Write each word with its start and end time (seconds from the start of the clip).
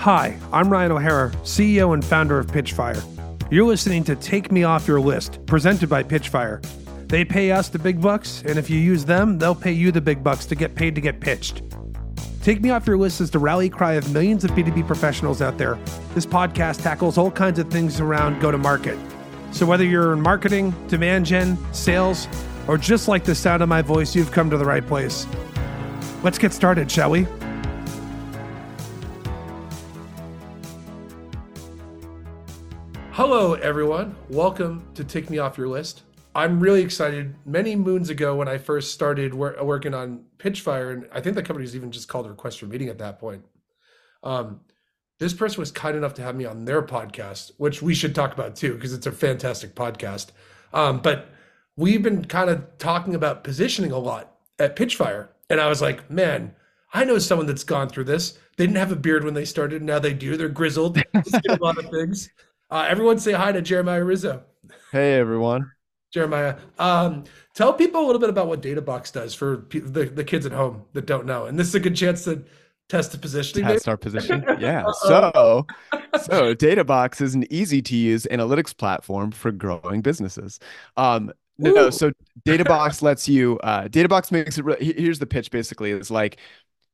Hi, 0.00 0.34
I'm 0.50 0.70
Ryan 0.70 0.92
O'Hara, 0.92 1.30
CEO 1.42 1.92
and 1.92 2.02
founder 2.02 2.38
of 2.38 2.46
Pitchfire. 2.46 3.04
You're 3.50 3.66
listening 3.66 4.02
to 4.04 4.16
Take 4.16 4.50
Me 4.50 4.64
Off 4.64 4.88
Your 4.88 4.98
List, 4.98 5.44
presented 5.44 5.90
by 5.90 6.02
Pitchfire. 6.02 6.64
They 7.06 7.22
pay 7.22 7.52
us 7.52 7.68
the 7.68 7.78
big 7.78 8.00
bucks, 8.00 8.42
and 8.46 8.58
if 8.58 8.70
you 8.70 8.78
use 8.78 9.04
them, 9.04 9.36
they'll 9.36 9.54
pay 9.54 9.72
you 9.72 9.92
the 9.92 10.00
big 10.00 10.24
bucks 10.24 10.46
to 10.46 10.54
get 10.54 10.74
paid 10.74 10.94
to 10.94 11.02
get 11.02 11.20
pitched. 11.20 11.60
Take 12.42 12.62
Me 12.62 12.70
Off 12.70 12.86
Your 12.86 12.96
List 12.96 13.20
is 13.20 13.30
the 13.30 13.38
rally 13.38 13.68
cry 13.68 13.92
of 13.92 14.10
millions 14.10 14.42
of 14.42 14.52
B2B 14.52 14.86
professionals 14.86 15.42
out 15.42 15.58
there. 15.58 15.78
This 16.14 16.24
podcast 16.24 16.82
tackles 16.82 17.18
all 17.18 17.30
kinds 17.30 17.58
of 17.58 17.68
things 17.68 18.00
around 18.00 18.40
go 18.40 18.50
to 18.50 18.56
market. 18.56 18.98
So 19.52 19.66
whether 19.66 19.84
you're 19.84 20.14
in 20.14 20.22
marketing, 20.22 20.74
demand 20.88 21.26
gen, 21.26 21.58
sales, 21.74 22.26
or 22.68 22.78
just 22.78 23.06
like 23.06 23.24
the 23.24 23.34
sound 23.34 23.62
of 23.62 23.68
my 23.68 23.82
voice, 23.82 24.14
you've 24.16 24.32
come 24.32 24.48
to 24.48 24.56
the 24.56 24.64
right 24.64 24.86
place. 24.86 25.26
Let's 26.22 26.38
get 26.38 26.54
started, 26.54 26.90
shall 26.90 27.10
we? 27.10 27.26
Hello, 33.20 33.52
everyone. 33.52 34.16
Welcome 34.30 34.82
to 34.94 35.04
Take 35.04 35.28
Me 35.28 35.36
Off 35.36 35.58
Your 35.58 35.68
List. 35.68 36.04
I'm 36.34 36.58
really 36.58 36.80
excited. 36.80 37.34
Many 37.44 37.76
moons 37.76 38.08
ago, 38.08 38.34
when 38.34 38.48
I 38.48 38.56
first 38.56 38.92
started 38.92 39.34
wor- 39.34 39.62
working 39.62 39.92
on 39.92 40.24
Pitchfire, 40.38 40.94
and 40.94 41.06
I 41.12 41.20
think 41.20 41.34
the 41.34 41.42
company 41.42 41.46
company's 41.48 41.76
even 41.76 41.92
just 41.92 42.08
called 42.08 42.26
request 42.26 42.58
for 42.58 42.64
meeting 42.64 42.88
at 42.88 42.96
that 42.96 43.18
point. 43.18 43.44
Um, 44.22 44.60
this 45.18 45.34
person 45.34 45.60
was 45.60 45.70
kind 45.70 45.98
enough 45.98 46.14
to 46.14 46.22
have 46.22 46.34
me 46.34 46.46
on 46.46 46.64
their 46.64 46.80
podcast, 46.80 47.52
which 47.58 47.82
we 47.82 47.94
should 47.94 48.14
talk 48.14 48.32
about 48.32 48.56
too, 48.56 48.72
because 48.72 48.94
it's 48.94 49.06
a 49.06 49.12
fantastic 49.12 49.74
podcast. 49.74 50.28
Um, 50.72 51.00
but 51.00 51.28
we've 51.76 52.02
been 52.02 52.24
kind 52.24 52.48
of 52.48 52.78
talking 52.78 53.14
about 53.14 53.44
positioning 53.44 53.92
a 53.92 53.98
lot 53.98 54.34
at 54.58 54.76
Pitchfire. 54.76 55.28
And 55.50 55.60
I 55.60 55.68
was 55.68 55.82
like, 55.82 56.10
man, 56.10 56.54
I 56.94 57.04
know 57.04 57.18
someone 57.18 57.46
that's 57.46 57.64
gone 57.64 57.90
through 57.90 58.04
this. 58.04 58.38
They 58.56 58.64
didn't 58.66 58.78
have 58.78 58.92
a 58.92 58.96
beard 58.96 59.24
when 59.24 59.34
they 59.34 59.44
started. 59.44 59.82
Now 59.82 59.98
they 59.98 60.14
do. 60.14 60.38
They're 60.38 60.48
grizzled. 60.48 60.96
a 60.96 61.58
lot 61.60 61.76
of 61.76 61.90
things. 61.90 62.30
Uh, 62.70 62.86
everyone 62.88 63.18
say 63.18 63.32
hi 63.32 63.50
to 63.50 63.60
Jeremiah 63.60 64.04
Rizzo. 64.04 64.42
Hey, 64.92 65.14
everyone. 65.14 65.72
Jeremiah, 66.12 66.56
um, 66.78 67.24
tell 67.54 67.72
people 67.72 68.04
a 68.04 68.06
little 68.06 68.20
bit 68.20 68.30
about 68.30 68.46
what 68.46 68.62
DataBox 68.62 69.12
does 69.12 69.34
for 69.34 69.66
the, 69.70 70.04
the 70.04 70.24
kids 70.24 70.46
at 70.46 70.52
home 70.52 70.84
that 70.92 71.06
don't 71.06 71.26
know. 71.26 71.46
And 71.46 71.58
this 71.58 71.68
is 71.68 71.74
a 71.74 71.80
good 71.80 71.96
chance 71.96 72.24
to 72.24 72.44
test 72.88 73.12
the 73.12 73.18
positioning. 73.18 73.66
Test 73.66 73.88
our 73.88 73.96
position. 73.96 74.44
Yeah. 74.60 74.84
so, 75.02 75.66
so 76.22 76.54
DataBox 76.54 77.20
is 77.20 77.34
an 77.34 77.50
easy 77.52 77.82
to 77.82 77.96
use 77.96 78.26
analytics 78.30 78.76
platform 78.76 79.30
for 79.32 79.50
growing 79.50 80.00
businesses. 80.00 80.60
Um, 80.96 81.32
no, 81.58 81.86
Ooh. 81.86 81.90
so 81.90 82.12
DataBox 82.46 83.02
lets 83.02 83.28
you. 83.28 83.58
Uh, 83.62 83.84
DataBox 83.84 84.32
makes 84.32 84.58
it. 84.58 84.64
Re- 84.64 84.94
here's 84.96 85.18
the 85.18 85.26
pitch. 85.26 85.50
Basically, 85.50 85.90
it's 85.90 86.10
like 86.10 86.38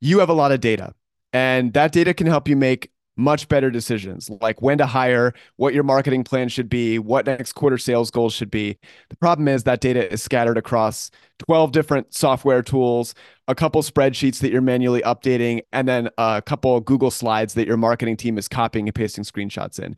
you 0.01 0.19
have 0.19 0.29
a 0.29 0.33
lot 0.33 0.51
of 0.51 0.59
data, 0.59 0.93
and 1.33 1.73
that 1.73 1.91
data 1.93 2.13
can 2.13 2.27
help 2.27 2.47
you 2.47 2.57
make 2.57 2.91
much 3.17 3.49
better 3.49 3.69
decisions 3.69 4.29
like 4.41 4.61
when 4.61 4.77
to 4.77 4.85
hire, 4.85 5.33
what 5.57 5.73
your 5.73 5.83
marketing 5.83 6.23
plan 6.23 6.47
should 6.47 6.69
be, 6.69 6.99
what 6.99 7.25
next 7.25 7.53
quarter 7.53 7.77
sales 7.77 8.11
goals 8.11 8.33
should 8.33 8.51
be. 8.51 8.77
The 9.09 9.17
problem 9.17 9.47
is 9.47 9.63
that 9.63 9.81
data 9.81 10.11
is 10.11 10.21
scattered 10.21 10.57
across 10.57 11.11
12 11.39 11.71
different 11.71 12.13
software 12.13 12.61
tools, 12.61 13.13
a 13.47 13.55
couple 13.55 13.81
spreadsheets 13.81 14.39
that 14.39 14.51
you're 14.51 14.61
manually 14.61 15.01
updating, 15.01 15.61
and 15.73 15.87
then 15.87 16.09
a 16.17 16.41
couple 16.45 16.79
Google 16.79 17.11
slides 17.11 17.55
that 17.55 17.67
your 17.67 17.77
marketing 17.77 18.17
team 18.17 18.37
is 18.37 18.47
copying 18.47 18.87
and 18.87 18.95
pasting 18.95 19.23
screenshots 19.23 19.79
in. 19.79 19.95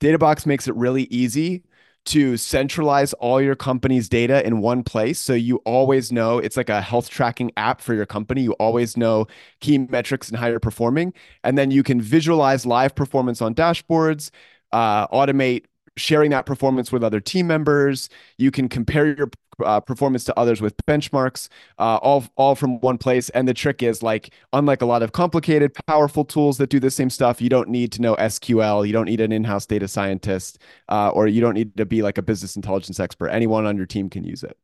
Databox 0.00 0.46
makes 0.46 0.66
it 0.66 0.74
really 0.74 1.04
easy 1.04 1.62
to 2.04 2.36
centralize 2.36 3.12
all 3.14 3.40
your 3.40 3.54
company's 3.54 4.08
data 4.08 4.44
in 4.46 4.60
one 4.60 4.82
place. 4.82 5.20
So 5.20 5.34
you 5.34 5.56
always 5.64 6.10
know 6.10 6.38
it's 6.38 6.56
like 6.56 6.68
a 6.68 6.80
health 6.80 7.08
tracking 7.08 7.52
app 7.56 7.80
for 7.80 7.94
your 7.94 8.06
company. 8.06 8.42
You 8.42 8.52
always 8.54 8.96
know 8.96 9.26
key 9.60 9.78
metrics 9.78 10.28
and 10.28 10.36
how 10.36 10.48
you're 10.48 10.60
performing. 10.60 11.12
And 11.44 11.56
then 11.56 11.70
you 11.70 11.82
can 11.82 12.00
visualize 12.00 12.66
live 12.66 12.94
performance 12.94 13.40
on 13.40 13.54
dashboards, 13.54 14.30
uh, 14.72 15.06
automate 15.08 15.64
sharing 15.96 16.30
that 16.30 16.46
performance 16.46 16.90
with 16.90 17.04
other 17.04 17.20
team 17.20 17.46
members. 17.46 18.08
You 18.38 18.50
can 18.50 18.68
compare 18.68 19.14
your 19.14 19.30
uh, 19.64 19.80
performance 19.80 20.24
to 20.24 20.38
others 20.38 20.60
with 20.60 20.76
benchmarks, 20.86 21.48
uh, 21.78 21.96
all 22.02 22.24
all 22.36 22.54
from 22.54 22.80
one 22.80 22.98
place. 22.98 23.28
And 23.30 23.46
the 23.46 23.54
trick 23.54 23.82
is 23.82 24.02
like, 24.02 24.32
unlike 24.52 24.82
a 24.82 24.86
lot 24.86 25.02
of 25.02 25.12
complicated, 25.12 25.72
powerful 25.86 26.24
tools 26.24 26.58
that 26.58 26.70
do 26.70 26.80
the 26.80 26.90
same 26.90 27.10
stuff, 27.10 27.40
you 27.40 27.48
don't 27.48 27.68
need 27.68 27.92
to 27.92 28.02
know 28.02 28.16
SQL. 28.16 28.86
You 28.86 28.92
don't 28.92 29.06
need 29.06 29.20
an 29.20 29.32
in-house 29.32 29.66
data 29.66 29.88
scientist, 29.88 30.58
uh, 30.88 31.10
or 31.10 31.26
you 31.26 31.40
don't 31.40 31.54
need 31.54 31.76
to 31.76 31.84
be 31.84 32.02
like 32.02 32.18
a 32.18 32.22
business 32.22 32.56
intelligence 32.56 32.98
expert. 33.00 33.28
Anyone 33.28 33.66
on 33.66 33.76
your 33.76 33.86
team 33.86 34.08
can 34.08 34.24
use 34.24 34.42
it. 34.42 34.56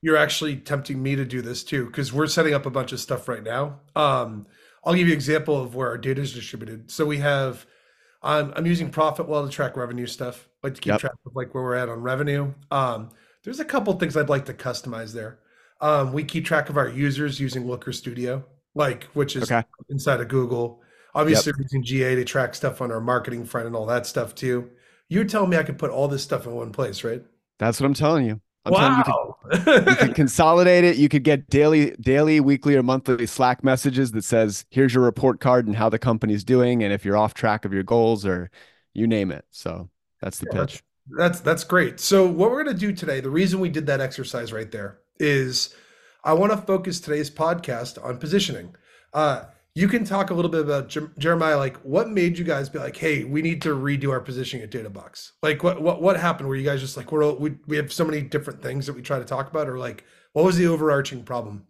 You're 0.00 0.16
actually 0.16 0.56
tempting 0.56 1.00
me 1.00 1.14
to 1.14 1.24
do 1.24 1.42
this 1.42 1.62
too, 1.62 1.86
because 1.86 2.12
we're 2.12 2.26
setting 2.26 2.54
up 2.54 2.66
a 2.66 2.70
bunch 2.70 2.92
of 2.92 2.98
stuff 2.98 3.28
right 3.28 3.42
now. 3.42 3.80
Um, 3.94 4.46
I'll 4.84 4.94
give 4.94 5.06
you 5.06 5.12
an 5.12 5.16
example 5.16 5.62
of 5.62 5.76
where 5.76 5.88
our 5.88 5.98
data 5.98 6.20
is 6.20 6.34
distributed. 6.34 6.90
So 6.90 7.06
we 7.06 7.18
have, 7.18 7.66
I'm, 8.20 8.52
I'm 8.56 8.66
using 8.66 8.90
Profitwell 8.90 9.46
to 9.46 9.50
track 9.50 9.76
revenue 9.76 10.06
stuff, 10.06 10.48
like 10.64 10.74
to 10.74 10.80
keep 10.80 10.90
yep. 10.90 11.00
track 11.00 11.12
of 11.24 11.36
like 11.36 11.54
where 11.54 11.62
we're 11.62 11.76
at 11.76 11.88
on 11.88 12.02
revenue. 12.02 12.52
Um, 12.72 13.10
there's 13.44 13.60
a 13.60 13.64
couple 13.64 13.92
things 13.94 14.16
I'd 14.16 14.28
like 14.28 14.46
to 14.46 14.54
customize 14.54 15.12
there. 15.12 15.38
Um, 15.80 16.12
we 16.12 16.24
keep 16.24 16.44
track 16.44 16.68
of 16.68 16.76
our 16.76 16.88
users 16.88 17.40
using 17.40 17.66
Looker 17.66 17.92
Studio, 17.92 18.44
like 18.74 19.04
which 19.14 19.36
is 19.36 19.50
okay. 19.50 19.66
inside 19.88 20.20
of 20.20 20.28
Google. 20.28 20.80
Obviously, 21.14 21.50
yep. 21.50 21.60
using 21.60 21.82
GA 21.82 22.14
to 22.14 22.24
track 22.24 22.54
stuff 22.54 22.80
on 22.80 22.90
our 22.90 23.00
marketing 23.00 23.44
front 23.44 23.66
and 23.66 23.76
all 23.76 23.86
that 23.86 24.06
stuff 24.06 24.34
too. 24.34 24.70
You're 25.08 25.24
telling 25.24 25.50
me 25.50 25.56
I 25.56 25.62
could 25.62 25.78
put 25.78 25.90
all 25.90 26.08
this 26.08 26.22
stuff 26.22 26.46
in 26.46 26.54
one 26.54 26.72
place, 26.72 27.04
right? 27.04 27.22
That's 27.58 27.80
what 27.80 27.86
I'm 27.86 27.94
telling 27.94 28.24
you. 28.24 28.40
I'm 28.64 28.72
wow. 28.72 29.02
telling 29.02 29.52
you, 29.52 29.58
you, 29.58 29.64
could, 29.64 29.86
you 29.88 29.96
could 29.96 30.14
consolidate 30.14 30.84
it. 30.84 30.96
You 30.96 31.08
could 31.08 31.24
get 31.24 31.50
daily, 31.50 31.96
daily, 32.00 32.38
weekly, 32.38 32.76
or 32.76 32.82
monthly 32.82 33.26
Slack 33.26 33.64
messages 33.64 34.12
that 34.12 34.24
says, 34.24 34.64
"Here's 34.70 34.94
your 34.94 35.02
report 35.02 35.40
card 35.40 35.66
and 35.66 35.74
how 35.74 35.88
the 35.88 35.98
company's 35.98 36.44
doing, 36.44 36.82
and 36.82 36.92
if 36.92 37.04
you're 37.04 37.16
off 37.16 37.34
track 37.34 37.64
of 37.64 37.72
your 37.72 37.82
goals, 37.82 38.24
or 38.24 38.50
you 38.94 39.08
name 39.08 39.32
it." 39.32 39.44
So 39.50 39.90
that's 40.20 40.38
the 40.38 40.46
yeah, 40.52 40.60
pitch. 40.60 40.82
That's 41.08 41.40
that's 41.40 41.64
great. 41.64 42.00
So 42.00 42.26
what 42.26 42.50
we're 42.50 42.64
going 42.64 42.76
to 42.76 42.80
do 42.80 42.92
today, 42.92 43.20
the 43.20 43.30
reason 43.30 43.60
we 43.60 43.68
did 43.68 43.86
that 43.86 44.00
exercise 44.00 44.52
right 44.52 44.70
there 44.70 44.98
is 45.18 45.74
I 46.24 46.32
want 46.34 46.52
to 46.52 46.58
focus 46.58 47.00
today's 47.00 47.30
podcast 47.30 48.02
on 48.02 48.18
positioning. 48.18 48.76
Uh, 49.12 49.44
you 49.74 49.88
can 49.88 50.04
talk 50.04 50.30
a 50.30 50.34
little 50.34 50.50
bit 50.50 50.60
about 50.60 50.94
Jeremiah, 51.18 51.56
like 51.56 51.76
what 51.78 52.10
made 52.10 52.38
you 52.38 52.44
guys 52.44 52.68
be 52.68 52.78
like, 52.78 52.96
hey, 52.96 53.24
we 53.24 53.40
need 53.40 53.62
to 53.62 53.70
redo 53.70 54.10
our 54.10 54.20
positioning 54.20 54.62
at 54.62 54.70
DataBox. 54.70 55.32
Like 55.42 55.62
what 55.62 55.80
what 55.80 56.02
what 56.02 56.20
happened? 56.20 56.48
Were 56.48 56.56
you 56.56 56.64
guys 56.64 56.80
just 56.80 56.96
like 56.96 57.10
we're 57.10 57.32
we 57.32 57.56
we 57.66 57.76
have 57.76 57.92
so 57.92 58.04
many 58.04 58.20
different 58.20 58.62
things 58.62 58.86
that 58.86 58.94
we 58.94 59.02
try 59.02 59.18
to 59.18 59.24
talk 59.24 59.50
about, 59.50 59.68
or 59.68 59.78
like 59.78 60.04
what 60.34 60.44
was 60.44 60.56
the 60.56 60.66
overarching 60.66 61.24
problem? 61.24 61.66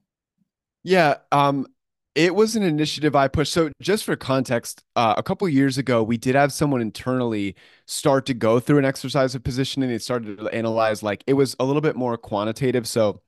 Yeah, 0.82 1.16
um, 1.30 1.68
it 2.14 2.34
was 2.34 2.56
an 2.56 2.62
initiative 2.62 3.16
I 3.16 3.28
pushed. 3.28 3.52
So, 3.52 3.70
just 3.80 4.04
for 4.04 4.16
context, 4.16 4.84
uh, 4.96 5.14
a 5.16 5.22
couple 5.22 5.48
years 5.48 5.78
ago, 5.78 6.02
we 6.02 6.18
did 6.18 6.34
have 6.34 6.52
someone 6.52 6.80
internally 6.82 7.56
start 7.86 8.26
to 8.26 8.34
go 8.34 8.60
through 8.60 8.78
an 8.78 8.84
exercise 8.84 9.34
of 9.34 9.42
positioning. 9.42 9.88
They 9.88 9.98
started 9.98 10.38
to 10.38 10.48
analyze, 10.48 11.02
like, 11.02 11.24
it 11.26 11.34
was 11.34 11.56
a 11.58 11.64
little 11.64 11.80
bit 11.82 11.96
more 11.96 12.16
quantitative. 12.18 12.86
So, 12.86 13.22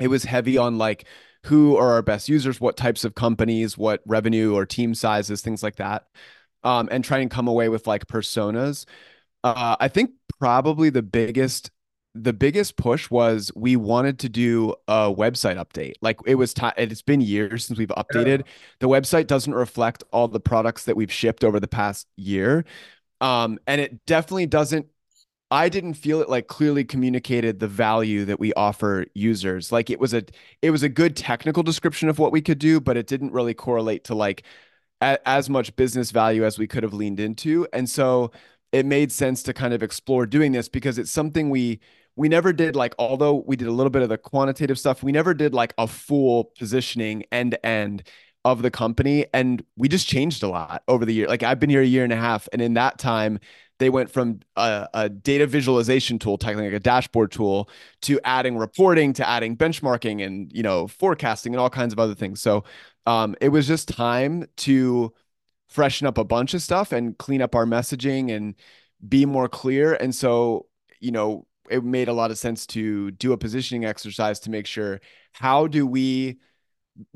it 0.00 0.08
was 0.08 0.24
heavy 0.24 0.58
on 0.58 0.78
like 0.78 1.06
who 1.44 1.76
are 1.76 1.92
our 1.92 2.02
best 2.02 2.28
users, 2.28 2.60
what 2.60 2.76
types 2.76 3.04
of 3.04 3.14
companies, 3.14 3.76
what 3.76 4.00
revenue 4.06 4.54
or 4.54 4.66
team 4.66 4.94
sizes, 4.94 5.40
things 5.42 5.62
like 5.62 5.76
that, 5.76 6.06
um, 6.62 6.88
and 6.90 7.04
try 7.04 7.18
and 7.18 7.30
come 7.30 7.48
away 7.48 7.68
with 7.68 7.86
like 7.86 8.06
personas. 8.06 8.86
Uh, 9.42 9.76
I 9.78 9.88
think 9.88 10.12
probably 10.38 10.90
the 10.90 11.02
biggest 11.02 11.70
the 12.14 12.32
biggest 12.32 12.76
push 12.76 13.10
was 13.10 13.50
we 13.56 13.76
wanted 13.76 14.18
to 14.20 14.28
do 14.28 14.74
a 14.86 15.12
website 15.12 15.56
update. 15.56 15.94
Like 16.00 16.20
it 16.26 16.36
was 16.36 16.54
time, 16.54 16.74
it's 16.76 17.02
been 17.02 17.20
years 17.20 17.64
since 17.64 17.78
we've 17.78 17.88
updated. 17.88 18.38
Yeah. 18.38 18.52
The 18.80 18.88
website 18.88 19.26
doesn't 19.26 19.54
reflect 19.54 20.04
all 20.12 20.28
the 20.28 20.40
products 20.40 20.84
that 20.84 20.96
we've 20.96 21.12
shipped 21.12 21.42
over 21.42 21.58
the 21.58 21.68
past 21.68 22.06
year. 22.16 22.64
Um, 23.20 23.58
and 23.66 23.80
it 23.80 24.06
definitely 24.06 24.46
doesn't 24.46 24.86
I 25.50 25.68
didn't 25.68 25.94
feel 25.94 26.20
it 26.20 26.28
like 26.28 26.48
clearly 26.48 26.84
communicated 26.84 27.60
the 27.60 27.68
value 27.68 28.24
that 28.24 28.40
we 28.40 28.52
offer 28.54 29.06
users. 29.14 29.70
Like 29.70 29.90
it 29.90 30.00
was 30.00 30.14
a 30.14 30.24
it 30.62 30.70
was 30.70 30.82
a 30.82 30.88
good 30.88 31.16
technical 31.16 31.62
description 31.62 32.08
of 32.08 32.18
what 32.18 32.32
we 32.32 32.40
could 32.40 32.58
do, 32.58 32.80
but 32.80 32.96
it 32.96 33.06
didn't 33.06 33.32
really 33.32 33.54
correlate 33.54 34.04
to 34.04 34.14
like 34.14 34.44
a, 35.00 35.18
as 35.28 35.48
much 35.50 35.76
business 35.76 36.10
value 36.10 36.44
as 36.44 36.58
we 36.58 36.66
could 36.66 36.82
have 36.82 36.94
leaned 36.94 37.20
into. 37.20 37.66
And 37.72 37.88
so 37.88 38.32
it 38.72 38.86
made 38.86 39.12
sense 39.12 39.42
to 39.44 39.52
kind 39.54 39.74
of 39.74 39.82
explore 39.82 40.26
doing 40.26 40.52
this 40.52 40.68
because 40.68 40.98
it's 40.98 41.10
something 41.12 41.50
we 41.50 41.80
we 42.16 42.28
never 42.28 42.52
did 42.52 42.76
like 42.76 42.94
although 42.98 43.42
we 43.46 43.56
did 43.56 43.68
a 43.68 43.72
little 43.72 43.90
bit 43.90 44.02
of 44.02 44.08
the 44.08 44.18
quantitative 44.18 44.78
stuff 44.78 45.02
we 45.02 45.12
never 45.12 45.34
did 45.34 45.54
like 45.54 45.74
a 45.78 45.86
full 45.86 46.52
positioning 46.58 47.24
end 47.32 47.52
to 47.52 47.66
end 47.66 48.02
of 48.44 48.62
the 48.62 48.70
company 48.70 49.26
and 49.32 49.64
we 49.76 49.88
just 49.88 50.06
changed 50.06 50.42
a 50.42 50.48
lot 50.48 50.82
over 50.86 51.04
the 51.04 51.14
year. 51.14 51.26
Like 51.28 51.42
i've 51.42 51.60
been 51.60 51.70
here 51.70 51.82
a 51.82 51.86
year 51.86 52.04
and 52.04 52.12
a 52.12 52.16
half 52.16 52.48
and 52.52 52.60
in 52.60 52.74
that 52.74 52.98
time 52.98 53.38
they 53.78 53.90
went 53.90 54.10
from 54.10 54.40
a, 54.56 54.88
a 54.94 55.08
data 55.08 55.46
visualization 55.46 56.18
tool 56.18 56.38
technically 56.38 56.70
like 56.70 56.76
a 56.76 56.80
dashboard 56.80 57.32
tool 57.32 57.68
to 58.02 58.20
adding 58.24 58.56
reporting 58.56 59.12
to 59.14 59.28
adding 59.28 59.56
benchmarking 59.56 60.24
and 60.24 60.52
you 60.52 60.62
know 60.62 60.86
forecasting 60.86 61.52
and 61.52 61.60
all 61.60 61.70
kinds 61.70 61.92
of 61.92 61.98
other 61.98 62.14
things. 62.14 62.40
So 62.40 62.64
um, 63.06 63.34
it 63.40 63.48
was 63.48 63.66
just 63.66 63.88
time 63.88 64.46
to 64.58 65.12
freshen 65.68 66.06
up 66.06 66.18
a 66.18 66.24
bunch 66.24 66.54
of 66.54 66.62
stuff 66.62 66.92
and 66.92 67.18
clean 67.18 67.42
up 67.42 67.54
our 67.54 67.66
messaging 67.66 68.34
and 68.34 68.54
be 69.06 69.26
more 69.26 69.48
clear. 69.48 69.94
And 69.94 70.14
so 70.14 70.66
you 71.00 71.10
know 71.10 71.46
it 71.70 71.84
made 71.84 72.08
a 72.08 72.12
lot 72.12 72.30
of 72.30 72.38
sense 72.38 72.66
to 72.68 73.10
do 73.12 73.32
a 73.32 73.38
positioning 73.38 73.84
exercise 73.84 74.40
to 74.40 74.50
make 74.50 74.66
sure 74.66 75.00
how 75.32 75.66
do 75.66 75.86
we 75.86 76.38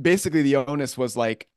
basically 0.01 0.43
the 0.43 0.57
onus 0.57 0.99
was 0.99 1.17
like 1.17 1.49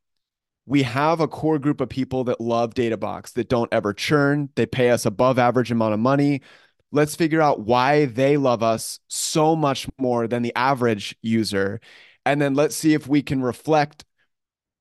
we 0.66 0.84
have 0.84 1.20
a 1.20 1.28
core 1.28 1.60
group 1.60 1.82
of 1.82 1.90
people 1.90 2.24
that 2.26 2.40
love 2.40 2.74
DataBox 2.74 3.34
that 3.34 3.50
don't 3.50 3.74
ever 3.74 3.94
churn. 3.94 4.50
They 4.56 4.66
pay 4.66 4.92
us 4.92 5.06
above 5.06 5.40
average 5.40 5.72
amount 5.72 5.94
of 5.94 6.00
money. 6.00 6.42
Let's 6.92 7.16
figure 7.16 7.42
out 7.42 7.62
why 7.62 8.06
they 8.06 8.38
love 8.38 8.62
us 8.62 9.00
so 9.08 9.56
much 9.56 9.88
more 9.98 10.28
than 10.28 10.44
the 10.44 10.56
average 10.56 11.16
user. 11.22 11.82
And 12.26 12.42
then 12.42 12.54
let's 12.54 12.76
see 12.76 12.94
if 12.94 13.08
we 13.08 13.24
can 13.24 13.42
reflect 13.42 14.06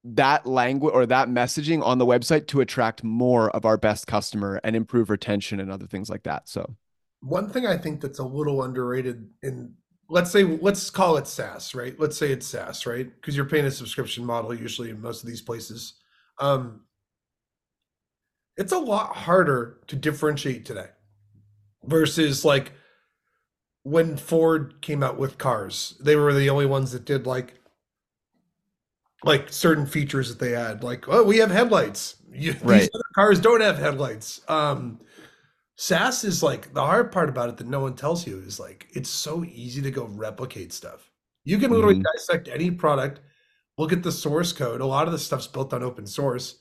that 0.04 0.46
language 0.46 0.94
or 0.94 1.06
that 1.06 1.28
messaging 1.28 1.84
on 1.84 1.98
the 1.98 2.06
website 2.06 2.46
to 2.48 2.60
attract 2.60 3.04
more 3.04 3.50
of 3.50 3.64
our 3.64 3.76
best 3.76 4.06
customer 4.06 4.60
and 4.64 4.74
improve 4.74 5.10
retention 5.10 5.60
and 5.60 5.70
other 5.70 5.86
things 5.86 6.10
like 6.10 6.22
that. 6.24 6.48
So, 6.48 6.76
one 7.20 7.50
thing 7.50 7.67
I 7.67 7.76
think 7.76 8.00
that's 8.00 8.19
a 8.19 8.25
little 8.25 8.62
underrated 8.62 9.28
in 9.43 9.75
let's 10.11 10.31
say 10.31 10.43
let's 10.43 10.90
call 10.90 11.17
it 11.17 11.26
SaaS, 11.26 11.75
right? 11.75 11.99
Let's 11.99 12.19
say 12.19 12.32
it's 12.32 12.46
SaaS, 12.46 12.84
right? 12.84 13.08
Because 13.14 13.37
you're 13.37 13.46
paying 13.46 13.64
a 13.64 13.70
subscription 13.70 14.25
model 14.25 14.52
usually 14.52 14.90
in 14.90 15.00
most 15.00 15.22
of 15.22 15.28
these 15.28 15.40
places. 15.40 15.94
Um, 16.38 16.82
it's 18.56 18.72
a 18.72 18.78
lot 18.78 19.17
harder 19.17 19.78
to 19.87 19.96
differentiate 19.96 20.67
today 20.67 20.88
versus 21.84 22.44
like 22.44 22.72
when 23.84 24.16
Ford 24.16 24.75
came 24.82 25.02
out 25.02 25.19
with 25.19 25.38
cars. 25.38 25.96
They 26.00 26.16
were 26.16 26.34
the 26.34 26.50
only 26.50 26.66
ones 26.66 26.93
that 26.93 27.05
did 27.05 27.26
like 27.26 27.55
like 29.23 29.52
certain 29.52 29.87
features 29.87 30.28
that 30.28 30.38
they 30.38 30.52
had, 30.52 30.82
like 30.82 31.08
oh, 31.08 31.23
we 31.23 31.38
have 31.38 31.50
headlights. 31.50 32.16
You, 32.32 32.55
Right. 32.62 32.82
These 32.82 32.90
other 32.94 33.05
cars 33.16 33.40
don't 33.40 33.61
have 33.61 33.76
headlights. 33.76 34.43
Um, 34.46 35.00
SaaS 35.80 36.24
is 36.24 36.42
like 36.42 36.74
the 36.74 36.84
hard 36.84 37.10
part 37.10 37.30
about 37.30 37.48
it 37.48 37.56
that 37.56 37.66
no 37.66 37.80
one 37.80 37.94
tells 37.94 38.26
you 38.26 38.38
is 38.40 38.60
like 38.60 38.86
it's 38.92 39.08
so 39.08 39.42
easy 39.44 39.80
to 39.80 39.90
go 39.90 40.04
replicate 40.04 40.74
stuff. 40.74 41.10
You 41.44 41.56
can 41.56 41.70
literally 41.70 41.94
Mhm. 41.94 42.02
dissect 42.02 42.48
any 42.48 42.70
product, 42.70 43.20
look 43.78 43.90
at 43.90 44.02
the 44.02 44.12
source 44.12 44.52
code. 44.52 44.82
A 44.82 44.86
lot 44.86 45.06
of 45.06 45.12
the 45.12 45.18
stuff's 45.18 45.46
built 45.46 45.72
on 45.72 45.82
open 45.82 46.06
source, 46.06 46.58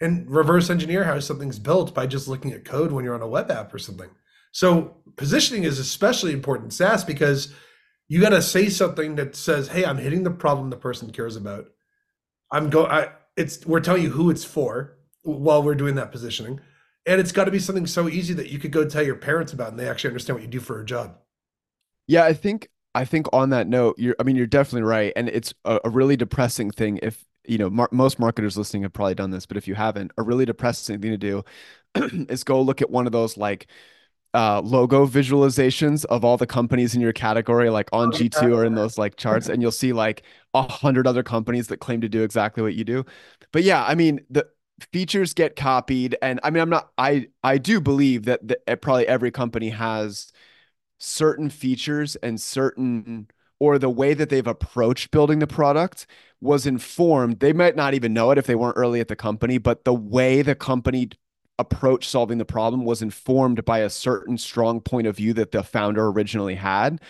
and 0.00 0.30
reverse 0.30 0.70
engineer 0.70 1.02
how 1.02 1.18
something's 1.18 1.58
built 1.58 1.92
by 1.92 2.06
just 2.06 2.28
looking 2.28 2.52
at 2.52 2.64
code 2.64 2.92
when 2.92 3.04
you're 3.04 3.16
on 3.16 3.22
a 3.22 3.26
web 3.26 3.50
app 3.50 3.74
or 3.74 3.78
something. 3.80 4.08
So 4.52 4.98
positioning 5.16 5.64
is 5.64 5.80
especially 5.80 6.32
important 6.32 6.66
in 6.66 6.70
SaaS 6.70 7.02
because 7.02 7.52
you 8.06 8.20
got 8.20 8.28
to 8.28 8.40
say 8.40 8.68
something 8.68 9.16
that 9.16 9.34
says, 9.34 9.66
"Hey, 9.66 9.84
I'm 9.84 9.98
hitting 9.98 10.22
the 10.22 10.30
problem 10.30 10.70
the 10.70 10.76
person 10.76 11.10
cares 11.10 11.34
about. 11.34 11.66
I'm 12.52 12.70
go. 12.70 12.86
I 12.86 13.14
it's 13.36 13.66
we're 13.66 13.80
telling 13.80 14.04
you 14.04 14.10
who 14.10 14.30
it's 14.30 14.44
for 14.44 14.96
while 15.24 15.60
we're 15.60 15.74
doing 15.74 15.96
that 15.96 16.12
positioning." 16.12 16.60
And 17.06 17.20
it's 17.20 17.32
got 17.32 17.44
to 17.44 17.50
be 17.50 17.58
something 17.58 17.86
so 17.86 18.08
easy 18.08 18.34
that 18.34 18.50
you 18.50 18.58
could 18.58 18.72
go 18.72 18.88
tell 18.88 19.02
your 19.02 19.16
parents 19.16 19.52
about 19.52 19.70
and 19.70 19.78
they 19.78 19.88
actually 19.88 20.08
understand 20.08 20.36
what 20.36 20.42
you 20.42 20.48
do 20.50 20.60
for 20.60 20.80
a 20.80 20.84
job. 20.84 21.16
yeah, 22.06 22.24
I 22.24 22.32
think 22.34 22.68
I 22.94 23.04
think 23.04 23.26
on 23.32 23.50
that 23.50 23.66
note, 23.68 23.96
you're 23.98 24.16
I 24.20 24.22
mean, 24.24 24.36
you're 24.36 24.46
definitely 24.46 24.82
right, 24.82 25.12
and 25.16 25.28
it's 25.28 25.54
a, 25.64 25.80
a 25.84 25.90
really 25.90 26.16
depressing 26.16 26.70
thing 26.70 26.98
if 27.02 27.24
you 27.46 27.58
know 27.58 27.70
mar- 27.70 27.88
most 27.92 28.18
marketers 28.18 28.56
listening 28.58 28.82
have 28.82 28.92
probably 28.92 29.14
done 29.14 29.30
this, 29.30 29.46
but 29.46 29.56
if 29.56 29.68
you 29.68 29.74
haven't, 29.74 30.12
a 30.18 30.22
really 30.22 30.44
depressing 30.44 31.00
thing 31.00 31.10
to 31.12 31.16
do 31.18 31.44
is 32.28 32.44
go 32.44 32.60
look 32.62 32.82
at 32.82 32.90
one 32.90 33.06
of 33.06 33.12
those 33.12 33.36
like 33.36 33.66
uh 34.34 34.60
logo 34.62 35.06
visualizations 35.06 36.04
of 36.06 36.24
all 36.24 36.36
the 36.38 36.46
companies 36.46 36.94
in 36.94 37.00
your 37.02 37.12
category 37.14 37.70
like 37.70 37.88
on 37.92 38.10
Oh, 38.12 38.12
G2 38.12 38.54
or 38.54 38.64
in 38.64 38.74
those 38.74 38.98
like 38.98 39.16
charts 39.16 39.48
and 39.50 39.62
you'll 39.62 39.72
see 39.72 39.92
like 39.92 40.24
a 40.54 40.62
hundred 40.62 41.06
other 41.06 41.22
companies 41.24 41.68
that 41.68 41.78
claim 41.78 42.00
to 42.02 42.08
do 42.10 42.22
exactly 42.24 42.62
what 42.62 42.74
you 42.74 42.84
do. 42.84 43.04
But 43.52 43.64
yeah, 43.64 43.84
I 43.84 43.94
mean 43.96 44.20
the 44.30 44.48
features 44.92 45.34
get 45.34 45.56
copied 45.56 46.16
and 46.22 46.40
I 46.42 46.50
mean 46.50 46.62
I'm 46.62 46.70
not 46.70 46.90
I 46.98 47.28
I 47.42 47.58
do 47.58 47.80
believe 47.80 48.24
that, 48.24 48.46
that 48.48 48.58
eh, 48.66 48.74
probably 48.76 49.06
every 49.06 49.30
company 49.30 49.70
has 49.70 50.32
certain 50.98 51.50
features 51.50 52.16
and 52.16 52.40
certain 52.40 53.28
or 53.58 53.78
the 53.78 53.90
way 53.90 54.14
that 54.14 54.30
they've 54.30 54.46
approached 54.46 55.10
building 55.10 55.38
the 55.38 55.46
product 55.46 56.06
was 56.40 56.66
informed. 56.66 57.40
They 57.40 57.52
might 57.52 57.76
not 57.76 57.94
even 57.94 58.14
know 58.14 58.30
it 58.30 58.38
if 58.38 58.46
they 58.46 58.54
weren't 58.54 58.78
early 58.78 59.00
at 59.00 59.08
the 59.08 59.16
company, 59.16 59.58
but 59.58 59.84
the 59.84 59.94
way 59.94 60.42
the 60.42 60.54
company 60.54 61.10
approach 61.58 62.08
solving 62.08 62.38
the 62.38 62.44
problem 62.46 62.84
was 62.84 63.02
informed 63.02 63.64
by 63.66 63.80
a 63.80 63.90
certain 63.90 64.38
strong 64.38 64.80
point 64.80 65.06
of 65.06 65.16
view 65.16 65.34
that 65.34 65.52
the 65.52 65.62
founder 65.62 66.08
originally 66.08 66.54
had. 66.54 67.00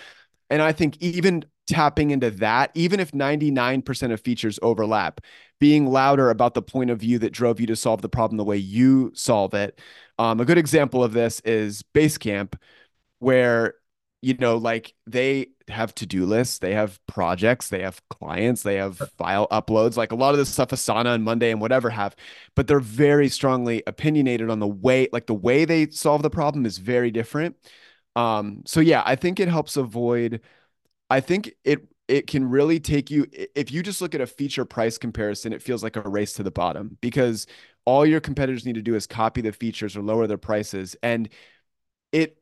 And 0.50 0.60
I 0.60 0.72
think 0.72 0.96
even 1.00 1.44
tapping 1.70 2.10
into 2.10 2.30
that, 2.32 2.70
even 2.74 3.00
if 3.00 3.12
99% 3.12 4.12
of 4.12 4.20
features 4.20 4.58
overlap, 4.62 5.20
being 5.60 5.86
louder 5.86 6.30
about 6.30 6.54
the 6.54 6.62
point 6.62 6.90
of 6.90 6.98
view 6.98 7.18
that 7.20 7.32
drove 7.32 7.60
you 7.60 7.66
to 7.68 7.76
solve 7.76 8.02
the 8.02 8.08
problem 8.08 8.36
the 8.36 8.44
way 8.44 8.56
you 8.56 9.12
solve 9.14 9.54
it. 9.54 9.80
Um, 10.18 10.40
a 10.40 10.44
good 10.44 10.58
example 10.58 11.04
of 11.04 11.12
this 11.12 11.40
is 11.40 11.82
Basecamp, 11.94 12.54
where 13.20 13.74
you 14.22 14.34
know, 14.34 14.56
like 14.58 14.94
they 15.06 15.48
have 15.68 15.94
to-do 15.94 16.26
lists, 16.26 16.58
they 16.58 16.74
have 16.74 17.00
projects, 17.06 17.68
they 17.68 17.80
have 17.80 18.02
clients, 18.10 18.62
they 18.62 18.76
have 18.76 18.98
file 19.16 19.48
uploads, 19.48 19.96
like 19.96 20.12
a 20.12 20.14
lot 20.14 20.34
of 20.34 20.38
this 20.38 20.50
stuff 20.50 20.68
Asana 20.70 21.14
and 21.14 21.24
Monday 21.24 21.50
and 21.50 21.60
whatever 21.60 21.88
have, 21.88 22.14
but 22.54 22.66
they're 22.66 22.80
very 22.80 23.28
strongly 23.30 23.82
opinionated 23.86 24.50
on 24.50 24.58
the 24.58 24.66
way, 24.68 25.08
like 25.12 25.26
the 25.26 25.34
way 25.34 25.64
they 25.64 25.88
solve 25.88 26.22
the 26.22 26.28
problem 26.30 26.66
is 26.66 26.76
very 26.78 27.10
different. 27.10 27.56
Um, 28.16 28.62
so 28.66 28.80
yeah, 28.80 29.02
I 29.06 29.16
think 29.16 29.40
it 29.40 29.48
helps 29.48 29.76
avoid, 29.76 30.42
I 31.10 31.20
think 31.20 31.54
it 31.64 31.86
it 32.08 32.26
can 32.26 32.48
really 32.48 32.80
take 32.80 33.10
you 33.10 33.26
if 33.54 33.70
you 33.70 33.82
just 33.82 34.00
look 34.00 34.14
at 34.14 34.20
a 34.20 34.26
feature 34.26 34.64
price 34.64 34.98
comparison, 34.98 35.52
it 35.52 35.62
feels 35.62 35.82
like 35.82 35.96
a 35.96 36.02
race 36.02 36.32
to 36.34 36.42
the 36.42 36.50
bottom 36.50 36.96
because 37.00 37.46
all 37.84 38.04
your 38.06 38.20
competitors 38.20 38.66
need 38.66 38.74
to 38.74 38.82
do 38.82 38.94
is 38.94 39.06
copy 39.06 39.40
the 39.40 39.52
features 39.52 39.96
or 39.96 40.02
lower 40.02 40.26
their 40.26 40.38
prices. 40.38 40.96
And 41.02 41.28
it 42.12 42.38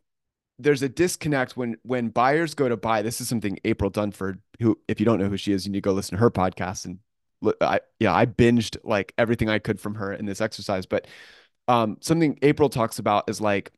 there's 0.58 0.82
a 0.82 0.88
disconnect 0.88 1.56
when 1.56 1.76
when 1.82 2.08
buyers 2.08 2.54
go 2.54 2.68
to 2.68 2.76
buy. 2.76 3.02
This 3.02 3.20
is 3.20 3.28
something 3.28 3.58
April 3.64 3.90
Dunford, 3.90 4.40
who 4.60 4.78
if 4.88 5.00
you 5.00 5.06
don't 5.06 5.20
know 5.20 5.28
who 5.28 5.36
she 5.36 5.52
is, 5.52 5.66
you 5.66 5.72
need 5.72 5.78
to 5.78 5.82
go 5.88 5.92
listen 5.92 6.16
to 6.16 6.20
her 6.22 6.30
podcast. 6.30 6.84
And 6.86 6.98
look, 7.42 7.56
I 7.60 7.80
yeah, 8.00 8.14
I 8.14 8.26
binged 8.26 8.76
like 8.84 9.12
everything 9.18 9.48
I 9.48 9.58
could 9.58 9.80
from 9.80 9.94
her 9.96 10.12
in 10.12 10.26
this 10.26 10.40
exercise. 10.40 10.86
But 10.86 11.06
um, 11.68 11.98
something 12.00 12.38
April 12.42 12.68
talks 12.68 12.98
about 12.98 13.28
is 13.28 13.40
like 13.40 13.72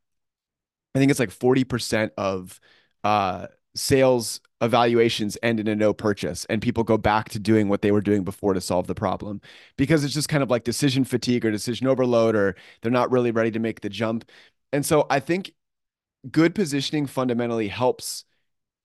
I 0.94 0.98
think 0.98 1.10
it's 1.10 1.20
like 1.20 1.30
40% 1.30 2.12
of 2.16 2.60
uh 3.04 3.46
sales 3.74 4.40
evaluations 4.60 5.38
end 5.42 5.60
in 5.60 5.68
a 5.68 5.76
no 5.76 5.92
purchase 5.92 6.44
and 6.46 6.60
people 6.62 6.84
go 6.84 6.98
back 6.98 7.28
to 7.30 7.38
doing 7.38 7.68
what 7.68 7.82
they 7.82 7.92
were 7.92 8.00
doing 8.00 8.24
before 8.24 8.54
to 8.54 8.60
solve 8.60 8.86
the 8.86 8.94
problem. 8.94 9.40
Because 9.76 10.04
it's 10.04 10.14
just 10.14 10.28
kind 10.28 10.42
of 10.42 10.50
like 10.50 10.64
decision 10.64 11.04
fatigue 11.04 11.44
or 11.44 11.50
decision 11.50 11.86
overload 11.86 12.34
or 12.34 12.56
they're 12.82 12.92
not 12.92 13.10
really 13.10 13.30
ready 13.30 13.50
to 13.50 13.58
make 13.58 13.80
the 13.80 13.88
jump. 13.88 14.24
And 14.72 14.84
so 14.84 15.06
I 15.10 15.20
think 15.20 15.52
good 16.30 16.54
positioning 16.54 17.06
fundamentally 17.06 17.68
helps 17.68 18.24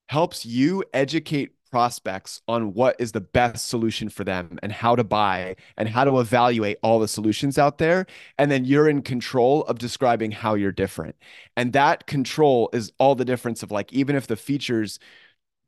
helps 0.09 0.45
you 0.45 0.83
educate 0.93 1.51
prospects 1.71 2.41
on 2.47 2.73
what 2.73 2.95
is 2.99 3.11
the 3.11 3.19
best 3.19 3.67
solution 3.67 4.07
for 4.07 4.23
them 4.23 4.57
and 4.63 4.71
how 4.71 4.95
to 4.95 5.03
buy 5.03 5.55
and 5.75 5.89
how 5.89 6.05
to 6.05 6.19
evaluate 6.19 6.77
all 6.81 6.99
the 6.99 7.07
solutions 7.07 7.57
out 7.57 7.79
there. 7.79 8.05
And 8.37 8.49
then 8.49 8.63
you're 8.65 8.87
in 8.87 9.01
control 9.01 9.63
of 9.63 9.79
describing 9.79 10.31
how 10.31 10.53
you're 10.53 10.71
different. 10.71 11.15
And 11.57 11.73
that 11.73 12.07
control 12.07 12.69
is 12.71 12.93
all 12.97 13.15
the 13.15 13.25
difference 13.25 13.61
of 13.61 13.71
like 13.71 13.91
even 13.91 14.15
if 14.15 14.27
the 14.27 14.37
features 14.37 14.99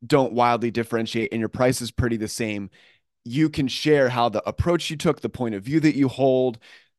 don't 0.06 0.32
wildly 0.32 0.70
differentiate 0.70 1.32
and 1.32 1.40
your 1.40 1.48
price 1.48 1.80
is 1.80 1.90
pretty 1.90 2.16
the 2.16 2.28
same 2.28 2.70
you 3.24 3.50
can 3.50 3.68
share 3.68 4.08
how 4.08 4.28
the 4.28 4.46
approach 4.48 4.90
you 4.90 4.96
took 4.96 5.20
the 5.20 5.28
point 5.28 5.54
of 5.54 5.62
view 5.62 5.80
that 5.80 5.96
you 5.96 6.08
hold 6.08 6.58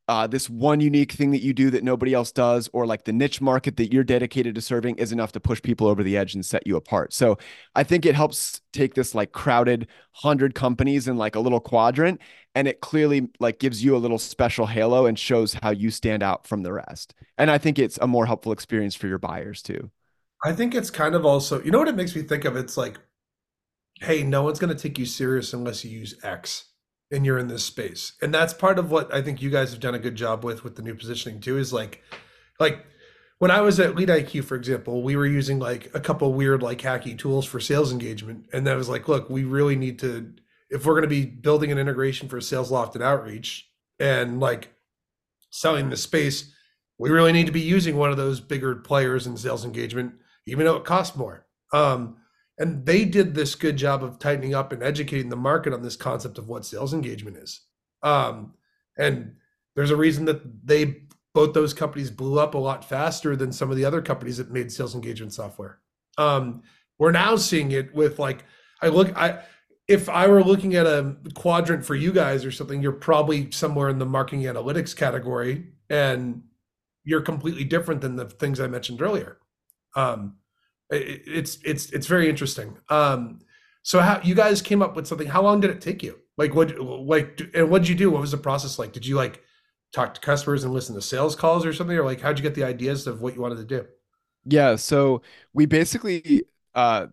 uh, 0.10 0.26
this 0.26 0.50
one 0.50 0.82
unique 0.82 1.12
thing 1.12 1.30
that 1.30 1.44
you 1.44 1.54
do 1.54 1.70
that 1.70 1.84
nobody 1.84 2.16
else 2.16 2.32
does, 2.32 2.68
or 2.74 2.88
like 2.88 3.04
the 3.04 3.14
niche 3.14 3.42
market 3.42 3.78
that 3.78 3.94
you're 3.94 4.04
dedicated 4.04 4.56
to 4.56 4.62
serving 4.62 4.96
is 4.96 5.12
enough 5.12 5.32
to 5.32 5.40
push 5.40 5.62
people 5.62 5.86
over 5.86 6.02
the 6.02 6.18
edge 6.18 6.34
and 6.34 6.44
set 6.44 6.66
you 6.66 6.76
apart. 6.76 7.14
So 7.14 7.38
I 7.76 7.84
think 7.84 8.08
it 8.08 8.16
helps 8.16 8.60
take 8.74 8.96
this 8.96 9.14
like 9.14 9.34
crowded 9.34 9.88
hundred 10.14 10.56
companies 10.56 11.08
in 11.08 11.18
like 11.18 11.36
a 11.36 11.40
little 11.40 11.60
quadrant, 11.60 12.20
and 12.56 12.68
it 12.68 12.82
clearly 12.82 13.30
like 13.40 13.60
gives 13.60 13.84
you 13.84 13.96
a 13.96 14.00
little 14.02 14.18
special 14.18 14.66
halo 14.66 15.06
and 15.06 15.18
shows 15.18 15.54
how 15.54 15.70
you 15.70 15.92
stand 15.92 16.24
out 16.24 16.48
from 16.48 16.64
the 16.64 16.74
rest. 16.74 17.14
And 17.38 17.52
I 17.52 17.60
think 17.60 17.78
it's 17.78 18.00
a 18.02 18.08
more 18.08 18.26
helpful 18.26 18.52
experience 18.52 18.96
for 18.96 19.06
your 19.06 19.20
buyers 19.20 19.62
too. 19.62 19.92
I 20.44 20.54
think 20.54 20.74
it's 20.74 20.90
kind 20.90 21.16
of 21.16 21.26
also, 21.26 21.62
you 21.62 21.72
know 21.72 21.80
what 21.80 21.88
it 21.88 21.96
makes 21.96 22.16
me 22.16 22.22
think 22.22 22.46
of? 22.46 22.56
It's 22.56 22.78
like, 22.78 22.98
hey, 24.02 24.24
no 24.24 24.44
one's 24.44 24.60
going 24.60 24.74
to 24.74 24.82
take 24.82 24.98
you 24.98 25.06
serious 25.06 25.54
unless 25.54 25.84
you 25.84 25.92
use 25.92 26.16
X 26.24 26.66
and 27.12 27.26
you're 27.26 27.40
in 27.40 27.48
this 27.48 27.66
space. 27.66 28.14
And 28.22 28.34
that's 28.34 28.54
part 28.54 28.80
of 28.80 28.92
what 28.92 29.14
I 29.14 29.22
think 29.22 29.42
you 29.42 29.50
guys 29.50 29.72
have 29.72 29.80
done 29.80 29.96
a 29.96 30.00
good 30.00 30.16
job 30.16 30.44
with 30.44 30.64
with 30.64 30.76
the 30.76 30.82
new 30.82 30.96
positioning 30.96 31.42
too 31.42 31.58
is 31.58 31.74
like 31.74 32.04
like 32.60 32.86
when 33.40 33.52
I 33.52 33.62
was 33.62 33.80
at 33.80 33.96
Lead 33.96 34.10
IQ, 34.10 34.44
for 34.44 34.56
example, 34.56 35.02
we 35.02 35.16
were 35.16 35.26
using 35.26 35.60
like 35.60 35.90
a 35.94 36.00
couple 36.00 36.32
weird 36.34 36.62
like 36.62 36.80
hacky 36.80 37.18
tools 37.18 37.46
for 37.46 37.60
sales 37.60 37.92
engagement. 37.92 38.46
And 38.52 38.68
that 38.68 38.78
was 38.78 38.90
like, 38.90 39.08
look, 39.08 39.30
we 39.30 39.44
really 39.44 39.76
need 39.76 40.00
to 40.00 40.34
if 40.70 40.86
we're 40.86 40.94
going 40.94 41.04
to 41.04 41.08
be 41.08 41.26
building 41.26 41.72
an 41.72 41.80
integration 41.80 42.30
for 42.30 42.38
Salesloft 42.40 42.94
and 42.96 43.04
outreach 43.04 43.70
and 44.00 44.40
like 44.40 44.72
selling 45.50 45.90
the 45.90 45.98
space, 45.98 46.54
we 47.00 47.10
really 47.10 47.32
need 47.32 47.48
to 47.48 47.52
be 47.52 47.62
using 47.62 47.98
one 47.98 48.12
of 48.12 48.18
those 48.18 48.40
bigger 48.40 48.76
players 48.76 49.26
in 49.26 49.36
sales 49.36 49.66
engagement, 49.66 50.14
even 50.50 50.66
though 50.66 50.76
it 50.76 50.86
costs 50.86 51.16
more. 51.16 51.46
Um, 51.74 52.18
and 52.58 52.86
they 52.86 53.06
did 53.06 53.34
this 53.34 53.56
good 53.56 53.78
job 53.78 54.04
of 54.04 54.20
tightening 54.20 54.54
up 54.54 54.74
and 54.74 54.84
educating 54.84 55.30
the 55.30 55.36
market 55.36 55.74
on 55.74 55.82
this 55.82 55.96
concept 55.96 56.38
of 56.38 56.48
what 56.48 56.66
sales 56.66 56.94
engagement 56.94 57.38
is. 57.38 57.62
Um, 58.04 58.54
and 58.98 59.36
there's 59.76 59.92
a 59.92 59.96
reason 59.96 60.26
that 60.26 60.68
they 60.68 61.04
both 61.34 61.54
those 61.54 61.74
companies 61.74 62.12
blew 62.12 62.40
up 62.40 62.54
a 62.54 62.58
lot 62.58 62.84
faster 62.84 63.36
than 63.36 63.52
some 63.52 63.70
of 63.70 63.78
the 63.78 63.86
other 63.86 64.02
companies 64.02 64.38
that 64.38 64.52
made 64.52 64.72
sales 64.72 64.96
engagement 64.96 65.32
software. 65.32 65.80
Um, 66.18 66.64
we're 66.98 67.12
now 67.12 67.38
seeing 67.38 67.72
it 67.72 67.94
with 67.94 68.20
like 68.20 68.44
I 68.82 68.90
look 68.90 69.16
I 69.16 69.44
if 69.88 70.10
I 70.10 70.28
were 70.28 70.44
looking 70.44 70.76
at 70.76 70.86
a 70.86 71.16
quadrant 71.34 71.86
for 71.86 71.96
you 71.96 72.12
guys 72.12 72.46
or 72.46 72.52
something, 72.52 72.82
you're 72.82 72.92
probably 72.92 73.50
somewhere 73.52 73.90
in 73.90 73.98
the 73.98 74.06
marketing 74.06 74.44
analytics 74.44 74.96
category, 74.96 75.66
and 75.90 76.44
you're 77.04 77.22
completely 77.22 77.64
different 77.64 78.02
than 78.02 78.16
the 78.16 78.26
things 78.26 78.60
I 78.60 78.68
mentioned 78.68 79.02
earlier. 79.02 79.38
Um, 79.96 80.36
it's 80.90 81.58
it's 81.64 81.92
it's 81.92 82.08
very 82.08 82.30
interesting. 82.30 82.78
Um, 82.90 83.40
so 83.84 84.00
how 84.00 84.22
you 84.24 84.36
guys 84.36 84.62
came 84.62 84.82
up 84.82 84.96
with 84.96 85.08
something? 85.08 85.28
How 85.28 85.42
long 85.42 85.60
did 85.60 85.72
it 85.72 85.82
take 85.82 86.04
you? 86.04 86.20
Like 86.38 86.56
what 86.56 86.80
like 86.80 87.42
and 87.54 87.70
what 87.70 87.84
did 87.84 87.90
you 87.90 87.96
do? 87.96 88.12
What 88.12 88.22
was 88.22 88.32
the 88.32 88.38
process 88.38 88.80
like? 88.80 88.94
Did 88.94 89.06
you 89.06 89.16
like 89.16 89.44
talk 89.94 90.14
to 90.14 90.22
customers 90.22 90.64
and 90.64 90.74
listen 90.74 90.96
to 90.96 91.02
sales 91.02 91.36
calls 91.36 91.66
or 91.66 91.74
something, 91.74 91.98
or 91.98 92.04
like 92.04 92.22
how'd 92.22 92.38
you 92.38 92.44
get 92.44 92.56
the 92.56 92.64
ideas 92.64 93.08
of 93.08 93.22
what 93.22 93.36
you 93.36 93.42
wanted 93.42 93.58
to 93.58 93.66
do? 93.66 93.86
Yeah, 94.46 94.76
so 94.76 95.22
we 95.54 95.66
basically 95.66 96.44
uh 96.76 97.08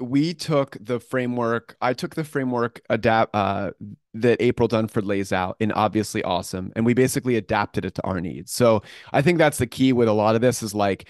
we 0.00 0.34
took 0.34 0.76
the 0.80 0.98
framework 0.98 1.76
i 1.80 1.92
took 1.92 2.14
the 2.14 2.24
framework 2.24 2.80
adapt 2.90 3.34
uh, 3.34 3.70
that 4.14 4.40
april 4.40 4.68
dunford 4.68 5.06
lays 5.06 5.32
out 5.32 5.56
in 5.60 5.70
obviously 5.72 6.22
awesome 6.24 6.72
and 6.74 6.84
we 6.84 6.92
basically 6.92 7.36
adapted 7.36 7.84
it 7.84 7.94
to 7.94 8.02
our 8.02 8.20
needs 8.20 8.52
so 8.52 8.82
i 9.12 9.22
think 9.22 9.38
that's 9.38 9.58
the 9.58 9.66
key 9.66 9.92
with 9.92 10.08
a 10.08 10.12
lot 10.12 10.34
of 10.34 10.40
this 10.40 10.62
is 10.62 10.74
like 10.74 11.08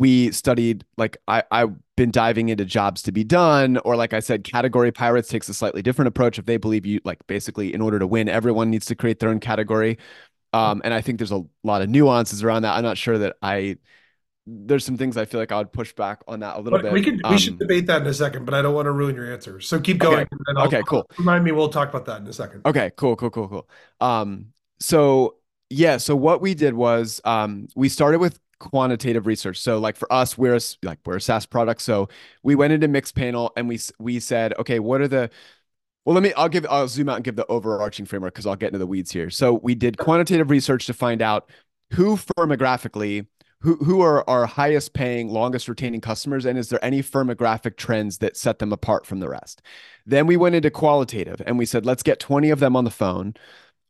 we 0.00 0.32
studied 0.32 0.84
like 0.98 1.18
I, 1.28 1.44
i've 1.52 1.76
been 1.96 2.10
diving 2.10 2.48
into 2.50 2.64
jobs 2.64 3.02
to 3.02 3.12
be 3.12 3.24
done 3.24 3.78
or 3.78 3.96
like 3.96 4.14
i 4.14 4.20
said 4.20 4.44
category 4.44 4.92
pirates 4.92 5.28
takes 5.28 5.48
a 5.50 5.54
slightly 5.54 5.82
different 5.82 6.08
approach 6.08 6.38
if 6.38 6.46
they 6.46 6.58
believe 6.58 6.86
you 6.86 7.00
like 7.04 7.26
basically 7.28 7.74
in 7.74 7.82
order 7.82 7.98
to 8.00 8.06
win 8.06 8.28
everyone 8.28 8.70
needs 8.70 8.86
to 8.86 8.96
create 8.96 9.20
their 9.20 9.30
own 9.30 9.40
category 9.40 9.98
um, 10.52 10.82
and 10.84 10.94
i 10.94 11.00
think 11.00 11.18
there's 11.18 11.32
a 11.32 11.44
lot 11.64 11.82
of 11.82 11.90
nuances 11.90 12.42
around 12.44 12.62
that 12.62 12.74
i'm 12.76 12.84
not 12.84 12.98
sure 12.98 13.18
that 13.18 13.36
i 13.42 13.76
there's 14.46 14.84
some 14.84 14.96
things 14.96 15.16
I 15.16 15.24
feel 15.26 15.40
like 15.40 15.52
I 15.52 15.58
would 15.58 15.72
push 15.72 15.92
back 15.92 16.22
on 16.26 16.40
that 16.40 16.56
a 16.56 16.60
little 16.60 16.78
But 16.78 16.84
bit. 16.84 16.92
we 16.92 17.02
could 17.02 17.16
we 17.18 17.24
Um, 17.24 17.38
should 17.38 17.58
debate 17.58 17.86
that 17.86 18.02
in 18.02 18.08
a 18.08 18.14
second, 18.14 18.44
but 18.44 18.54
I 18.54 18.62
don't 18.62 18.74
want 18.74 18.86
to 18.86 18.92
ruin 18.92 19.14
your 19.14 19.30
answer. 19.32 19.60
So 19.60 19.80
keep 19.80 19.98
going. 19.98 20.24
Okay. 20.24 20.30
and 20.46 20.58
Okay, 20.66 20.82
cool. 20.86 21.08
Remind 21.18 21.44
me, 21.44 21.52
we'll 21.52 21.68
talk 21.68 21.88
about 21.88 22.06
that 22.06 22.20
in 22.22 22.26
a 22.26 22.32
second. 22.32 22.64
Okay, 22.64 22.90
cool, 22.96 23.16
cool, 23.16 23.30
cool, 23.30 23.48
cool. 23.48 23.68
Um, 24.00 24.46
so 24.80 25.36
yeah, 25.68 25.96
so 25.98 26.16
what 26.16 26.40
we 26.40 26.54
did 26.54 26.74
was 26.74 27.20
um, 27.24 27.68
we 27.76 27.88
started 27.88 28.18
with 28.18 28.38
quantitative 28.60 29.26
research. 29.26 29.60
So 29.60 29.78
like 29.78 29.96
for 29.96 30.10
us, 30.12 30.38
we're 30.38 30.54
a, 30.54 30.60
like 30.84 31.00
we're 31.04 31.16
a 31.16 31.20
SaaS 31.20 31.46
product. 31.46 31.82
So 31.82 32.08
we 32.44 32.54
went 32.54 32.72
into 32.72 32.88
Mixpanel 32.88 33.50
and 33.56 33.68
we 33.68 33.80
we 33.98 34.20
said, 34.20 34.54
okay, 34.58 34.78
what 34.78 35.00
are 35.00 35.08
the 35.08 35.30
well, 36.04 36.14
let 36.14 36.22
me 36.22 36.32
I'll 36.34 36.48
give 36.48 36.66
I'll 36.70 36.88
zoom 36.88 37.08
out 37.08 37.16
and 37.16 37.24
give 37.24 37.36
the 37.36 37.46
overarching 37.46 38.06
framework 38.06 38.34
because 38.34 38.46
I'll 38.46 38.56
get 38.56 38.68
into 38.68 38.78
the 38.78 38.86
weeds 38.86 39.10
here. 39.10 39.30
So 39.30 39.54
we 39.54 39.74
did 39.74 39.98
quantitative 39.98 40.50
research 40.50 40.86
to 40.86 40.94
find 40.94 41.20
out 41.20 41.50
who 41.92 42.16
firmographically 42.16 43.26
who 43.62 43.76
who 43.76 44.00
are 44.00 44.28
our 44.28 44.46
highest 44.46 44.94
paying, 44.94 45.28
longest 45.28 45.68
retaining 45.68 46.00
customers, 46.00 46.46
and 46.46 46.58
is 46.58 46.70
there 46.70 46.82
any 46.84 47.02
firmographic 47.02 47.76
trends 47.76 48.18
that 48.18 48.36
set 48.36 48.58
them 48.58 48.72
apart 48.72 49.06
from 49.06 49.20
the 49.20 49.28
rest? 49.28 49.60
Then 50.06 50.26
we 50.26 50.36
went 50.36 50.54
into 50.54 50.70
qualitative 50.70 51.42
and 51.46 51.58
we 51.58 51.66
said, 51.66 51.84
let's 51.84 52.02
get 52.02 52.20
20 52.20 52.50
of 52.50 52.60
them 52.60 52.74
on 52.74 52.84
the 52.84 52.90
phone. 52.90 53.34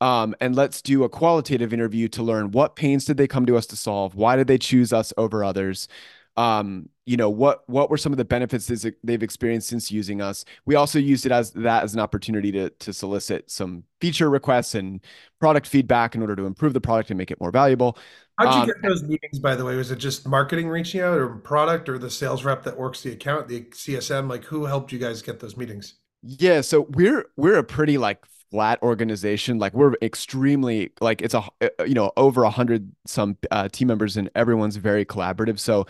Um, 0.00 0.35
and 0.40 0.57
let's 0.57 0.80
do 0.80 1.04
a 1.04 1.09
qualitative 1.11 1.73
interview 1.75 2.09
to 2.09 2.23
learn 2.23 2.52
what 2.52 2.75
pains 2.76 3.04
did 3.04 3.19
they 3.19 3.28
come 3.28 3.45
to 3.47 3.57
us 3.57 3.66
to 3.66 3.76
solve? 3.76 4.14
Why 4.14 4.37
did 4.37 4.47
they 4.47 4.59
choose 4.59 4.92
us 4.92 5.12
over 5.19 5.45
others? 5.45 5.88
Um, 6.37 6.88
you 7.04 7.16
know, 7.16 7.28
what 7.28 7.69
what 7.69 7.90
were 7.90 7.99
some 7.99 8.12
of 8.12 8.16
the 8.16 8.25
benefits 8.25 8.66
they've 9.02 9.23
experienced 9.23 9.69
since 9.69 9.90
using 9.90 10.23
us? 10.23 10.45
We 10.64 10.75
also 10.76 10.99
used 10.99 11.26
it 11.26 11.33
as 11.33 11.50
that 11.52 11.83
as 11.83 11.92
an 11.92 12.00
opportunity 12.00 12.50
to 12.52 12.71
to 12.71 12.92
solicit 12.92 13.50
some 13.50 13.85
feature 14.00 14.30
requests 14.30 14.75
and 14.75 15.00
product 15.40 15.66
feedback 15.66 16.14
in 16.14 16.23
order 16.23 16.37
to 16.37 16.47
improve 16.47 16.73
the 16.73 16.80
product 16.80 17.11
and 17.11 17.19
make 17.19 17.30
it 17.30 17.40
more 17.40 17.50
valuable. 17.50 17.99
How'd 18.38 18.54
you 18.54 18.61
Um, 18.61 18.66
get 18.66 18.83
those 18.83 19.02
meetings, 19.02 19.38
by 19.38 19.54
the 19.54 19.64
way? 19.64 19.76
Was 19.76 19.90
it 19.90 19.97
just 19.97 20.26
marketing 20.26 20.69
reaching 20.69 21.00
out 21.00 21.19
or 21.19 21.28
product 21.37 21.88
or 21.88 21.99
the 21.99 22.11
sales 22.11 22.42
rep 22.45 22.62
that 22.64 22.76
works 22.78 23.02
the 23.02 23.12
account, 23.12 23.49
the 23.49 23.66
CSM? 23.73 24.28
Like 24.28 24.45
who 24.45 24.64
helped 24.64 24.92
you 24.92 24.99
guys 24.99 25.23
get 25.23 25.40
those 25.40 25.57
meetings? 25.57 25.95
Yeah, 26.23 26.61
so 26.61 26.83
we're 26.90 27.26
we're 27.37 27.57
a 27.59 27.64
pretty 27.64 27.97
like 27.99 28.25
flat 28.50 28.83
organization. 28.83 29.59
Like 29.59 29.75
we're 29.75 29.95
extremely 30.02 30.92
like 31.00 31.23
it's 31.23 31.35
a 31.35 31.42
uh, 31.61 31.69
you 31.85 31.95
know 31.95 32.12
over 32.16 32.42
a 32.45 32.50
hundred 32.50 32.92
some 33.07 33.37
uh, 33.50 33.69
team 33.69 33.88
members 33.88 34.16
and 34.16 34.30
everyone's 34.35 34.76
very 34.76 35.04
collaborative. 35.04 35.59
So 35.59 35.87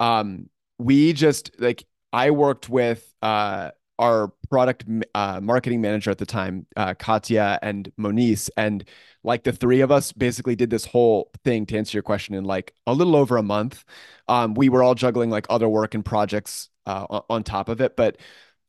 um 0.00 0.48
we 0.78 1.12
just 1.12 1.50
like 1.58 1.84
I 2.12 2.30
worked 2.30 2.68
with 2.68 3.12
uh 3.22 3.70
our 3.98 4.32
product 4.48 4.86
uh, 5.14 5.40
marketing 5.42 5.82
manager 5.82 6.10
at 6.10 6.16
the 6.16 6.24
time, 6.24 6.66
uh, 6.74 6.94
Katya 6.94 7.58
and 7.60 7.92
Moniz, 7.98 8.48
and 8.56 8.82
like 9.24 9.44
the 9.44 9.52
three 9.52 9.82
of 9.82 9.92
us 9.92 10.10
basically 10.10 10.56
did 10.56 10.70
this 10.70 10.86
whole 10.86 11.30
thing 11.44 11.66
to 11.66 11.76
answer 11.76 11.96
your 11.98 12.02
question 12.02 12.34
in 12.34 12.44
like 12.44 12.72
a 12.86 12.94
little 12.94 13.14
over 13.14 13.36
a 13.36 13.42
month. 13.42 13.84
Um, 14.26 14.54
we 14.54 14.70
were 14.70 14.82
all 14.82 14.94
juggling 14.94 15.28
like 15.28 15.46
other 15.50 15.68
work 15.68 15.94
and 15.94 16.02
projects 16.02 16.70
uh, 16.86 17.20
on 17.28 17.44
top 17.44 17.68
of 17.68 17.80
it, 17.82 17.94
but 17.94 18.16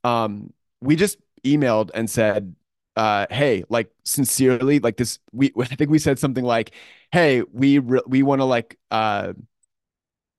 um 0.03 0.51
we 0.81 0.95
just 0.95 1.17
emailed 1.45 1.91
and 1.93 2.09
said, 2.09 2.55
uh, 3.01 3.25
hey, 3.31 3.63
like 3.67 3.89
sincerely, 4.03 4.77
like 4.79 4.97
this, 4.97 5.17
we 5.31 5.51
I 5.59 5.65
think 5.75 5.89
we 5.89 5.97
said 5.99 6.19
something 6.19 6.43
like, 6.45 6.71
hey, 7.11 7.41
we 7.51 7.79
re- 7.79 8.03
we 8.05 8.21
want 8.21 8.41
to 8.41 8.45
like 8.45 8.77
uh 8.91 9.33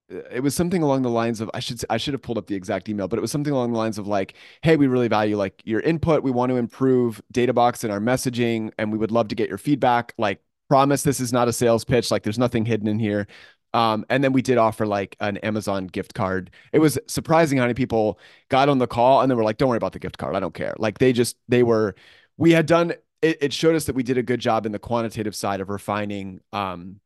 it 0.09 0.43
was 0.43 0.55
something 0.55 0.83
along 0.83 1.03
the 1.03 1.11
lines 1.11 1.41
of 1.41 1.51
I 1.55 1.61
should 1.61 1.83
I 1.91 1.97
should 1.97 2.15
have 2.15 2.23
pulled 2.23 2.39
up 2.39 2.47
the 2.47 2.55
exact 2.55 2.89
email, 2.89 3.09
but 3.09 3.19
it 3.19 3.23
was 3.23 3.33
something 3.33 3.53
along 3.53 3.73
the 3.73 3.79
lines 3.79 3.99
of 3.99 4.07
like, 4.07 4.35
hey, 4.63 4.77
we 4.77 4.87
really 4.87 5.09
value 5.09 5.37
like 5.37 5.61
your 5.65 5.81
input. 5.81 6.23
We 6.23 6.31
want 6.31 6.51
to 6.51 6.57
improve 6.57 7.21
Databox 7.35 7.83
and 7.83 7.93
our 7.93 8.01
messaging, 8.01 8.71
and 8.79 8.93
we 8.93 8.99
would 8.99 9.11
love 9.11 9.29
to 9.29 9.35
get 9.35 9.49
your 9.49 9.59
feedback. 9.59 10.13
Like, 10.19 10.41
promise 10.69 11.03
this 11.03 11.19
is 11.21 11.33
not 11.33 11.49
a 11.49 11.53
sales 11.53 11.85
pitch. 11.85 12.11
Like, 12.11 12.23
there's 12.23 12.39
nothing 12.39 12.65
hidden 12.65 12.87
in 12.89 12.99
here. 12.99 13.27
Um, 13.75 14.05
and 14.11 14.23
then 14.23 14.33
we 14.33 14.43
did 14.43 14.59
offer 14.59 14.87
like 14.87 15.17
an 15.21 15.39
Amazon 15.39 15.87
gift 15.87 16.15
card. 16.15 16.51
It 16.73 16.79
was 16.79 16.99
surprising 17.07 17.57
how 17.59 17.65
many 17.65 17.75
people 17.75 18.19
got 18.51 18.69
on 18.69 18.79
the 18.79 18.87
call 18.87 19.23
and 19.23 19.31
then 19.31 19.39
were 19.39 19.45
like, 19.45 19.57
don't 19.57 19.71
worry 19.71 19.79
about 19.79 19.95
the 19.95 19.99
gift 19.99 20.19
card. 20.19 20.37
I 20.37 20.41
don't 20.41 20.55
care. 20.55 20.75
Like 20.79 20.99
they 20.99 21.13
just, 21.15 21.37
they 21.49 21.63
were, 21.63 21.95
we 22.37 22.53
had 22.53 22.67
done, 22.67 22.93
it, 23.21 23.39
it 23.41 23.53
showed 23.53 23.75
us 23.75 23.85
that 23.87 23.95
we 23.95 24.03
did 24.03 24.19
a 24.19 24.23
good 24.23 24.41
job 24.41 24.67
in 24.67 24.73
the 24.73 24.79
quantitative 24.79 25.35
side 25.35 25.61
of 25.61 25.69
refining 25.69 26.41
um, 26.53 27.01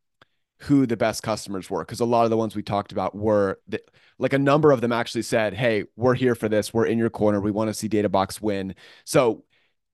who 0.60 0.86
the 0.86 0.96
best 0.96 1.22
customers 1.22 1.68
were. 1.68 1.84
Cause 1.84 2.00
a 2.00 2.04
lot 2.04 2.24
of 2.24 2.30
the 2.30 2.36
ones 2.36 2.56
we 2.56 2.62
talked 2.62 2.92
about 2.92 3.14
were 3.14 3.60
the, 3.68 3.80
like 4.18 4.32
a 4.32 4.38
number 4.38 4.72
of 4.72 4.80
them 4.80 4.92
actually 4.92 5.22
said, 5.22 5.52
Hey, 5.54 5.84
we're 5.96 6.14
here 6.14 6.34
for 6.34 6.48
this. 6.48 6.72
We're 6.72 6.86
in 6.86 6.98
your 6.98 7.10
corner. 7.10 7.40
We 7.40 7.50
want 7.50 7.68
to 7.68 7.74
see 7.74 7.88
Databox 7.88 8.40
win. 8.40 8.74
So 9.04 9.44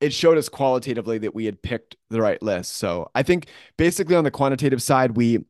it 0.01 0.13
showed 0.13 0.39
us 0.39 0.49
qualitatively 0.49 1.19
that 1.19 1.35
we 1.35 1.45
had 1.45 1.63
picked 1.63 1.97
the 2.11 2.21
right 2.21 2.43
list. 2.43 2.77
So 2.77 3.11
I 3.15 3.23
think 3.23 3.47
basically 3.77 4.17
on 4.17 4.25
the 4.25 4.31
quantitative 4.31 4.83
side, 4.83 5.17
we, 5.17 5.45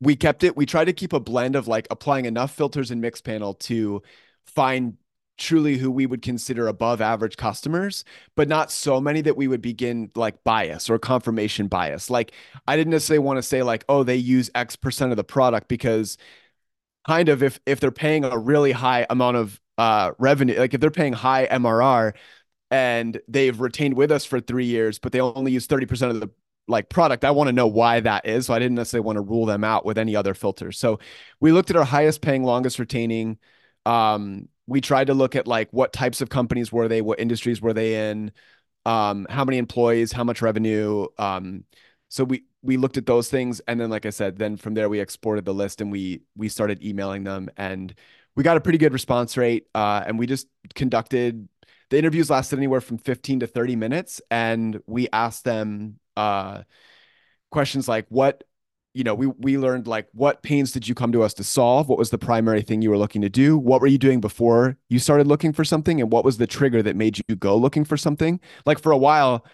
we 0.00 0.16
kept 0.16 0.44
it. 0.44 0.56
We 0.56 0.66
tried 0.66 0.86
to 0.86 0.92
keep 0.92 1.12
a 1.12 1.20
blend 1.20 1.56
of 1.56 1.68
like 1.68 1.86
applying 1.90 2.24
enough 2.24 2.54
filters 2.54 2.90
in 2.90 3.00
Mixpanel 3.00 3.58
to 3.60 4.02
find 4.46 4.96
truly 5.36 5.78
who 5.78 5.90
we 5.90 6.06
would 6.06 6.22
consider 6.22 6.68
above 6.68 7.00
average 7.00 7.36
customers, 7.36 8.04
but 8.36 8.48
not 8.48 8.70
so 8.70 9.00
many 9.00 9.20
that 9.22 9.36
we 9.36 9.48
would 9.48 9.62
begin 9.62 10.10
like 10.14 10.42
bias 10.44 10.88
or 10.88 10.98
confirmation 10.98 11.68
bias. 11.68 12.10
Like 12.10 12.32
I 12.66 12.76
didn't 12.76 12.92
necessarily 12.92 13.24
want 13.24 13.38
to 13.38 13.42
say 13.42 13.62
like, 13.62 13.84
oh, 13.88 14.04
they 14.04 14.16
use 14.16 14.50
X 14.54 14.76
percent 14.76 15.10
of 15.12 15.16
the 15.16 15.24
product 15.24 15.68
because 15.68 16.18
kind 17.06 17.28
of 17.28 17.42
if 17.42 17.60
if 17.66 17.80
they're 17.80 17.90
paying 17.90 18.24
a 18.24 18.38
really 18.38 18.72
high 18.72 19.06
amount 19.10 19.36
of 19.36 19.60
uh 19.78 20.12
revenue, 20.18 20.58
like 20.58 20.74
if 20.74 20.80
they're 20.80 20.90
paying 20.90 21.12
high 21.12 21.46
MRR 21.46 22.14
and 22.70 23.20
they've 23.28 23.60
retained 23.60 23.94
with 23.94 24.10
us 24.12 24.24
for 24.24 24.40
three 24.40 24.66
years, 24.66 24.98
but 24.98 25.12
they 25.12 25.20
only 25.20 25.52
use 25.52 25.66
30% 25.66 26.10
of 26.10 26.20
the 26.20 26.30
like 26.66 26.88
product. 26.88 27.24
I 27.24 27.30
want 27.30 27.48
to 27.48 27.52
know 27.52 27.66
why 27.66 28.00
that 28.00 28.26
is. 28.26 28.46
So 28.46 28.54
I 28.54 28.58
didn't 28.58 28.76
necessarily 28.76 29.04
want 29.04 29.16
to 29.16 29.22
rule 29.22 29.46
them 29.46 29.64
out 29.64 29.84
with 29.84 29.98
any 29.98 30.16
other 30.16 30.34
filters. 30.34 30.78
So 30.78 30.98
we 31.40 31.52
looked 31.52 31.70
at 31.70 31.76
our 31.76 31.84
highest 31.84 32.22
paying, 32.22 32.42
longest 32.42 32.78
retaining. 32.78 33.38
Um, 33.86 34.48
we 34.66 34.80
tried 34.80 35.08
to 35.08 35.14
look 35.14 35.36
at 35.36 35.46
like 35.46 35.68
what 35.72 35.92
types 35.92 36.20
of 36.20 36.28
companies 36.28 36.72
were 36.72 36.88
they, 36.88 37.02
what 37.02 37.20
industries 37.20 37.60
were 37.60 37.72
they 37.72 38.10
in, 38.10 38.32
um, 38.86 39.26
how 39.30 39.44
many 39.44 39.58
employees, 39.58 40.12
how 40.12 40.24
much 40.24 40.42
revenue. 40.42 41.06
Um, 41.18 41.64
so 42.08 42.24
we 42.24 42.44
we 42.62 42.76
looked 42.76 42.96
at 42.96 43.06
those 43.06 43.28
things, 43.28 43.60
and 43.68 43.80
then 43.80 43.90
like 43.90 44.06
I 44.06 44.10
said, 44.10 44.38
then 44.38 44.56
from 44.56 44.74
there 44.74 44.88
we 44.88 45.00
exported 45.00 45.44
the 45.44 45.54
list 45.54 45.80
and 45.80 45.90
we 45.92 46.22
we 46.36 46.48
started 46.48 46.82
emailing 46.82 47.24
them, 47.24 47.50
and 47.56 47.94
we 48.36 48.42
got 48.42 48.56
a 48.56 48.60
pretty 48.60 48.78
good 48.78 48.92
response 48.92 49.36
rate. 49.36 49.66
Uh, 49.74 50.02
and 50.06 50.18
we 50.18 50.26
just 50.26 50.48
conducted 50.74 51.48
the 51.90 51.98
interviews 51.98 52.30
lasted 52.30 52.58
anywhere 52.58 52.80
from 52.80 52.98
15 52.98 53.40
to 53.40 53.46
30 53.46 53.76
minutes 53.76 54.20
and 54.30 54.80
we 54.86 55.08
asked 55.12 55.44
them 55.44 55.98
uh, 56.16 56.62
questions 57.50 57.88
like 57.88 58.06
what 58.08 58.42
you 58.94 59.04
know 59.04 59.14
we 59.14 59.26
we 59.26 59.58
learned 59.58 59.86
like 59.86 60.08
what 60.12 60.42
pains 60.42 60.72
did 60.72 60.88
you 60.88 60.94
come 60.94 61.12
to 61.12 61.22
us 61.22 61.34
to 61.34 61.44
solve? 61.44 61.88
What 61.88 61.98
was 61.98 62.10
the 62.10 62.18
primary 62.18 62.62
thing 62.62 62.80
you 62.80 62.90
were 62.90 62.98
looking 62.98 63.22
to 63.22 63.28
do? 63.28 63.58
What 63.58 63.80
were 63.80 63.86
you 63.88 63.98
doing 63.98 64.20
before 64.20 64.76
you 64.88 64.98
started 64.98 65.26
looking 65.26 65.52
for 65.52 65.64
something? 65.64 66.00
And 66.00 66.10
what 66.12 66.24
was 66.24 66.38
the 66.38 66.46
trigger 66.46 66.82
that 66.82 66.96
made 66.96 67.20
you 67.28 67.36
go 67.36 67.56
looking 67.56 67.84
for 67.84 67.96
something? 67.96 68.40
Like 68.64 68.78
for 68.78 68.92
a 68.92 68.96
while 68.96 69.44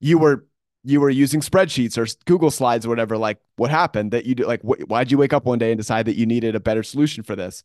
you 0.00 0.18
were 0.18 0.46
you 0.82 1.00
were 1.00 1.10
using 1.10 1.40
spreadsheets 1.40 1.98
or 1.98 2.06
google 2.24 2.50
slides 2.50 2.86
or 2.86 2.88
whatever 2.88 3.18
like 3.18 3.38
what 3.56 3.70
happened 3.70 4.12
that 4.12 4.24
you 4.24 4.34
did 4.34 4.46
like 4.46 4.62
wh- 4.62 4.88
why'd 4.88 5.10
you 5.10 5.18
wake 5.18 5.32
up 5.32 5.44
one 5.44 5.58
day 5.58 5.70
and 5.70 5.78
decide 5.78 6.06
that 6.06 6.16
you 6.16 6.24
needed 6.24 6.54
a 6.54 6.60
better 6.60 6.82
solution 6.82 7.22
for 7.22 7.36
this? 7.36 7.62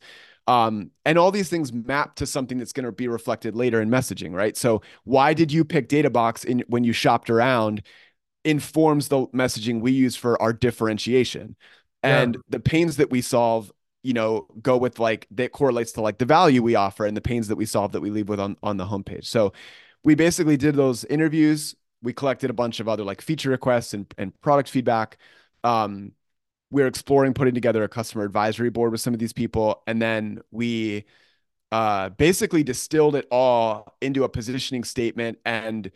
Um, 0.48 0.92
and 1.04 1.18
all 1.18 1.32
these 1.32 1.48
things 1.48 1.72
map 1.72 2.14
to 2.16 2.26
something 2.26 2.58
that's 2.58 2.72
going 2.72 2.84
to 2.84 2.92
be 2.92 3.08
reflected 3.08 3.56
later 3.56 3.80
in 3.80 3.90
messaging 3.90 4.32
right? 4.32 4.56
So 4.56 4.82
why 5.04 5.34
did 5.34 5.50
you 5.50 5.64
pick 5.64 5.88
databox 5.88 6.44
in 6.44 6.62
when 6.68 6.84
you 6.84 6.92
shopped 6.92 7.30
around 7.30 7.82
informs 8.46 9.08
the 9.08 9.26
messaging 9.28 9.80
we 9.80 9.92
use 9.92 10.16
for 10.16 10.40
our 10.40 10.52
differentiation 10.52 11.56
Yeah. 12.02 12.22
and 12.22 12.38
the 12.48 12.60
pains 12.60 12.96
that 12.96 13.10
we 13.10 13.20
solve 13.20 13.72
you 14.02 14.12
know, 14.12 14.46
go 14.62 14.76
with 14.76 15.00
like 15.00 15.26
that 15.32 15.50
correlates 15.50 15.90
to 15.92 16.00
like 16.00 16.18
the 16.18 16.24
value 16.24 16.62
we 16.62 16.76
offer 16.76 17.04
and 17.06 17.16
the 17.16 17.20
pains 17.20 17.48
that 17.48 17.56
we 17.56 17.66
solve 17.66 17.90
that 17.90 18.00
we 18.00 18.10
leave 18.10 18.28
with 18.28 18.38
on 18.38 18.56
on 18.62 18.76
the 18.76 18.86
homepage. 18.86 19.24
So 19.26 19.52
we 20.04 20.14
basically 20.14 20.56
did 20.56 20.76
those 20.76 21.04
interviews. 21.06 21.74
We 22.02 22.12
collected 22.12 22.48
a 22.48 22.52
bunch 22.52 22.78
of 22.78 22.88
other 22.88 23.02
like 23.02 23.20
feature 23.20 23.50
requests 23.50 23.94
and, 23.94 24.06
and 24.16 24.40
product 24.42 24.68
feedback. 24.70 25.18
Um, 25.64 26.12
we're 26.70 26.86
exploring 26.86 27.34
putting 27.34 27.54
together 27.54 27.82
a 27.82 27.88
customer 27.88 28.24
advisory 28.24 28.70
board 28.70 28.92
with 28.92 29.00
some 29.00 29.12
of 29.12 29.18
these 29.18 29.32
people. 29.32 29.82
And 29.88 30.00
then 30.00 30.40
we 30.52 31.04
uh, 31.72 32.10
basically 32.10 32.62
distilled 32.62 33.16
it 33.16 33.26
all 33.30 33.96
into 34.00 34.22
a 34.22 34.28
positioning 34.28 34.84
statement 34.84 35.38
and 35.44 35.90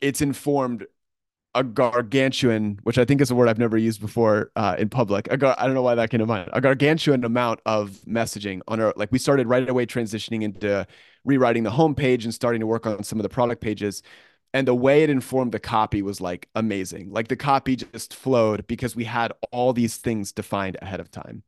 it's 0.00 0.20
informed 0.20 0.86
a 1.56 1.64
gargantuan, 1.64 2.78
which 2.82 2.98
I 2.98 3.06
think 3.06 3.22
is 3.22 3.30
a 3.30 3.34
word 3.34 3.48
I've 3.48 3.58
never 3.58 3.78
used 3.78 4.00
before 4.00 4.52
uh, 4.56 4.76
in 4.78 4.90
public. 4.90 5.26
I 5.32 5.36
don't 5.36 5.74
know 5.74 5.82
why 5.82 5.94
that 5.94 6.10
came 6.10 6.20
to 6.20 6.26
mind. 6.26 6.50
A 6.52 6.60
gargantuan 6.60 7.24
amount 7.24 7.60
of 7.64 7.98
messaging 8.06 8.60
on 8.68 8.78
our 8.78 8.92
like 8.94 9.10
we 9.10 9.18
started 9.18 9.48
right 9.48 9.68
away 9.68 9.86
transitioning 9.86 10.42
into 10.42 10.86
rewriting 11.24 11.62
the 11.62 11.70
homepage 11.70 12.24
and 12.24 12.34
starting 12.34 12.60
to 12.60 12.66
work 12.66 12.86
on 12.86 13.02
some 13.02 13.18
of 13.18 13.22
the 13.22 13.30
product 13.30 13.62
pages. 13.62 14.02
And 14.52 14.68
the 14.68 14.74
way 14.74 15.02
it 15.02 15.10
informed 15.10 15.52
the 15.52 15.58
copy 15.58 16.02
was 16.02 16.20
like 16.20 16.48
amazing. 16.54 17.10
Like 17.10 17.28
the 17.28 17.36
copy 17.36 17.76
just 17.76 18.14
flowed 18.14 18.66
because 18.66 18.94
we 18.94 19.04
had 19.04 19.32
all 19.50 19.72
these 19.72 19.96
things 19.96 20.32
defined 20.32 20.76
ahead 20.82 21.00
of 21.00 21.10
time. 21.10 21.42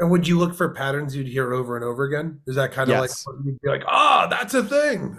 And 0.00 0.10
would 0.10 0.26
you 0.26 0.36
look 0.36 0.54
for 0.54 0.74
patterns 0.74 1.14
you'd 1.14 1.28
hear 1.28 1.52
over 1.54 1.76
and 1.76 1.84
over 1.84 2.02
again? 2.02 2.40
Is 2.48 2.56
that 2.56 2.72
kind 2.72 2.90
of 2.90 3.00
yes. 3.00 3.24
like 3.24 3.36
you'd 3.44 3.60
be 3.60 3.68
like, 3.68 3.84
ah, 3.86 4.24
oh, 4.24 4.30
that's 4.30 4.52
a 4.54 4.64
thing? 4.64 5.16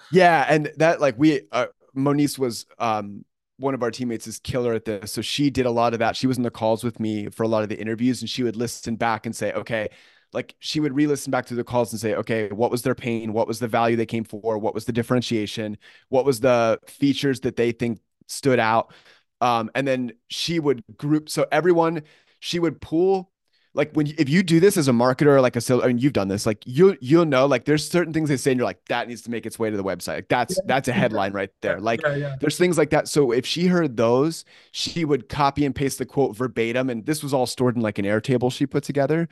yeah, 0.12 0.46
and 0.48 0.72
that 0.76 1.00
like 1.00 1.16
we 1.18 1.42
uh, 1.50 1.66
Moniz 1.94 2.38
was 2.38 2.66
um 2.78 3.24
one 3.58 3.74
of 3.74 3.82
our 3.82 3.90
teammates 3.90 4.26
is 4.26 4.38
killer 4.38 4.74
at 4.74 4.84
this. 4.84 5.12
So 5.12 5.22
she 5.22 5.50
did 5.50 5.66
a 5.66 5.70
lot 5.70 5.92
of 5.92 6.00
that. 6.00 6.16
She 6.16 6.26
was 6.26 6.36
in 6.36 6.42
the 6.42 6.50
calls 6.50 6.82
with 6.82 6.98
me 6.98 7.28
for 7.28 7.44
a 7.44 7.48
lot 7.48 7.62
of 7.62 7.68
the 7.68 7.80
interviews 7.80 8.20
and 8.20 8.28
she 8.28 8.42
would 8.42 8.56
listen 8.56 8.96
back 8.96 9.26
and 9.26 9.34
say, 9.34 9.52
okay, 9.52 9.88
like 10.32 10.56
she 10.58 10.80
would 10.80 10.94
re-listen 10.94 11.30
back 11.30 11.46
to 11.46 11.54
the 11.54 11.62
calls 11.62 11.92
and 11.92 12.00
say, 12.00 12.14
okay, 12.14 12.48
what 12.48 12.70
was 12.70 12.82
their 12.82 12.94
pain? 12.96 13.32
What 13.32 13.46
was 13.46 13.60
the 13.60 13.68
value 13.68 13.96
they 13.96 14.06
came 14.06 14.24
for? 14.24 14.58
What 14.58 14.74
was 14.74 14.84
the 14.84 14.92
differentiation? 14.92 15.78
What 16.08 16.24
was 16.24 16.40
the 16.40 16.80
features 16.88 17.40
that 17.40 17.56
they 17.56 17.70
think 17.70 18.00
stood 18.26 18.58
out? 18.58 18.92
Um, 19.40 19.70
and 19.74 19.86
then 19.86 20.12
she 20.28 20.58
would 20.58 20.82
group. 20.96 21.28
So 21.28 21.46
everyone, 21.52 22.02
she 22.40 22.58
would 22.58 22.80
pull 22.80 23.30
like 23.74 23.92
when 23.92 24.06
if 24.18 24.28
you 24.28 24.42
do 24.44 24.60
this 24.60 24.76
as 24.76 24.86
a 24.86 24.92
marketer, 24.92 25.42
like 25.42 25.56
a 25.56 25.82
I 25.82 25.88
mean, 25.88 25.98
you've 25.98 26.12
done 26.12 26.28
this, 26.28 26.46
like 26.46 26.62
you 26.64 26.96
you'll 27.00 27.24
know, 27.24 27.46
like 27.46 27.64
there's 27.64 27.86
certain 27.86 28.12
things 28.12 28.28
they 28.28 28.36
say, 28.36 28.52
and 28.52 28.58
you're 28.58 28.66
like, 28.66 28.84
that 28.88 29.08
needs 29.08 29.22
to 29.22 29.30
make 29.30 29.46
its 29.46 29.58
way 29.58 29.68
to 29.68 29.76
the 29.76 29.82
website. 29.82 30.14
Like 30.14 30.28
that's 30.28 30.56
yeah. 30.56 30.62
that's 30.66 30.88
a 30.88 30.92
headline 30.92 31.32
right 31.32 31.50
there. 31.60 31.80
Like 31.80 32.00
yeah, 32.02 32.14
yeah. 32.14 32.36
there's 32.40 32.56
things 32.56 32.78
like 32.78 32.90
that. 32.90 33.08
So 33.08 33.32
if 33.32 33.44
she 33.44 33.66
heard 33.66 33.96
those, 33.96 34.44
she 34.70 35.04
would 35.04 35.28
copy 35.28 35.64
and 35.64 35.74
paste 35.74 35.98
the 35.98 36.06
quote 36.06 36.36
verbatim, 36.36 36.88
and 36.88 37.04
this 37.04 37.22
was 37.22 37.34
all 37.34 37.46
stored 37.46 37.74
in 37.74 37.82
like 37.82 37.98
an 37.98 38.04
Airtable 38.04 38.52
she 38.52 38.64
put 38.64 38.84
together. 38.84 39.28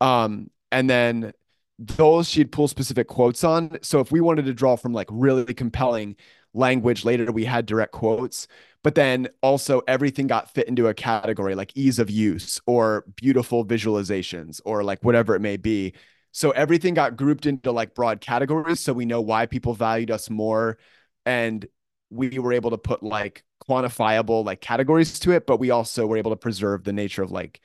Um, 0.00 0.50
and 0.70 0.88
then 0.88 1.32
those 1.78 2.28
she'd 2.28 2.52
pull 2.52 2.68
specific 2.68 3.08
quotes 3.08 3.42
on. 3.42 3.78
So 3.82 3.98
if 3.98 4.12
we 4.12 4.20
wanted 4.20 4.44
to 4.44 4.54
draw 4.54 4.76
from 4.76 4.92
like 4.92 5.08
really 5.10 5.52
compelling 5.52 6.14
language 6.54 7.04
later, 7.04 7.32
we 7.32 7.44
had 7.44 7.66
direct 7.66 7.92
quotes 7.92 8.46
but 8.82 8.94
then 8.94 9.28
also 9.42 9.82
everything 9.86 10.26
got 10.26 10.52
fit 10.52 10.68
into 10.68 10.88
a 10.88 10.94
category 10.94 11.54
like 11.54 11.72
ease 11.74 11.98
of 11.98 12.10
use 12.10 12.60
or 12.66 13.04
beautiful 13.16 13.64
visualizations 13.64 14.60
or 14.64 14.82
like 14.82 15.02
whatever 15.04 15.34
it 15.34 15.40
may 15.40 15.56
be. 15.56 15.94
So 16.32 16.50
everything 16.52 16.94
got 16.94 17.16
grouped 17.16 17.46
into 17.46 17.72
like 17.72 17.94
broad 17.94 18.20
categories 18.20 18.80
so 18.80 18.92
we 18.92 19.04
know 19.04 19.20
why 19.20 19.46
people 19.46 19.74
valued 19.74 20.10
us 20.10 20.30
more 20.30 20.78
and 21.26 21.66
we 22.10 22.38
were 22.38 22.52
able 22.52 22.70
to 22.70 22.78
put 22.78 23.02
like 23.02 23.44
quantifiable 23.68 24.44
like 24.44 24.60
categories 24.60 25.18
to 25.20 25.32
it, 25.32 25.46
but 25.46 25.58
we 25.58 25.70
also 25.70 26.06
were 26.06 26.16
able 26.16 26.30
to 26.30 26.36
preserve 26.36 26.84
the 26.84 26.92
nature 26.92 27.22
of 27.22 27.30
like 27.30 27.60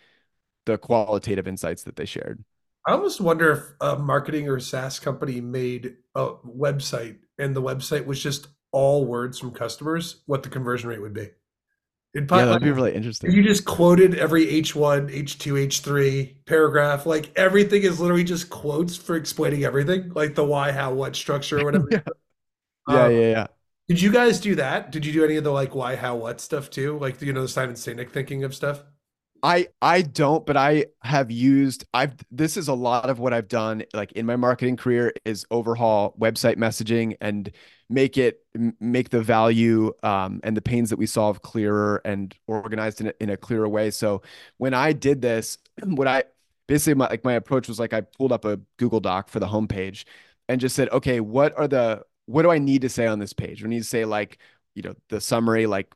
the 0.66 0.78
qualitative 0.78 1.48
insights 1.48 1.84
that 1.84 1.96
they 1.96 2.06
shared. 2.06 2.44
I 2.88 2.92
almost 2.92 3.20
wonder 3.20 3.52
if 3.52 3.64
a 3.82 3.98
marketing 3.98 4.48
or 4.48 4.60
SaaS 4.60 5.00
company 5.00 5.42
made 5.42 5.96
a 6.14 6.34
website 6.46 7.18
and 7.40 7.56
the 7.56 7.62
website 7.62 8.06
was 8.06 8.22
just 8.22 8.48
all 8.76 9.06
words 9.06 9.40
from 9.40 9.52
customers, 9.52 10.22
what 10.26 10.44
the 10.44 10.50
conversion 10.50 10.90
rate 10.90 11.02
would 11.02 11.14
be. 11.14 11.30
It'd 12.14 12.28
probably, 12.28 12.44
yeah, 12.44 12.52
that'd 12.52 12.64
be 12.64 12.72
really 12.72 12.94
interesting. 12.94 13.30
If 13.30 13.36
you 13.36 13.42
just 13.42 13.64
quoted 13.64 14.16
every 14.16 14.46
H1, 14.48 15.10
H2, 15.14 15.68
H3 15.68 16.36
paragraph, 16.46 17.06
like 17.06 17.32
everything 17.38 17.84
is 17.84 18.02
literally 18.02 18.26
just 18.26 18.50
quotes 18.50 18.98
for 18.98 19.16
explaining 19.16 19.64
everything, 19.64 20.12
like 20.14 20.36
the 20.36 20.44
why, 20.44 20.74
how, 20.74 20.94
what 20.94 21.16
structure, 21.16 21.60
or 21.60 21.66
whatever. 21.66 21.88
yeah. 21.90 22.00
Um, 22.88 22.96
yeah, 22.96 23.08
yeah, 23.08 23.30
yeah. 23.30 23.48
Did 23.88 24.02
you 24.02 24.12
guys 24.12 24.42
do 24.42 24.56
that? 24.56 24.92
Did 24.92 25.06
you 25.06 25.14
do 25.14 25.24
any 25.24 25.38
of 25.38 25.46
the 25.46 25.52
like 25.52 25.74
why, 25.74 25.96
how, 25.96 26.18
what 26.18 26.42
stuff 26.42 26.70
too? 26.70 27.00
Like 27.00 27.22
you 27.22 27.32
know 27.32 27.44
the 27.44 27.48
Simon 27.48 27.76
Sinek 27.76 28.12
thinking 28.12 28.44
of 28.44 28.54
stuff? 28.54 28.84
I 29.42 29.68
I 29.82 30.02
don't, 30.02 30.46
but 30.46 30.58
I 30.58 30.88
have 31.02 31.32
used 31.32 31.86
I've 31.94 32.16
this 32.32 32.58
is 32.58 32.68
a 32.68 32.74
lot 32.74 33.10
of 33.10 33.20
what 33.20 33.32
I've 33.34 33.48
done 33.48 33.84
like 33.94 34.12
in 34.14 34.26
my 34.26 34.36
marketing 34.36 34.76
career 34.76 35.14
is 35.24 35.46
overhaul 35.52 36.16
website 36.20 36.58
messaging 36.58 37.16
and 37.22 37.52
make 37.90 38.18
it 38.18 38.42
make 38.80 39.10
the 39.10 39.22
value 39.22 39.94
um, 40.04 40.40
and 40.44 40.58
the 40.58 40.62
pains 40.62 40.90
that 40.90 40.98
we 40.98 41.06
solve 41.06 41.42
clearer 41.42 42.02
and 42.06 42.36
organized 42.48 43.02
in 43.02 43.08
a, 43.08 43.14
in 43.20 43.30
a 43.30 43.38
clearer 43.38 43.70
way. 43.70 43.92
So 43.92 44.22
when 44.58 44.74
I 44.74 44.94
did 44.94 45.22
this, 45.22 45.58
what 45.84 46.08
I 46.08 46.24
basically 46.68 46.96
my 46.96 47.08
like 47.10 47.24
my 47.24 47.34
approach 47.34 47.68
was 47.68 47.80
like 47.80 47.94
I 47.94 48.02
pulled 48.02 48.32
up 48.32 48.46
a 48.46 48.60
Google 48.78 49.00
Doc 49.00 49.30
for 49.30 49.40
the 49.40 49.48
homepage 49.48 50.06
and 50.50 50.62
just 50.62 50.76
said, 50.76 50.90
okay, 50.90 51.20
what 51.20 51.58
are 51.58 51.68
the 51.68 52.04
what 52.26 52.42
do 52.44 52.52
I 52.52 52.58
need 52.58 52.82
to 52.82 52.90
say 52.90 53.06
on 53.08 53.20
this 53.20 53.34
page? 53.34 53.62
We 53.64 53.70
need 53.70 53.80
to 53.80 53.84
say 53.86 54.06
like 54.06 54.40
you 54.76 54.82
know 54.84 54.96
the 55.10 55.22
summary 55.22 55.68
like 55.68 55.94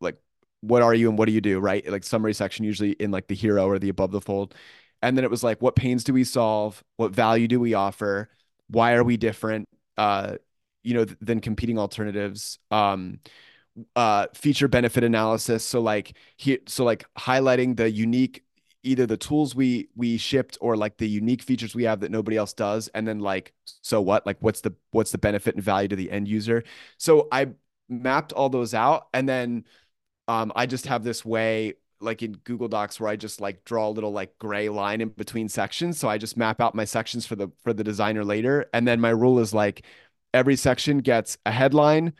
like 0.00 0.16
what 0.60 0.82
are 0.82 0.94
you 0.94 1.08
and 1.08 1.18
what 1.18 1.26
do 1.26 1.32
you 1.32 1.40
do, 1.40 1.60
right? 1.60 1.88
Like 1.90 2.04
summary 2.04 2.34
section, 2.34 2.64
usually 2.64 2.92
in 2.92 3.10
like 3.10 3.28
the 3.28 3.34
hero 3.34 3.66
or 3.66 3.78
the 3.78 3.88
above 3.90 4.10
the 4.10 4.20
fold. 4.20 4.54
And 5.02 5.16
then 5.16 5.24
it 5.24 5.30
was 5.30 5.44
like, 5.44 5.62
what 5.62 5.76
pains 5.76 6.02
do 6.04 6.12
we 6.12 6.24
solve? 6.24 6.82
What 6.96 7.12
value 7.12 7.46
do 7.46 7.60
we 7.60 7.74
offer? 7.74 8.28
Why 8.68 8.94
are 8.94 9.04
we 9.04 9.16
different? 9.16 9.68
Uh, 9.96 10.36
you 10.88 10.94
know, 10.94 11.04
th- 11.04 11.18
than 11.20 11.40
competing 11.40 11.78
alternatives. 11.78 12.58
Um, 12.70 13.20
uh, 13.94 14.26
feature 14.34 14.66
benefit 14.66 15.04
analysis. 15.04 15.64
So 15.64 15.80
like 15.80 16.14
here, 16.36 16.58
so 16.66 16.84
like 16.84 17.04
highlighting 17.16 17.76
the 17.76 17.90
unique 17.90 18.44
either 18.82 19.06
the 19.06 19.16
tools 19.16 19.54
we 19.54 19.88
we 19.96 20.16
shipped 20.16 20.56
or 20.60 20.76
like 20.76 20.96
the 20.96 21.08
unique 21.08 21.42
features 21.42 21.74
we 21.74 21.84
have 21.84 22.00
that 22.00 22.10
nobody 22.10 22.36
else 22.36 22.52
does 22.52 22.88
and 22.94 23.06
then 23.06 23.18
like 23.18 23.52
so 23.64 24.00
what 24.00 24.24
like 24.24 24.36
what's 24.38 24.60
the 24.60 24.72
what's 24.92 25.10
the 25.10 25.18
benefit 25.18 25.56
and 25.56 25.64
value 25.64 25.88
to 25.88 25.96
the 25.96 26.08
end 26.12 26.28
user 26.28 26.62
so 26.96 27.26
i 27.32 27.48
mapped 27.88 28.32
all 28.32 28.48
those 28.48 28.74
out 28.74 29.08
and 29.12 29.28
then 29.28 29.64
um, 30.28 30.52
I 30.54 30.66
just 30.66 30.86
have 30.86 31.02
this 31.02 31.24
way 31.24 31.74
like 32.00 32.22
in 32.22 32.32
Google 32.44 32.68
Docs 32.68 33.00
where 33.00 33.08
I 33.08 33.16
just 33.16 33.40
like 33.40 33.64
draw 33.64 33.88
a 33.88 33.90
little 33.90 34.12
like 34.12 34.38
gray 34.38 34.68
line 34.68 35.00
in 35.00 35.08
between 35.08 35.48
sections. 35.48 35.98
So 35.98 36.08
I 36.08 36.18
just 36.18 36.36
map 36.36 36.60
out 36.60 36.74
my 36.74 36.84
sections 36.84 37.26
for 37.26 37.34
the 37.34 37.48
for 37.64 37.72
the 37.72 37.82
designer 37.82 38.24
later. 38.24 38.66
And 38.72 38.86
then 38.86 39.00
my 39.00 39.08
rule 39.08 39.40
is 39.40 39.52
like 39.52 39.84
every 40.34 40.56
section 40.56 40.98
gets 40.98 41.38
a 41.46 41.50
headline 41.50 42.12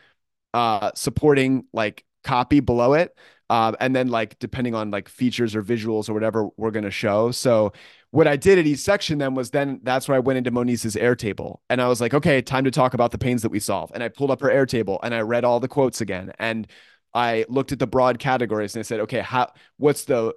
uh 0.53 0.91
supporting 0.95 1.65
like 1.73 2.03
copy 2.23 2.59
below 2.59 2.93
it. 2.93 3.15
Um, 3.51 3.75
and 3.79 3.95
then 3.95 4.09
like 4.09 4.37
depending 4.39 4.75
on 4.75 4.91
like 4.91 5.09
features 5.09 5.55
or 5.55 5.63
visuals 5.63 6.07
or 6.07 6.13
whatever 6.13 6.49
we're 6.57 6.71
gonna 6.71 6.91
show. 6.91 7.31
So 7.31 7.73
what 8.11 8.27
I 8.27 8.35
did 8.35 8.59
at 8.59 8.67
each 8.67 8.79
section 8.79 9.17
then 9.17 9.33
was 9.35 9.51
then 9.51 9.79
that's 9.83 10.07
where 10.07 10.15
I 10.15 10.19
went 10.19 10.37
into 10.37 10.51
Moniz's 10.51 10.95
Airtable 10.95 11.59
and 11.69 11.81
I 11.81 11.87
was 11.87 12.01
like, 12.01 12.13
okay, 12.13 12.41
time 12.41 12.63
to 12.65 12.71
talk 12.71 12.93
about 12.93 13.11
the 13.11 13.17
pains 13.17 13.41
that 13.41 13.49
we 13.49 13.59
solve. 13.59 13.91
And 13.93 14.03
I 14.03 14.09
pulled 14.09 14.31
up 14.31 14.41
her 14.41 14.49
Airtable 14.49 14.99
and 15.01 15.15
I 15.15 15.21
read 15.21 15.45
all 15.45 15.59
the 15.59 15.67
quotes 15.67 16.01
again. 16.01 16.31
And 16.39 16.67
I 17.13 17.45
looked 17.49 17.71
at 17.71 17.79
the 17.79 17.87
broad 17.87 18.19
categories 18.19 18.75
and 18.75 18.81
I 18.81 18.83
said, 18.83 18.99
okay, 19.01 19.21
how 19.21 19.51
what's 19.77 20.05
the 20.05 20.33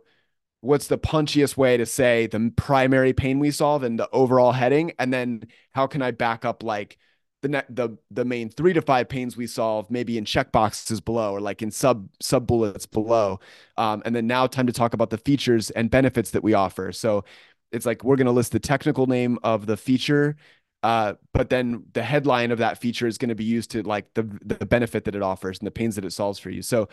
what's 0.61 0.87
the 0.87 0.99
punchiest 0.99 1.57
way 1.57 1.77
to 1.77 1.85
say 1.85 2.29
the 2.29 2.53
primary 2.57 3.13
pain 3.13 3.41
we 3.41 3.51
solve 3.51 3.83
and 3.83 3.99
the 3.99 4.09
overall 4.11 4.53
heading, 4.53 4.93
and 4.99 5.13
then 5.13 5.43
how 5.73 5.87
can 5.87 6.03
I 6.03 6.13
back 6.13 6.45
up 6.45 6.63
like 6.63 6.99
the 7.43 7.49
ne- 7.49 7.63
the 7.69 7.97
the 8.11 8.25
main 8.25 8.49
three 8.49 8.73
to 8.73 8.83
five 8.83 9.09
pains 9.09 9.37
we 9.37 9.47
solve 9.47 9.91
maybe 9.91 10.17
in 10.17 10.25
check 10.25 10.53
boxes 10.53 11.01
below 11.01 11.33
or 11.33 11.41
like 11.41 11.63
in 11.63 11.71
sub 11.71 12.09
sub 12.21 12.47
bullets 12.47 12.87
below, 12.87 13.39
um, 13.77 14.03
and 14.05 14.15
then 14.17 14.27
now 14.27 14.47
time 14.47 14.67
to 14.67 14.73
talk 14.73 14.95
about 14.95 15.11
the 15.11 15.19
features 15.19 15.71
and 15.71 15.91
benefits 15.91 16.31
that 16.31 16.43
we 16.43 16.55
offer. 16.55 16.93
So 16.93 17.25
it's 17.71 17.87
like 17.87 18.05
we're 18.05 18.17
going 18.17 18.27
to 18.27 18.33
list 18.33 18.53
the 18.53 18.61
technical 18.61 19.07
name 19.07 19.39
of 19.43 19.67
the 19.67 19.77
feature 19.77 20.37
uh, 20.83 21.15
but 21.33 21.49
then 21.49 21.85
the 21.93 22.03
headline 22.03 22.51
of 22.51 22.59
that 22.59 22.79
feature 22.79 23.07
is 23.07 23.17
going 23.19 23.29
to 23.29 23.35
be 23.35 23.45
used 23.45 23.71
to 23.71 23.83
like 23.83 24.13
the 24.15 24.25
the 24.45 24.67
benefit 24.67 25.05
that 25.05 25.15
it 25.15 25.23
offers 25.23 25.59
and 25.59 25.67
the 25.67 25.71
pains 25.71 25.95
that 25.95 26.05
it 26.05 26.13
solves 26.13 26.39
for 26.39 26.51
you. 26.51 26.63
So 26.63 26.89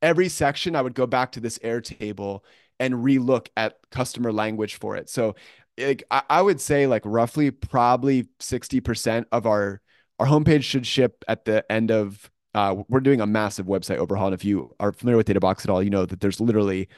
every 0.00 0.28
section, 0.28 0.76
I 0.76 0.82
would 0.82 0.94
go 0.94 1.06
back 1.06 1.32
to 1.32 1.40
this 1.40 1.58
Airtable 1.58 2.40
and 2.78 2.94
relook 2.94 3.48
at 3.56 3.78
customer 3.90 4.32
language 4.32 4.76
for 4.76 4.96
it. 4.96 5.10
So 5.10 5.34
like 5.76 6.04
I, 6.10 6.22
I 6.30 6.42
would 6.42 6.60
say 6.60 6.86
like 6.86 7.02
roughly 7.04 7.50
probably 7.50 8.28
60% 8.38 9.24
of 9.32 9.46
our 9.46 9.80
our 10.18 10.26
homepage 10.26 10.62
should 10.62 10.86
ship 10.86 11.24
at 11.28 11.44
the 11.44 11.70
end 11.70 11.90
of 11.90 12.30
uh, 12.54 12.76
we're 12.88 13.00
doing 13.00 13.20
a 13.20 13.26
massive 13.26 13.66
website 13.66 13.96
overhaul. 13.96 14.26
And 14.26 14.34
if 14.34 14.44
you 14.44 14.74
are 14.78 14.92
familiar 14.92 15.16
with 15.16 15.26
Databox 15.26 15.64
at 15.64 15.70
all, 15.70 15.82
you 15.82 15.90
know 15.90 16.04
that 16.04 16.20
there's 16.20 16.40
literally 16.40 16.88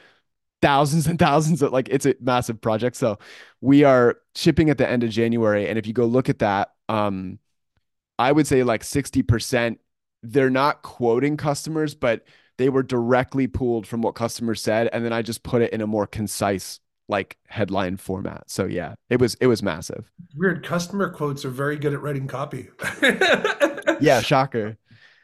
thousands 0.61 1.07
and 1.07 1.19
thousands 1.19 1.61
of 1.61 1.71
like 1.71 1.87
it's 1.89 2.05
a 2.05 2.15
massive 2.19 2.59
project. 2.59 2.95
So 2.95 3.19
we 3.61 3.83
are 3.83 4.17
shipping 4.35 4.69
at 4.69 4.77
the 4.77 4.89
end 4.89 5.03
of 5.03 5.09
January. 5.09 5.67
And 5.67 5.77
if 5.77 5.87
you 5.87 5.93
go 5.93 6.05
look 6.05 6.29
at 6.29 6.39
that, 6.39 6.73
um, 6.89 7.39
I 8.19 8.31
would 8.31 8.47
say 8.47 8.63
like 8.63 8.83
60%, 8.83 9.77
they're 10.23 10.49
not 10.49 10.81
quoting 10.81 11.37
customers, 11.37 11.95
but 11.95 12.25
they 12.57 12.69
were 12.69 12.83
directly 12.83 13.47
pulled 13.47 13.85
from 13.85 14.01
what 14.01 14.15
customers 14.15 14.61
said. 14.61 14.89
And 14.91 15.03
then 15.03 15.13
I 15.13 15.21
just 15.21 15.43
put 15.43 15.61
it 15.61 15.73
in 15.73 15.81
a 15.81 15.87
more 15.87 16.07
concise 16.07 16.79
like 17.07 17.37
headline 17.47 17.97
format. 17.97 18.49
So 18.49 18.65
yeah, 18.65 18.95
it 19.09 19.19
was 19.19 19.35
it 19.35 19.47
was 19.47 19.61
massive. 19.61 20.11
Weird 20.35 20.65
customer 20.65 21.09
quotes 21.09 21.45
are 21.45 21.49
very 21.49 21.77
good 21.77 21.93
at 21.93 22.01
writing 22.01 22.27
copy. 22.27 22.69
yeah, 23.99 24.21
shocker. 24.21 24.77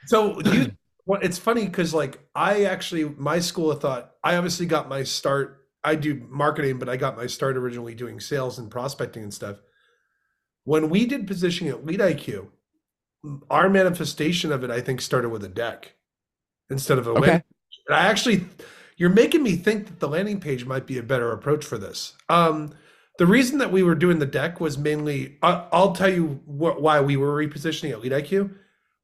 So 0.06 0.40
you 0.42 0.72
well, 1.06 1.20
it's 1.22 1.38
funny 1.38 1.66
because 1.66 1.94
like 1.94 2.20
I 2.36 2.66
actually 2.66 3.06
my 3.06 3.40
school 3.40 3.72
of 3.72 3.82
thought, 3.82 4.12
I 4.24 4.36
obviously 4.36 4.66
got 4.66 4.90
my 4.90 5.04
start. 5.04 5.68
I 5.84 5.96
do 5.96 6.26
marketing, 6.30 6.78
but 6.78 6.90
I 6.90 6.98
got 6.98 7.18
my 7.18 7.26
start 7.26 7.58
originally 7.58 7.96
doing 7.96 8.20
sales 8.20 8.60
and 8.60 8.70
prospecting 8.70 9.24
and 9.24 9.34
stuff. 9.34 9.58
When 10.64 10.90
we 10.90 11.08
did 11.08 11.26
positioning 11.26 11.74
at 11.74 11.86
Lead 11.86 12.00
IQ, 12.00 12.50
our 13.50 13.68
manifestation 13.68 14.52
of 14.52 14.64
it, 14.64 14.70
I 14.70 14.80
think, 14.80 15.02
started 15.02 15.30
with 15.30 15.44
a 15.44 15.50
deck 15.50 15.96
instead 16.70 17.00
of 17.00 17.08
a 17.08 17.12
okay. 17.12 17.44
And 17.88 17.96
I 17.96 18.06
actually, 18.06 18.46
you're 19.02 19.10
making 19.10 19.42
me 19.42 19.56
think 19.56 19.88
that 19.88 20.00
the 20.00 20.08
landing 20.08 20.40
page 20.40 20.64
might 20.64 20.86
be 20.86 21.00
a 21.00 21.02
better 21.02 21.32
approach 21.32 21.66
for 21.66 21.80
this. 21.80 22.14
Um, 22.30 22.72
the 23.18 23.26
reason 23.26 23.58
that 23.58 23.72
we 23.72 23.82
were 23.82 23.96
doing 23.96 24.20
the 24.20 24.28
deck 24.28 24.60
was 24.62 24.78
mainly, 24.78 25.40
I, 25.42 25.66
will 25.74 25.94
tell 25.94 26.14
you 26.14 26.40
what, 26.46 26.84
why 26.84 27.02
we 27.02 27.18
were 27.18 27.36
repositioning 27.36 27.90
at 27.90 28.00
Lead 28.00 28.12
IQ. 28.12 28.54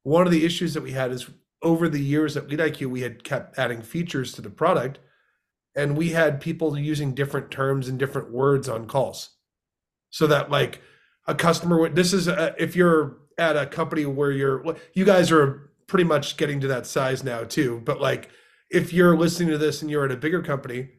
One 0.04 0.24
of 0.24 0.30
the 0.30 0.44
issues 0.44 0.72
that 0.74 0.84
we 0.84 0.92
had 0.92 1.10
is 1.10 1.28
over 1.64 1.88
the 1.88 2.00
years 2.00 2.36
at 2.36 2.48
Lead 2.48 2.60
IQ, 2.60 2.86
we 2.90 3.00
had 3.00 3.24
kept 3.24 3.58
adding 3.58 3.82
features 3.82 4.32
to 4.34 4.40
the 4.40 4.50
product, 4.50 5.00
and 5.74 5.96
we 5.96 6.10
had 6.10 6.40
people 6.40 6.78
using 6.78 7.12
different 7.12 7.50
terms 7.50 7.88
and 7.88 7.98
different 7.98 8.30
words 8.30 8.68
on 8.68 8.86
calls, 8.86 9.30
so 10.10 10.28
that 10.28 10.48
like 10.48 10.80
a 11.26 11.34
customer 11.34 11.76
would. 11.76 11.96
This 11.96 12.12
is 12.12 12.28
a, 12.28 12.54
if 12.56 12.76
you're 12.76 13.16
at 13.36 13.56
a 13.56 13.66
company 13.66 14.06
where 14.06 14.30
you're, 14.30 14.76
you 14.94 15.04
guys 15.04 15.32
are 15.32 15.72
pretty 15.88 16.04
much 16.04 16.36
getting 16.36 16.60
to 16.60 16.68
that 16.68 16.86
size 16.86 17.24
now 17.24 17.42
too, 17.42 17.82
but 17.84 18.00
like 18.00 18.30
if 18.70 18.92
you're 18.92 19.16
listening 19.16 19.50
to 19.50 19.58
this 19.58 19.82
and 19.82 19.90
you're 19.90 20.04
at 20.04 20.12
a 20.12 20.16
bigger 20.16 20.42
company, 20.42 20.90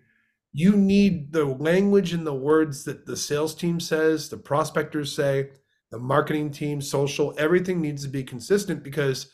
you 0.51 0.75
need 0.75 1.31
the 1.31 1.45
language 1.45 2.13
and 2.13 2.25
the 2.25 2.33
words 2.33 2.83
that 2.85 3.05
the 3.05 3.15
sales 3.15 3.53
team 3.53 3.79
says, 3.79 4.29
the 4.29 4.37
prospectors 4.37 5.15
say, 5.15 5.49
the 5.91 5.99
marketing 5.99 6.51
team, 6.51 6.81
social, 6.81 7.33
everything 7.37 7.81
needs 7.81 8.03
to 8.03 8.09
be 8.09 8.23
consistent 8.23 8.83
because 8.83 9.31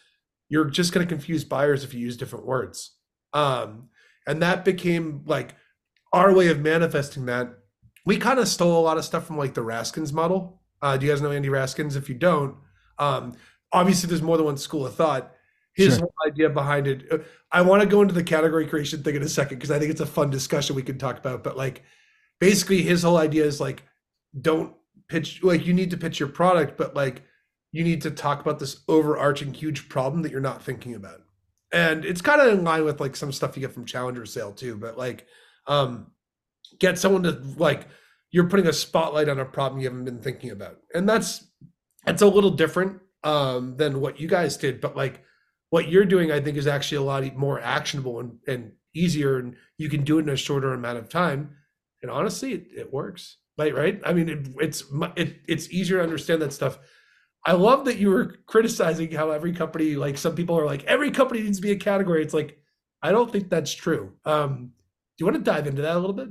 you're 0.49 0.69
just 0.69 0.93
going 0.93 1.05
to 1.05 1.13
confuse 1.13 1.43
buyers 1.43 1.83
if 1.83 1.93
you 1.93 1.99
use 1.99 2.17
different 2.17 2.45
words. 2.45 2.97
Um, 3.33 3.89
and 4.27 4.41
that 4.41 4.65
became 4.65 5.23
like 5.25 5.55
our 6.13 6.33
way 6.33 6.47
of 6.47 6.59
manifesting 6.59 7.25
that. 7.25 7.49
We 8.05 8.17
kind 8.17 8.39
of 8.39 8.47
stole 8.47 8.79
a 8.79 8.83
lot 8.83 8.97
of 8.97 9.05
stuff 9.05 9.25
from 9.25 9.37
like 9.37 9.53
the 9.53 9.61
Raskins 9.61 10.13
model. 10.13 10.61
Uh, 10.81 10.97
do 10.97 11.05
you 11.05 11.11
guys 11.11 11.21
know 11.21 11.31
Andy 11.31 11.49
Raskins? 11.49 11.95
If 11.95 12.07
you 12.09 12.15
don't, 12.15 12.55
um, 12.99 13.33
obviously 13.71 14.07
there's 14.07 14.21
more 14.21 14.37
than 14.37 14.45
one 14.45 14.57
school 14.57 14.85
of 14.85 14.95
thought. 14.95 15.33
His 15.75 15.95
sure. 15.95 15.99
whole 15.99 16.31
idea 16.31 16.49
behind 16.49 16.87
it. 16.87 17.05
Uh, 17.11 17.17
I 17.51 17.61
want 17.61 17.81
to 17.81 17.87
go 17.87 18.01
into 18.01 18.13
the 18.13 18.23
category 18.23 18.65
creation 18.65 19.03
thing 19.03 19.15
in 19.15 19.21
a 19.21 19.29
second 19.29 19.57
because 19.57 19.71
I 19.71 19.79
think 19.79 19.91
it's 19.91 20.01
a 20.01 20.05
fun 20.05 20.29
discussion 20.29 20.75
we 20.75 20.83
can 20.83 20.97
talk 20.97 21.17
about. 21.17 21.43
But 21.43 21.57
like, 21.57 21.83
basically, 22.39 22.81
his 22.81 23.03
whole 23.03 23.17
idea 23.17 23.45
is 23.45 23.59
like, 23.59 23.83
don't 24.39 24.73
pitch 25.07 25.43
like 25.43 25.65
you 25.65 25.73
need 25.73 25.91
to 25.91 25.97
pitch 25.97 26.19
your 26.19 26.29
product, 26.29 26.77
but 26.77 26.95
like 26.95 27.23
you 27.71 27.83
need 27.83 28.01
to 28.01 28.11
talk 28.11 28.41
about 28.41 28.59
this 28.59 28.81
overarching 28.87 29.53
huge 29.53 29.89
problem 29.89 30.21
that 30.23 30.31
you're 30.31 30.41
not 30.41 30.63
thinking 30.63 30.95
about. 30.95 31.21
And 31.71 32.05
it's 32.05 32.21
kind 32.21 32.41
of 32.41 32.53
in 32.53 32.63
line 32.63 32.85
with 32.85 32.99
like 32.99 33.15
some 33.15 33.31
stuff 33.31 33.55
you 33.55 33.61
get 33.61 33.73
from 33.73 33.85
Challenger 33.85 34.25
Sale 34.25 34.53
too, 34.53 34.77
but 34.77 34.97
like 34.97 35.25
um 35.67 36.07
get 36.79 36.97
someone 36.97 37.23
to 37.23 37.41
like 37.57 37.87
you're 38.31 38.49
putting 38.49 38.67
a 38.67 38.73
spotlight 38.73 39.29
on 39.29 39.39
a 39.39 39.45
problem 39.45 39.81
you 39.81 39.87
haven't 39.87 40.05
been 40.05 40.21
thinking 40.21 40.51
about. 40.51 40.79
And 40.93 41.07
that's 41.07 41.45
that's 42.05 42.21
a 42.21 42.27
little 42.27 42.51
different 42.51 43.01
um 43.23 43.75
than 43.77 44.01
what 44.01 44.19
you 44.19 44.27
guys 44.27 44.57
did, 44.57 44.81
but 44.81 44.95
like 44.95 45.23
what 45.75 45.89
you're 45.89 46.05
doing 46.05 46.31
I 46.31 46.39
think 46.39 46.57
is 46.57 46.67
actually 46.67 46.97
a 46.97 47.09
lot 47.11 47.35
more 47.35 47.59
actionable 47.59 48.19
and, 48.21 48.37
and 48.47 48.71
easier 48.93 49.37
and 49.39 49.55
you 49.77 49.89
can 49.89 50.03
do 50.03 50.17
it 50.17 50.23
in 50.23 50.29
a 50.29 50.37
shorter 50.37 50.73
amount 50.73 50.97
of 50.97 51.09
time. 51.09 51.41
And 52.01 52.09
honestly, 52.09 52.53
it, 52.53 52.67
it 52.75 52.93
works. 52.93 53.37
Like 53.57 53.73
right? 53.73 54.01
I 54.05 54.13
mean, 54.13 54.29
it, 54.29 54.47
it's 54.59 54.83
it, 55.15 55.29
it's 55.47 55.69
easier 55.69 55.97
to 55.97 56.03
understand 56.03 56.41
that 56.41 56.53
stuff 56.53 56.79
I 57.45 57.53
love 57.53 57.85
that 57.85 57.99
you 57.99 58.09
were 58.09 58.37
criticizing 58.47 59.11
how 59.11 59.29
every 59.29 59.53
company, 59.53 59.95
like 59.95 60.17
some 60.17 60.33
people 60.33 60.57
are 60.57 60.65
like, 60.65 60.83
every 60.85 61.11
company 61.11 61.43
needs 61.43 61.57
to 61.57 61.61
be 61.61 61.71
a 61.71 61.75
category. 61.77 62.23
It's 62.23 62.33
like, 62.33 62.57
I 63.03 63.11
don't 63.11 63.31
think 63.31 63.49
that's 63.49 63.71
true. 63.71 64.13
Um, 64.25 64.71
do 65.17 65.23
you 65.23 65.25
want 65.27 65.37
to 65.37 65.51
dive 65.51 65.67
into 65.67 65.83
that 65.83 65.95
a 65.95 65.99
little 65.99 66.15
bit? 66.15 66.29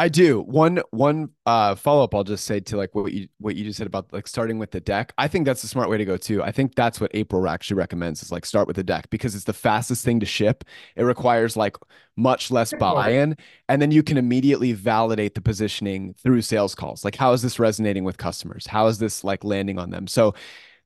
I 0.00 0.08
do. 0.08 0.40
One 0.40 0.82
one 0.92 1.28
uh, 1.44 1.74
follow 1.74 2.04
up 2.04 2.14
I'll 2.14 2.24
just 2.24 2.46
say 2.46 2.58
to 2.58 2.78
like 2.78 2.94
what 2.94 3.12
you 3.12 3.28
what 3.36 3.54
you 3.54 3.64
just 3.64 3.76
said 3.76 3.86
about 3.86 4.10
like 4.14 4.26
starting 4.26 4.58
with 4.58 4.70
the 4.70 4.80
deck. 4.80 5.12
I 5.18 5.28
think 5.28 5.44
that's 5.44 5.62
a 5.62 5.68
smart 5.68 5.90
way 5.90 5.98
to 5.98 6.06
go 6.06 6.16
too. 6.16 6.42
I 6.42 6.52
think 6.52 6.74
that's 6.74 7.02
what 7.02 7.10
April 7.12 7.46
actually 7.46 7.76
recommends 7.76 8.22
is 8.22 8.32
like 8.32 8.46
start 8.46 8.66
with 8.66 8.76
the 8.76 8.82
deck 8.82 9.10
because 9.10 9.34
it's 9.34 9.44
the 9.44 9.52
fastest 9.52 10.02
thing 10.02 10.18
to 10.20 10.24
ship. 10.24 10.64
It 10.96 11.02
requires 11.02 11.54
like 11.54 11.76
much 12.16 12.50
less 12.50 12.72
buy-in 12.72 13.36
and 13.68 13.82
then 13.82 13.90
you 13.90 14.02
can 14.02 14.16
immediately 14.16 14.72
validate 14.72 15.34
the 15.34 15.42
positioning 15.42 16.14
through 16.14 16.40
sales 16.40 16.74
calls. 16.74 17.04
Like 17.04 17.16
how 17.16 17.34
is 17.34 17.42
this 17.42 17.58
resonating 17.58 18.04
with 18.04 18.16
customers? 18.16 18.66
How 18.66 18.86
is 18.86 18.98
this 19.00 19.22
like 19.22 19.44
landing 19.44 19.78
on 19.78 19.90
them? 19.90 20.06
So 20.06 20.32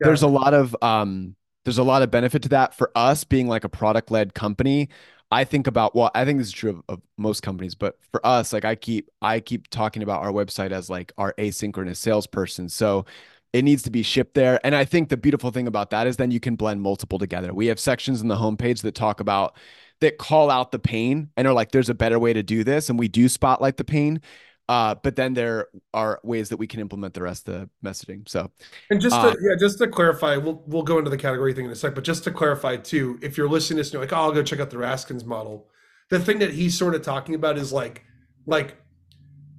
yeah. 0.00 0.08
there's 0.08 0.22
a 0.22 0.28
lot 0.28 0.54
of 0.54 0.74
um 0.82 1.36
there's 1.64 1.78
a 1.78 1.84
lot 1.84 2.02
of 2.02 2.10
benefit 2.10 2.42
to 2.42 2.48
that 2.48 2.74
for 2.74 2.90
us 2.96 3.22
being 3.22 3.46
like 3.46 3.62
a 3.62 3.68
product 3.68 4.10
led 4.10 4.34
company 4.34 4.88
I 5.34 5.42
think 5.42 5.66
about 5.66 5.96
well, 5.96 6.12
I 6.14 6.24
think 6.24 6.38
this 6.38 6.46
is 6.46 6.52
true 6.52 6.70
of, 6.70 6.82
of, 6.88 7.02
most 7.18 7.42
companies, 7.42 7.74
but 7.74 7.98
for 8.12 8.24
us, 8.24 8.52
like 8.52 8.64
I 8.64 8.76
keep 8.76 9.10
I 9.20 9.40
keep 9.40 9.68
talking 9.68 10.04
about 10.04 10.22
our 10.22 10.30
website 10.30 10.70
as 10.70 10.88
like 10.88 11.12
our 11.18 11.34
asynchronous 11.38 11.96
salesperson. 11.96 12.68
So 12.68 13.04
it 13.52 13.62
needs 13.62 13.82
to 13.82 13.90
be 13.90 14.04
shipped 14.04 14.34
there. 14.34 14.60
And 14.64 14.76
I 14.76 14.84
think 14.84 15.08
the 15.08 15.16
beautiful 15.16 15.50
thing 15.50 15.66
about 15.66 15.90
that 15.90 16.06
is 16.06 16.18
then 16.18 16.30
you 16.30 16.38
can 16.38 16.54
blend 16.54 16.82
multiple 16.82 17.18
together. 17.18 17.52
We 17.52 17.66
have 17.66 17.80
sections 17.80 18.20
in 18.20 18.28
the 18.28 18.36
homepage 18.36 18.82
that 18.82 18.94
talk 18.94 19.18
about 19.18 19.56
that 20.00 20.18
call 20.18 20.50
out 20.50 20.70
the 20.70 20.78
pain 20.78 21.30
and 21.36 21.48
are 21.48 21.52
like, 21.52 21.72
there's 21.72 21.88
a 21.88 21.94
better 21.94 22.18
way 22.18 22.32
to 22.32 22.42
do 22.42 22.62
this. 22.62 22.88
And 22.88 22.96
we 22.96 23.08
do 23.08 23.28
spotlight 23.28 23.76
the 23.76 23.84
pain. 23.84 24.20
Uh, 24.68 24.94
but 24.94 25.16
then 25.16 25.34
there 25.34 25.68
are 25.92 26.20
ways 26.22 26.48
that 26.48 26.56
we 26.56 26.66
can 26.66 26.80
implement 26.80 27.12
the 27.12 27.22
rest 27.22 27.46
of 27.48 27.54
the 27.54 27.70
messaging. 27.86 28.26
So, 28.26 28.50
and 28.88 29.00
just 29.00 29.14
to, 29.14 29.28
uh, 29.28 29.34
yeah, 29.40 29.56
just 29.58 29.78
to 29.78 29.86
clarify, 29.86 30.36
we'll 30.38 30.62
we'll 30.66 30.82
go 30.82 30.98
into 30.98 31.10
the 31.10 31.18
category 31.18 31.52
thing 31.52 31.66
in 31.66 31.70
a 31.70 31.74
sec. 31.76 31.94
But 31.94 32.04
just 32.04 32.24
to 32.24 32.30
clarify 32.30 32.76
too, 32.76 33.18
if 33.20 33.36
you're 33.36 33.48
listening 33.48 33.76
to 33.76 33.82
this, 33.82 33.92
you're 33.92 34.00
like, 34.00 34.12
oh, 34.12 34.16
I'll 34.16 34.32
go 34.32 34.42
check 34.42 34.60
out 34.60 34.70
the 34.70 34.78
Raskins 34.78 35.24
model. 35.24 35.68
The 36.08 36.18
thing 36.18 36.38
that 36.38 36.52
he's 36.52 36.78
sort 36.78 36.94
of 36.94 37.02
talking 37.02 37.34
about 37.34 37.58
is 37.58 37.72
like, 37.72 38.04
like 38.46 38.78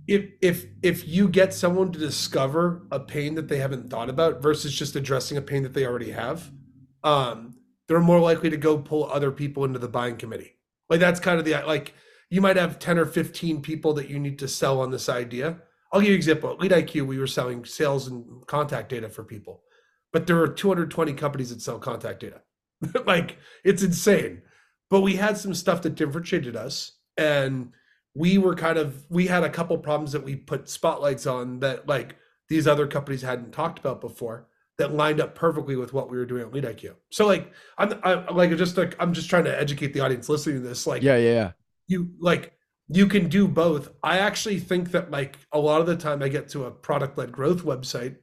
if 0.08 0.26
if 0.42 0.66
if 0.82 1.08
you 1.08 1.28
get 1.28 1.54
someone 1.54 1.92
to 1.92 2.00
discover 2.00 2.88
a 2.92 3.00
pain 3.00 3.36
that 3.36 3.48
they 3.48 3.58
haven't 3.58 3.92
thought 3.92 4.10
about 4.10 4.42
versus 4.42 4.74
just 4.74 4.96
addressing 4.96 5.38
a 5.38 5.42
pain 5.42 5.62
that 5.64 5.74
they 5.74 5.86
already 5.86 6.12
have, 6.12 6.52
um, 7.04 7.56
they're 7.88 8.00
more 8.00 8.20
likely 8.20 8.50
to 8.50 8.58
go 8.58 8.78
pull 8.78 9.06
other 9.12 9.32
people 9.32 9.66
into 9.66 9.78
the 9.78 9.88
buying 9.88 10.18
committee. 10.18 10.58
Like 10.90 11.00
that's 11.00 11.20
kind 11.20 11.38
of 11.38 11.46
the 11.46 11.54
like 11.66 11.94
you 12.36 12.42
might 12.42 12.58
have 12.58 12.80
10 12.80 12.98
or 12.98 13.06
15 13.06 13.62
people 13.62 13.94
that 13.94 14.10
you 14.10 14.20
need 14.20 14.38
to 14.40 14.48
sell 14.50 14.82
on 14.82 14.92
this 14.92 15.08
idea. 15.08 15.58
I'll 15.94 16.02
give 16.02 16.10
you 16.10 16.16
an 16.16 16.18
example. 16.18 16.52
At 16.52 16.60
Lead 16.60 16.72
IQ, 16.72 17.08
we 17.08 17.18
were 17.18 17.28
selling 17.28 17.64
sales 17.64 18.10
and 18.10 18.46
contact 18.46 18.90
data 18.90 19.08
for 19.08 19.24
people, 19.24 19.64
but 20.12 20.28
there 20.28 20.42
are 20.42 20.50
220 20.50 21.14
companies 21.14 21.52
that 21.52 21.62
sell 21.62 21.80
contact 21.80 22.20
data. 22.20 22.42
like 23.06 23.38
it's 23.64 23.84
insane. 23.84 24.42
But 24.90 25.00
we 25.00 25.16
had 25.16 25.38
some 25.38 25.54
stuff 25.54 25.82
that 25.84 25.96
differentiated 25.96 26.58
us. 26.58 26.98
And 27.18 27.72
we 28.14 28.38
were 28.38 28.54
kind 28.54 28.78
of, 28.78 29.06
we 29.10 29.28
had 29.28 29.46
a 29.46 29.50
couple 29.50 29.78
problems 29.78 30.12
that 30.12 30.26
we 30.26 30.36
put 30.36 30.68
spotlights 30.68 31.26
on 31.26 31.62
that 31.62 31.88
like 31.88 32.18
these 32.50 32.68
other 32.68 32.86
companies 32.86 33.22
hadn't 33.22 33.54
talked 33.54 33.80
about 33.80 34.02
before 34.02 34.48
that 34.78 34.94
lined 34.94 35.22
up 35.22 35.36
perfectly 35.36 35.78
with 35.78 35.94
what 35.94 36.12
we 36.12 36.18
were 36.18 36.26
doing 36.26 36.42
at 36.42 36.52
Lead 36.52 36.66
IQ. 36.66 36.96
So 37.12 37.28
like 37.28 37.54
I'm 37.78 37.98
I, 38.04 38.30
like 38.30 38.54
just 38.58 38.76
like 38.76 38.94
I'm 39.00 39.14
just 39.14 39.30
trying 39.30 39.46
to 39.46 39.58
educate 39.58 39.94
the 39.94 40.02
audience 40.02 40.28
listening 40.28 40.62
to 40.62 40.68
this. 40.68 40.86
Like 40.86 41.02
yeah, 41.02 41.16
yeah, 41.16 41.34
yeah 41.34 41.52
you 41.88 42.12
like 42.20 42.54
you 42.88 43.08
can 43.08 43.30
do 43.30 43.48
both. 43.48 43.90
I 44.04 44.20
actually 44.20 44.60
think 44.60 44.92
that 44.92 45.12
like 45.12 45.38
a 45.52 45.60
lot 45.60 45.82
of 45.82 45.88
the 45.88 45.96
time 45.96 46.22
I 46.22 46.30
get 46.30 46.50
to 46.50 46.66
a 46.66 46.72
product 46.72 47.18
led 47.18 47.32
growth 47.32 47.64
website 47.64 48.18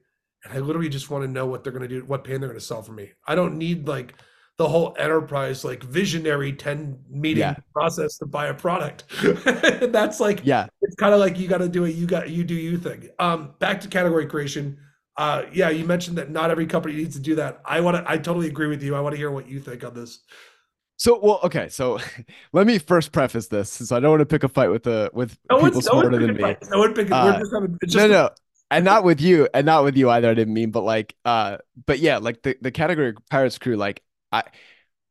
and 0.45 0.53
I 0.53 0.59
literally 0.59 0.89
just 0.89 1.11
want 1.11 1.25
to 1.25 1.31
know 1.31 1.47
what 1.47 1.63
they're 1.63 1.73
going 1.73 1.89
to 1.89 1.89
do, 1.89 2.05
what 2.05 2.25
pain 2.25 2.41
they're 2.41 2.49
going 2.49 2.61
to 2.61 2.65
solve 2.65 2.87
for 2.87 2.93
me. 2.93 3.13
I 3.27 3.35
don't 3.35 3.57
need 3.57 3.87
like 3.87 4.15
the 4.59 4.69
whole 4.69 4.95
enterprise 4.99 5.65
like 5.65 5.83
visionary 5.83 6.53
10 6.53 6.99
meeting 7.11 7.41
yeah. 7.41 7.55
process 7.73 8.19
to 8.19 8.27
buy 8.27 8.47
a 8.47 8.55
product. 8.55 9.05
That's 9.93 10.21
like 10.21 10.41
yeah, 10.45 10.67
it's 10.83 10.97
kind 10.97 11.15
of 11.15 11.21
like 11.21 11.39
you 11.39 11.49
got 11.49 11.59
to 11.59 11.69
do 11.69 11.85
it 11.85 11.95
you 11.95 12.07
got 12.07 12.31
you 12.31 12.45
do 12.45 12.55
you 12.55 12.79
thing. 12.79 13.09
Um 13.19 13.55
back 13.59 13.81
to 13.81 13.89
category 13.89 14.27
creation. 14.27 14.79
Uh 15.17 15.45
yeah, 15.53 15.71
you 15.71 15.85
mentioned 15.85 16.19
that 16.19 16.31
not 16.31 16.51
every 16.51 16.67
company 16.67 16.95
needs 16.95 17.17
to 17.17 17.23
do 17.23 17.35
that. 17.37 17.61
I 17.65 17.81
want 17.81 17.97
to 17.97 18.11
I 18.11 18.19
totally 18.19 18.49
agree 18.49 18.69
with 18.69 18.83
you. 18.83 18.95
I 18.95 19.01
want 19.01 19.15
to 19.15 19.17
hear 19.17 19.31
what 19.31 19.49
you 19.49 19.59
think 19.59 19.85
on 19.85 19.95
this. 19.95 20.21
So 21.03 21.19
well, 21.19 21.41
okay. 21.43 21.69
So 21.69 21.99
let 22.53 22.65
me 22.65 22.79
first 22.79 23.11
preface 23.11 23.49
this, 23.49 23.69
so 23.69 23.97
I 23.97 23.99
don't 23.99 24.11
want 24.11 24.21
to 24.21 24.27
pick 24.27 24.45
a 24.45 24.49
fight 24.49 24.69
with 24.69 24.85
the 24.85 25.11
with 25.13 25.37
no 25.51 25.61
people 25.61 25.83
smarter 25.83 26.17
than 26.17 26.37
me. 26.37 26.57
No 26.71 26.79
one 26.79 26.95
pick. 26.95 27.11
Uh, 27.11 27.41
just 27.41 27.53
having, 27.53 27.77
just 27.83 27.97
no, 27.97 28.07
no, 28.07 28.31
and 28.71 28.85
not 28.85 29.03
with 29.03 29.21
you, 29.21 29.49
and 29.53 29.67
not 29.67 29.83
with 29.83 29.97
you 29.97 30.09
either. 30.11 30.31
I 30.31 30.35
didn't 30.35 30.55
mean, 30.55 30.71
but 30.71 30.83
like, 30.83 31.17
uh, 31.25 31.59
but 31.87 31.99
yeah, 31.99 32.19
like 32.19 32.43
the 32.43 32.57
the 32.61 32.71
category 32.71 33.15
Pirates 33.31 33.59
Crew, 33.59 33.75
like 33.75 34.05
I, 34.31 34.45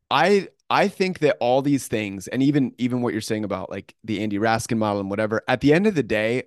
I, 0.10 0.48
I 0.70 0.88
think 0.88 1.20
that 1.20 1.36
all 1.42 1.62
these 1.62 1.90
things, 1.90 2.30
and 2.30 2.42
even 2.42 2.74
even 2.78 3.02
what 3.02 3.12
you're 3.12 3.20
saying 3.20 3.44
about 3.44 3.70
like 3.70 3.94
the 4.06 4.24
Andy 4.24 4.40
Raskin 4.40 4.78
model 4.78 5.02
and 5.02 5.10
whatever, 5.10 5.42
at 5.50 5.60
the 5.60 5.74
end 5.74 5.88
of 5.88 5.96
the 5.96 6.04
day, 6.04 6.44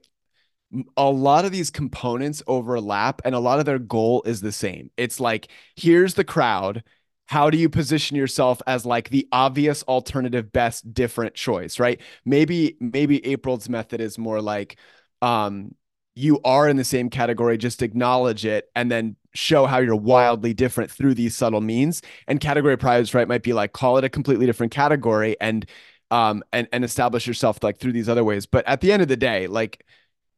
a 0.97 1.11
lot 1.11 1.45
of 1.45 1.53
these 1.53 1.69
components 1.69 2.43
overlap, 2.47 3.21
and 3.27 3.35
a 3.35 3.41
lot 3.41 3.59
of 3.59 3.67
their 3.67 3.79
goal 3.79 4.23
is 4.25 4.41
the 4.41 4.53
same. 4.53 4.91
It's 4.97 5.21
like 5.21 5.49
here's 5.77 6.15
the 6.15 6.25
crowd 6.25 6.83
how 7.27 7.49
do 7.51 7.57
you 7.57 7.69
position 7.69 8.17
yourself 8.17 8.61
as 8.67 8.85
like 8.85 9.09
the 9.09 9.27
obvious 9.33 9.83
alternative 9.85 10.53
best 10.53 10.93
different 10.93 11.35
choice 11.35 11.79
right 11.79 12.01
maybe 12.25 12.77
maybe 12.81 13.25
april's 13.27 13.69
method 13.69 14.01
is 14.01 14.19
more 14.19 14.41
like 14.41 14.77
um, 15.23 15.75
you 16.15 16.41
are 16.45 16.69
in 16.69 16.77
the 16.77 16.85
same 16.85 17.11
category, 17.11 17.59
just 17.59 17.83
acknowledge 17.83 18.45
it 18.47 18.71
and 18.77 18.91
then 18.91 19.17
show 19.35 19.67
how 19.67 19.79
you're 19.79 19.97
wildly 19.97 20.55
different 20.55 20.91
through 20.91 21.15
these 21.15 21.35
subtle 21.35 21.61
means. 21.61 22.03
And 22.29 22.41
category 22.41 22.77
pirates, 22.77 23.15
right, 23.15 23.27
might 23.27 23.43
be 23.43 23.53
like 23.53 23.73
call 23.73 23.99
it 23.99 24.05
a 24.05 24.09
completely 24.09 24.47
different 24.47 24.73
category 24.73 25.37
and 25.41 25.67
um 26.11 26.45
and 26.53 26.69
and 26.73 26.85
establish 26.85 27.27
yourself 27.27 27.63
like 27.63 27.79
through 27.79 27.93
these 27.93 28.09
other 28.09 28.23
ways. 28.23 28.47
But 28.47 28.67
at 28.69 28.81
the 28.81 28.93
end 28.93 29.03
of 29.03 29.09
the 29.09 29.17
day, 29.17 29.47
like 29.49 29.85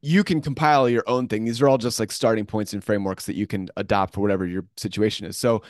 you 0.01 0.23
can 0.23 0.41
compile 0.41 0.89
your 0.89 1.03
own 1.07 1.27
thing. 1.27 1.45
These 1.45 1.61
are 1.61 1.67
all 1.67 1.77
just 1.77 1.99
like 1.99 2.11
starting 2.11 2.45
points 2.45 2.73
and 2.73 2.83
frameworks 2.83 3.25
that 3.27 3.35
you 3.35 3.45
can 3.45 3.67
adopt 3.77 4.13
for 4.13 4.21
whatever 4.21 4.45
your 4.45 4.65
situation 4.77 5.27
is. 5.27 5.37
So 5.37 5.63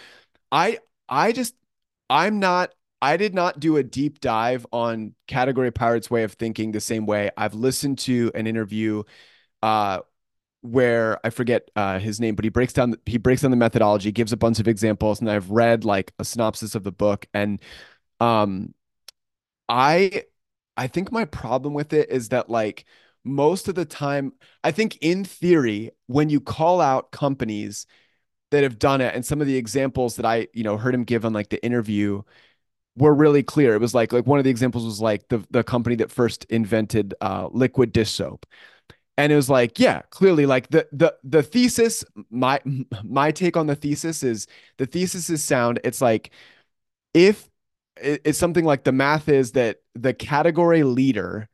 I 0.51 0.79
I 1.09 1.31
just 1.31 1.55
I'm 2.09 2.39
not 2.39 2.73
I 3.01 3.17
did 3.17 3.33
not 3.33 3.59
do 3.59 3.77
a 3.77 3.83
deep 3.83 4.19
dive 4.21 4.65
on 4.71 5.13
category 5.27 5.71
pirates 5.71 6.09
way 6.09 6.23
of 6.23 6.33
thinking 6.33 6.71
the 6.71 6.79
same 6.79 7.05
way. 7.05 7.29
I've 7.37 7.53
listened 7.53 7.99
to 7.99 8.31
an 8.33 8.47
interview 8.47 9.03
uh, 9.63 10.01
where 10.61 11.19
I 11.25 11.31
forget 11.31 11.69
uh, 11.75 11.99
his 11.99 12.19
name, 12.19 12.35
but 12.35 12.45
he 12.45 12.49
breaks 12.49 12.73
down 12.73 12.95
he 13.05 13.17
breaks 13.17 13.43
down 13.43 13.51
the 13.51 13.57
methodology, 13.57 14.11
gives 14.11 14.33
a 14.33 14.37
bunch 14.37 14.59
of 14.59 14.67
examples, 14.67 15.21
and 15.21 15.29
I've 15.31 15.51
read 15.51 15.85
like 15.85 16.13
a 16.19 16.25
synopsis 16.25 16.75
of 16.75 16.83
the 16.83 16.91
book, 16.91 17.27
and 17.33 17.61
um, 18.19 18.73
I 19.69 20.23
I 20.77 20.87
think 20.87 21.11
my 21.11 21.25
problem 21.25 21.73
with 21.73 21.93
it 21.93 22.09
is 22.09 22.29
that 22.29 22.49
like 22.49 22.85
most 23.23 23.67
of 23.67 23.75
the 23.75 23.85
time, 23.85 24.33
I 24.63 24.71
think 24.71 24.97
in 25.01 25.23
theory, 25.25 25.91
when 26.07 26.29
you 26.29 26.39
call 26.41 26.81
out 26.81 27.11
companies 27.11 27.85
that 28.51 28.63
have 28.63 28.79
done 28.79 29.01
it, 29.01 29.13
and 29.15 29.25
some 29.25 29.41
of 29.41 29.47
the 29.47 29.57
examples 29.57 30.15
that 30.17 30.25
I 30.25 30.47
you 30.53 30.63
know 30.63 30.77
heard 30.77 30.93
him 30.95 31.03
give 31.03 31.25
on 31.25 31.33
like 31.33 31.49
the 31.49 31.63
interview 31.63 32.23
were 32.97 33.13
really 33.13 33.43
clear. 33.43 33.75
It 33.75 33.81
was 33.81 33.93
like 33.93 34.11
like 34.13 34.25
one 34.27 34.39
of 34.39 34.43
the 34.45 34.51
examples 34.51 34.85
was 34.85 35.01
like 35.01 35.27
the 35.29 35.45
the 35.51 35.63
company 35.63 35.95
that 35.97 36.11
first 36.11 36.45
invented 36.45 37.13
uh, 37.21 37.49
liquid 37.51 37.91
dish 37.93 38.11
soap. 38.11 38.45
And 39.17 39.31
it 39.31 39.35
was 39.35 39.49
like 39.49 39.79
yeah 39.79 40.01
clearly 40.11 40.45
like 40.45 40.69
the 40.69 40.87
the 40.91 41.15
the 41.23 41.43
thesis 41.43 42.03
my 42.29 42.61
my 43.03 43.31
take 43.31 43.57
on 43.57 43.67
the 43.67 43.75
thesis 43.75 44.23
is 44.23 44.47
the 44.77 44.85
thesis 44.85 45.29
is 45.29 45.43
sound. 45.43 45.79
It's 45.83 46.01
like 46.01 46.31
if 47.13 47.49
it's 47.97 48.37
something 48.37 48.65
like 48.65 48.83
the 48.83 48.91
math 48.91 49.29
is 49.29 49.53
that 49.53 49.77
the 49.95 50.13
category 50.13 50.83
leader 50.83 51.49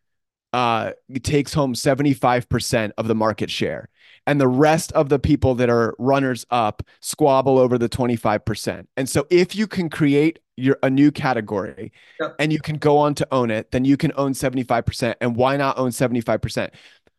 uh 0.54 0.92
takes 1.24 1.54
home 1.54 1.74
75% 1.74 2.92
of 2.98 3.08
the 3.08 3.16
market 3.16 3.50
share 3.50 3.89
and 4.26 4.39
the 4.39 4.48
rest 4.48 4.92
of 4.94 5.10
the 5.10 5.20
people 5.20 5.56
that 5.56 5.70
are 5.70 5.96
runners 6.00 6.46
up 6.50 6.82
squabble 7.02 7.60
over 7.60 7.78
the 7.78 7.89
25%. 7.89 8.88
And 8.96 9.10
so 9.10 9.28
if 9.30 9.54
you 9.54 9.68
can 9.68 9.89
create 9.89 10.39
your 10.56 10.78
a 10.84 10.89
new 10.89 11.12
category 11.12 11.92
yep. 12.22 12.36
and 12.39 12.54
you 12.54 12.60
can 12.60 12.78
go 12.78 12.98
on 12.98 13.16
to 13.16 13.28
own 13.32 13.52
it, 13.52 13.72
then 13.72 13.84
you 13.84 13.98
can 13.98 14.13
own 14.16 14.34
75% 14.34 15.16
and 15.20 15.36
why 15.36 15.58
not 15.58 15.78
own 15.78 15.89
75%? 15.89 16.70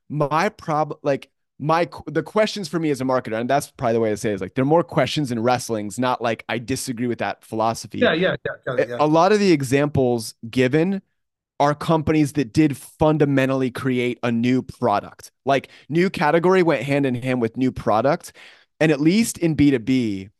my 0.08 0.48
problem 0.48 0.98
like 1.02 1.30
my 1.58 1.88
the 2.06 2.22
questions 2.22 2.68
for 2.68 2.78
me 2.78 2.90
as 2.90 3.00
a 3.00 3.04
marketer 3.04 3.34
and 3.34 3.48
that's 3.48 3.70
probably 3.72 3.94
the 3.94 4.00
way 4.00 4.10
to 4.10 4.16
say 4.16 4.30
it, 4.30 4.34
is 4.34 4.40
like 4.40 4.54
there 4.54 4.62
are 4.62 4.66
more 4.66 4.82
questions 4.82 5.30
in 5.30 5.40
wrestling's 5.40 5.98
not 5.98 6.20
like 6.20 6.44
i 6.48 6.58
disagree 6.58 7.06
with 7.06 7.18
that 7.18 7.44
philosophy 7.44 7.98
yeah 7.98 8.12
yeah 8.12 8.34
yeah, 8.44 8.84
yeah. 8.88 8.96
a 8.98 9.06
lot 9.06 9.32
of 9.32 9.38
the 9.38 9.52
examples 9.52 10.34
given 10.50 11.00
are 11.60 11.74
companies 11.74 12.32
that 12.34 12.52
did 12.52 12.76
fundamentally 12.76 13.70
create 13.70 14.18
a 14.22 14.32
new 14.32 14.62
product. 14.62 15.30
Like 15.44 15.68
new 15.88 16.10
category 16.10 16.62
went 16.62 16.82
hand 16.82 17.06
in 17.06 17.14
hand 17.14 17.40
with 17.40 17.56
new 17.56 17.72
product. 17.72 18.32
And 18.80 18.90
at 18.90 19.00
least 19.00 19.38
in 19.38 19.56
b2b 19.56 20.30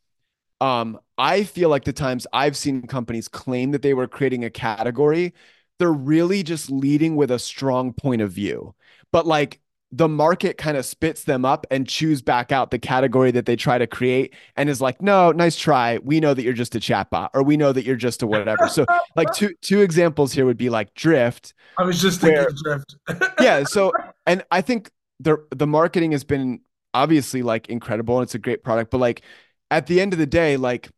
um 0.61 0.97
i 1.17 1.43
feel 1.43 1.67
like 1.67 1.83
the 1.83 1.91
times 1.91 2.25
i've 2.31 2.55
seen 2.55 2.87
companies 2.87 3.27
claim 3.27 3.71
that 3.71 3.81
they 3.81 3.93
were 3.93 4.07
creating 4.07 4.45
a 4.45 4.49
category 4.49 5.33
they're 5.79 5.91
really 5.91 6.43
just 6.43 6.71
leading 6.71 7.15
with 7.15 7.31
a 7.31 7.39
strong 7.39 7.93
point 7.93 8.21
of 8.21 8.31
view. 8.31 8.75
But 9.11 9.25
like 9.25 9.59
the 9.95 10.09
market 10.09 10.57
kind 10.57 10.75
of 10.75 10.85
spits 10.85 11.23
them 11.23 11.45
up 11.45 11.65
and 11.71 11.87
chews 11.87 12.21
back 12.21 12.51
out 12.51 12.69
the 12.69 12.77
category 12.77 13.31
that 13.31 13.45
they 13.45 13.55
try 13.55 13.77
to 13.77 13.87
create 13.87 14.33
and 14.57 14.69
is 14.69 14.81
like, 14.81 15.01
no, 15.01 15.31
nice 15.31 15.55
try. 15.55 15.99
We 15.99 16.19
know 16.19 16.33
that 16.33 16.43
you're 16.43 16.51
just 16.51 16.75
a 16.75 16.79
chatbot 16.79 17.29
or 17.33 17.43
we 17.43 17.55
know 17.55 17.71
that 17.71 17.85
you're 17.85 17.95
just 17.95 18.21
a 18.21 18.27
whatever. 18.27 18.67
So 18.67 18.85
like 19.15 19.31
two 19.33 19.53
two 19.61 19.81
examples 19.81 20.33
here 20.33 20.45
would 20.45 20.57
be 20.57 20.69
like 20.69 20.93
Drift. 20.95 21.53
I 21.77 21.83
was 21.83 22.01
just 22.01 22.19
thinking 22.19 22.43
where, 22.43 22.51
Drift. 22.61 23.33
yeah. 23.39 23.63
So 23.63 23.93
and 24.25 24.43
I 24.51 24.59
think 24.59 24.91
the 25.21 25.37
the 25.51 25.65
marketing 25.65 26.11
has 26.11 26.25
been 26.25 26.59
obviously 26.93 27.41
like 27.41 27.69
incredible 27.69 28.17
and 28.17 28.23
it's 28.23 28.35
a 28.35 28.39
great 28.39 28.65
product, 28.65 28.91
but 28.91 28.97
like 28.97 29.21
at 29.71 29.87
the 29.87 30.01
end 30.01 30.11
of 30.11 30.19
the 30.19 30.25
day, 30.25 30.57
like 30.57 30.89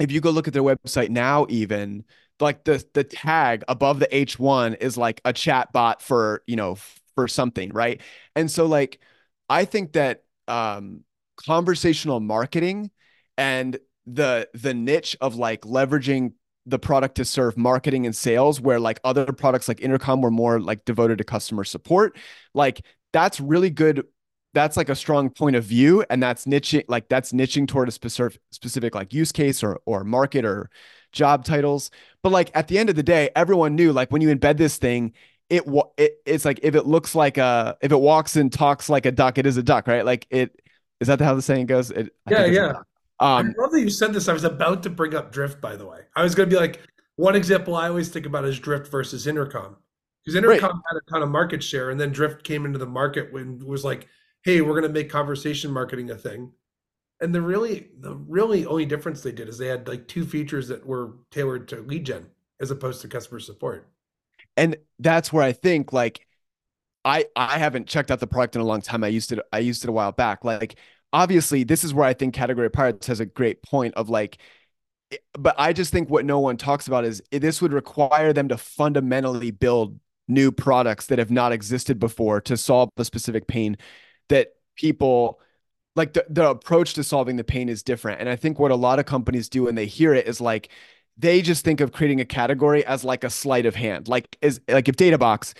if 0.00 0.10
you 0.10 0.20
go 0.20 0.30
look 0.30 0.48
at 0.48 0.52
their 0.52 0.64
website 0.64 1.10
now, 1.10 1.46
even 1.48 2.04
like 2.40 2.64
the 2.64 2.84
the 2.94 3.04
tag 3.04 3.62
above 3.68 4.00
the 4.00 4.08
H1 4.08 4.78
is 4.80 4.96
like 4.96 5.20
a 5.24 5.32
chat 5.32 5.72
bot 5.72 6.02
for, 6.02 6.42
you 6.48 6.56
know, 6.56 6.76
for 7.20 7.28
something, 7.28 7.70
right? 7.70 8.00
And 8.34 8.50
so 8.50 8.66
like 8.66 8.98
I 9.48 9.64
think 9.64 9.92
that 9.92 10.24
um 10.48 11.04
conversational 11.36 12.20
marketing 12.20 12.90
and 13.36 13.78
the 14.06 14.48
the 14.54 14.72
niche 14.74 15.16
of 15.20 15.36
like 15.36 15.62
leveraging 15.62 16.32
the 16.66 16.78
product 16.78 17.16
to 17.16 17.24
serve 17.24 17.56
marketing 17.56 18.06
and 18.06 18.14
sales 18.16 18.60
where 18.60 18.80
like 18.80 19.00
other 19.04 19.26
products 19.32 19.68
like 19.68 19.80
intercom 19.80 20.20
were 20.20 20.30
more 20.30 20.60
like 20.60 20.84
devoted 20.84 21.18
to 21.18 21.24
customer 21.24 21.64
support 21.64 22.16
like 22.54 22.84
that's 23.12 23.40
really 23.40 23.70
good 23.70 24.04
that's 24.52 24.76
like 24.76 24.88
a 24.88 24.94
strong 24.94 25.30
point 25.30 25.56
of 25.56 25.64
view 25.64 26.04
and 26.10 26.22
that's 26.22 26.44
niching 26.44 26.84
like 26.88 27.08
that's 27.08 27.32
niching 27.32 27.66
toward 27.66 27.88
a 27.88 27.92
specific 27.92 28.40
specific 28.50 28.94
like 28.94 29.12
use 29.12 29.32
case 29.32 29.62
or 29.62 29.80
or 29.86 30.04
market 30.04 30.44
or 30.44 30.70
job 31.12 31.44
titles 31.44 31.90
but 32.22 32.30
like 32.30 32.50
at 32.54 32.68
the 32.68 32.78
end 32.78 32.90
of 32.90 32.96
the 32.96 33.02
day 33.02 33.30
everyone 33.34 33.74
knew 33.74 33.92
like 33.92 34.10
when 34.10 34.22
you 34.22 34.34
embed 34.34 34.56
this 34.58 34.76
thing 34.76 35.12
it, 35.50 35.64
it 35.98 36.20
it's 36.24 36.44
like 36.44 36.60
if 36.62 36.74
it 36.74 36.86
looks 36.86 37.14
like 37.14 37.36
a 37.36 37.76
if 37.82 37.92
it 37.92 38.00
walks 38.00 38.36
and 38.36 38.52
talks 38.52 38.88
like 38.88 39.04
a 39.04 39.12
duck, 39.12 39.36
it 39.36 39.46
is 39.46 39.56
a 39.56 39.62
duck, 39.62 39.86
right? 39.88 40.04
Like 40.04 40.26
it 40.30 40.62
is 41.00 41.08
that 41.08 41.20
how 41.20 41.34
the 41.34 41.42
saying 41.42 41.66
goes? 41.66 41.90
It, 41.90 42.14
yeah, 42.30 42.46
yeah. 42.46 42.72
Um, 43.18 43.54
I 43.58 43.62
love 43.62 43.72
that 43.72 43.80
you 43.80 43.90
said 43.90 44.14
this. 44.14 44.28
I 44.28 44.32
was 44.32 44.44
about 44.44 44.82
to 44.84 44.90
bring 44.90 45.14
up 45.14 45.32
drift, 45.32 45.60
by 45.60 45.76
the 45.76 45.86
way. 45.86 46.00
I 46.16 46.22
was 46.22 46.34
going 46.34 46.48
to 46.48 46.54
be 46.54 46.58
like, 46.58 46.80
one 47.16 47.36
example 47.36 47.74
I 47.74 47.88
always 47.88 48.08
think 48.08 48.24
about 48.24 48.46
is 48.46 48.58
drift 48.58 48.90
versus 48.90 49.26
intercom, 49.26 49.76
because 50.24 50.36
intercom 50.36 50.70
right. 50.70 50.82
had 50.90 50.96
a 50.96 51.10
ton 51.10 51.22
of 51.22 51.28
market 51.28 51.62
share, 51.62 51.90
and 51.90 52.00
then 52.00 52.12
drift 52.12 52.44
came 52.44 52.64
into 52.64 52.78
the 52.78 52.86
market 52.86 53.32
when 53.32 53.58
was 53.66 53.84
like, 53.84 54.08
hey, 54.42 54.62
we're 54.62 54.80
going 54.80 54.84
to 54.84 54.88
make 54.88 55.10
conversation 55.10 55.70
marketing 55.70 56.10
a 56.10 56.14
thing. 56.14 56.52
And 57.20 57.34
the 57.34 57.42
really, 57.42 57.90
the 57.98 58.14
really 58.14 58.64
only 58.64 58.86
difference 58.86 59.20
they 59.20 59.32
did 59.32 59.48
is 59.48 59.58
they 59.58 59.66
had 59.66 59.86
like 59.86 60.08
two 60.08 60.24
features 60.24 60.68
that 60.68 60.86
were 60.86 61.16
tailored 61.30 61.68
to 61.68 61.82
lead 61.82 62.06
gen 62.06 62.26
as 62.60 62.70
opposed 62.70 63.02
to 63.02 63.08
customer 63.08 63.40
support 63.40 63.90
and 64.60 64.76
that's 64.98 65.32
where 65.32 65.42
I 65.42 65.52
think 65.52 65.92
like 65.92 66.26
I 67.04 67.24
I 67.34 67.58
haven't 67.58 67.88
checked 67.88 68.10
out 68.10 68.20
the 68.20 68.26
product 68.26 68.56
in 68.56 68.60
a 68.60 68.64
long 68.64 68.82
time. 68.82 69.02
I 69.02 69.08
used 69.08 69.32
it 69.32 69.40
I 69.52 69.60
used 69.60 69.84
it 69.84 69.88
a 69.88 69.92
while 69.92 70.12
back. 70.12 70.44
Like 70.44 70.76
obviously 71.12 71.64
this 71.64 71.82
is 71.82 71.94
where 71.94 72.06
I 72.06 72.12
think 72.12 72.34
category 72.34 72.70
pirates 72.70 73.06
has 73.06 73.20
a 73.20 73.26
great 73.26 73.62
point 73.62 73.94
of 73.94 74.10
like 74.10 74.38
but 75.32 75.56
I 75.58 75.72
just 75.72 75.92
think 75.92 76.10
what 76.10 76.24
no 76.24 76.38
one 76.38 76.56
talks 76.56 76.86
about 76.86 77.04
is 77.04 77.22
this 77.32 77.60
would 77.62 77.72
require 77.72 78.32
them 78.32 78.48
to 78.48 78.58
fundamentally 78.58 79.50
build 79.50 79.98
new 80.28 80.52
products 80.52 81.06
that 81.06 81.18
have 81.18 81.30
not 81.30 81.52
existed 81.52 81.98
before 81.98 82.40
to 82.42 82.56
solve 82.56 82.90
the 82.96 83.04
specific 83.04 83.48
pain 83.48 83.76
that 84.28 84.52
people 84.76 85.40
like 85.96 86.12
the, 86.12 86.24
the 86.28 86.48
approach 86.48 86.94
to 86.94 87.02
solving 87.02 87.36
the 87.36 87.44
pain 87.44 87.68
is 87.68 87.82
different. 87.82 88.20
And 88.20 88.28
I 88.28 88.36
think 88.36 88.58
what 88.58 88.70
a 88.70 88.76
lot 88.76 88.98
of 89.00 89.06
companies 89.06 89.48
do 89.48 89.64
when 89.64 89.74
they 89.74 89.86
hear 89.86 90.14
it 90.14 90.28
is 90.28 90.40
like, 90.40 90.70
they 91.20 91.42
just 91.42 91.64
think 91.64 91.80
of 91.80 91.92
creating 91.92 92.20
a 92.20 92.24
category 92.24 92.84
as 92.84 93.04
like 93.04 93.24
a 93.24 93.30
sleight 93.30 93.66
of 93.66 93.74
hand. 93.74 94.08
Like 94.08 94.36
is 94.40 94.60
like 94.68 94.88
if 94.88 94.96
Databox, 94.96 95.54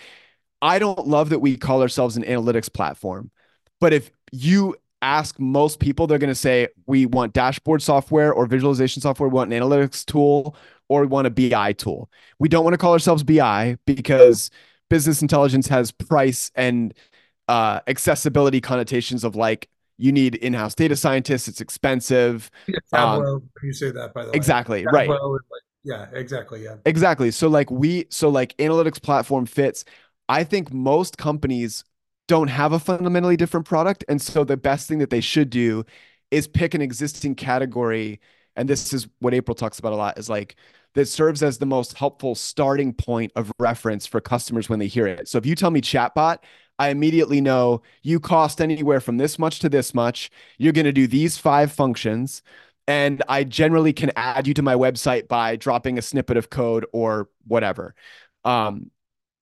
I 0.62 0.78
don't 0.78 1.06
love 1.06 1.30
that 1.30 1.40
we 1.40 1.56
call 1.56 1.82
ourselves 1.82 2.16
an 2.16 2.22
analytics 2.24 2.72
platform, 2.72 3.30
but 3.80 3.92
if 3.92 4.10
you 4.32 4.76
ask 5.02 5.38
most 5.38 5.80
people, 5.80 6.06
they're 6.06 6.18
going 6.18 6.28
to 6.28 6.34
say 6.34 6.68
we 6.86 7.06
want 7.06 7.32
dashboard 7.32 7.82
software 7.82 8.32
or 8.32 8.46
visualization 8.46 9.00
software, 9.00 9.28
we 9.28 9.34
want 9.34 9.52
an 9.52 9.60
analytics 9.60 10.04
tool, 10.04 10.56
or 10.88 11.02
we 11.02 11.06
want 11.06 11.26
a 11.26 11.30
BI 11.30 11.72
tool. 11.74 12.10
We 12.38 12.48
don't 12.48 12.64
want 12.64 12.74
to 12.74 12.78
call 12.78 12.92
ourselves 12.92 13.22
BI 13.22 13.78
because 13.86 14.50
business 14.90 15.22
intelligence 15.22 15.68
has 15.68 15.92
price 15.92 16.50
and 16.54 16.92
uh, 17.48 17.80
accessibility 17.86 18.60
connotations 18.60 19.24
of 19.24 19.36
like 19.36 19.68
you 20.00 20.12
need 20.12 20.34
in-house 20.36 20.74
data 20.74 20.96
scientists. 20.96 21.46
It's 21.48 21.60
expensive. 21.60 22.50
Yeah, 22.66 22.78
Tableau, 22.92 23.36
um, 23.36 23.50
you 23.62 23.72
say 23.72 23.90
that 23.90 24.14
by 24.14 24.24
the 24.24 24.30
way. 24.30 24.36
Exactly. 24.36 24.86
right. 24.92 25.08
Like, 25.08 25.40
yeah, 25.84 26.06
exactly. 26.12 26.64
Yeah. 26.64 26.76
Exactly. 26.84 27.30
So 27.30 27.48
like 27.48 27.70
we, 27.70 28.06
so 28.10 28.28
like 28.28 28.56
analytics 28.56 29.00
platform 29.00 29.46
fits. 29.46 29.84
I 30.28 30.44
think 30.44 30.72
most 30.72 31.18
companies 31.18 31.84
don't 32.28 32.48
have 32.48 32.72
a 32.72 32.78
fundamentally 32.78 33.36
different 33.36 33.66
product. 33.66 34.04
And 34.08 34.20
so 34.20 34.44
the 34.44 34.56
best 34.56 34.88
thing 34.88 34.98
that 34.98 35.10
they 35.10 35.20
should 35.20 35.50
do 35.50 35.84
is 36.30 36.46
pick 36.46 36.74
an 36.74 36.80
existing 36.80 37.34
category. 37.34 38.20
And 38.56 38.68
this 38.68 38.92
is 38.92 39.08
what 39.18 39.34
April 39.34 39.54
talks 39.54 39.78
about 39.78 39.92
a 39.92 39.96
lot 39.96 40.18
is 40.18 40.28
like, 40.28 40.56
that 40.94 41.06
serves 41.06 41.42
as 41.42 41.58
the 41.58 41.66
most 41.66 41.96
helpful 41.96 42.34
starting 42.34 42.92
point 42.92 43.30
of 43.36 43.52
reference 43.60 44.06
for 44.06 44.20
customers 44.20 44.68
when 44.68 44.80
they 44.80 44.88
hear 44.88 45.06
it. 45.06 45.28
So 45.28 45.38
if 45.38 45.46
you 45.46 45.54
tell 45.54 45.70
me 45.70 45.80
chatbot, 45.80 46.38
I 46.80 46.88
immediately 46.88 47.42
know 47.42 47.82
you 48.02 48.18
cost 48.18 48.58
anywhere 48.58 49.00
from 49.00 49.18
this 49.18 49.38
much 49.38 49.58
to 49.60 49.68
this 49.68 49.92
much. 49.92 50.30
You're 50.56 50.72
going 50.72 50.86
to 50.86 50.92
do 50.92 51.06
these 51.06 51.36
five 51.36 51.70
functions. 51.70 52.42
And 52.88 53.22
I 53.28 53.44
generally 53.44 53.92
can 53.92 54.10
add 54.16 54.46
you 54.46 54.54
to 54.54 54.62
my 54.62 54.74
website 54.74 55.28
by 55.28 55.56
dropping 55.56 55.98
a 55.98 56.02
snippet 56.02 56.38
of 56.38 56.48
code 56.48 56.86
or 56.94 57.28
whatever. 57.46 57.94
Um, 58.46 58.90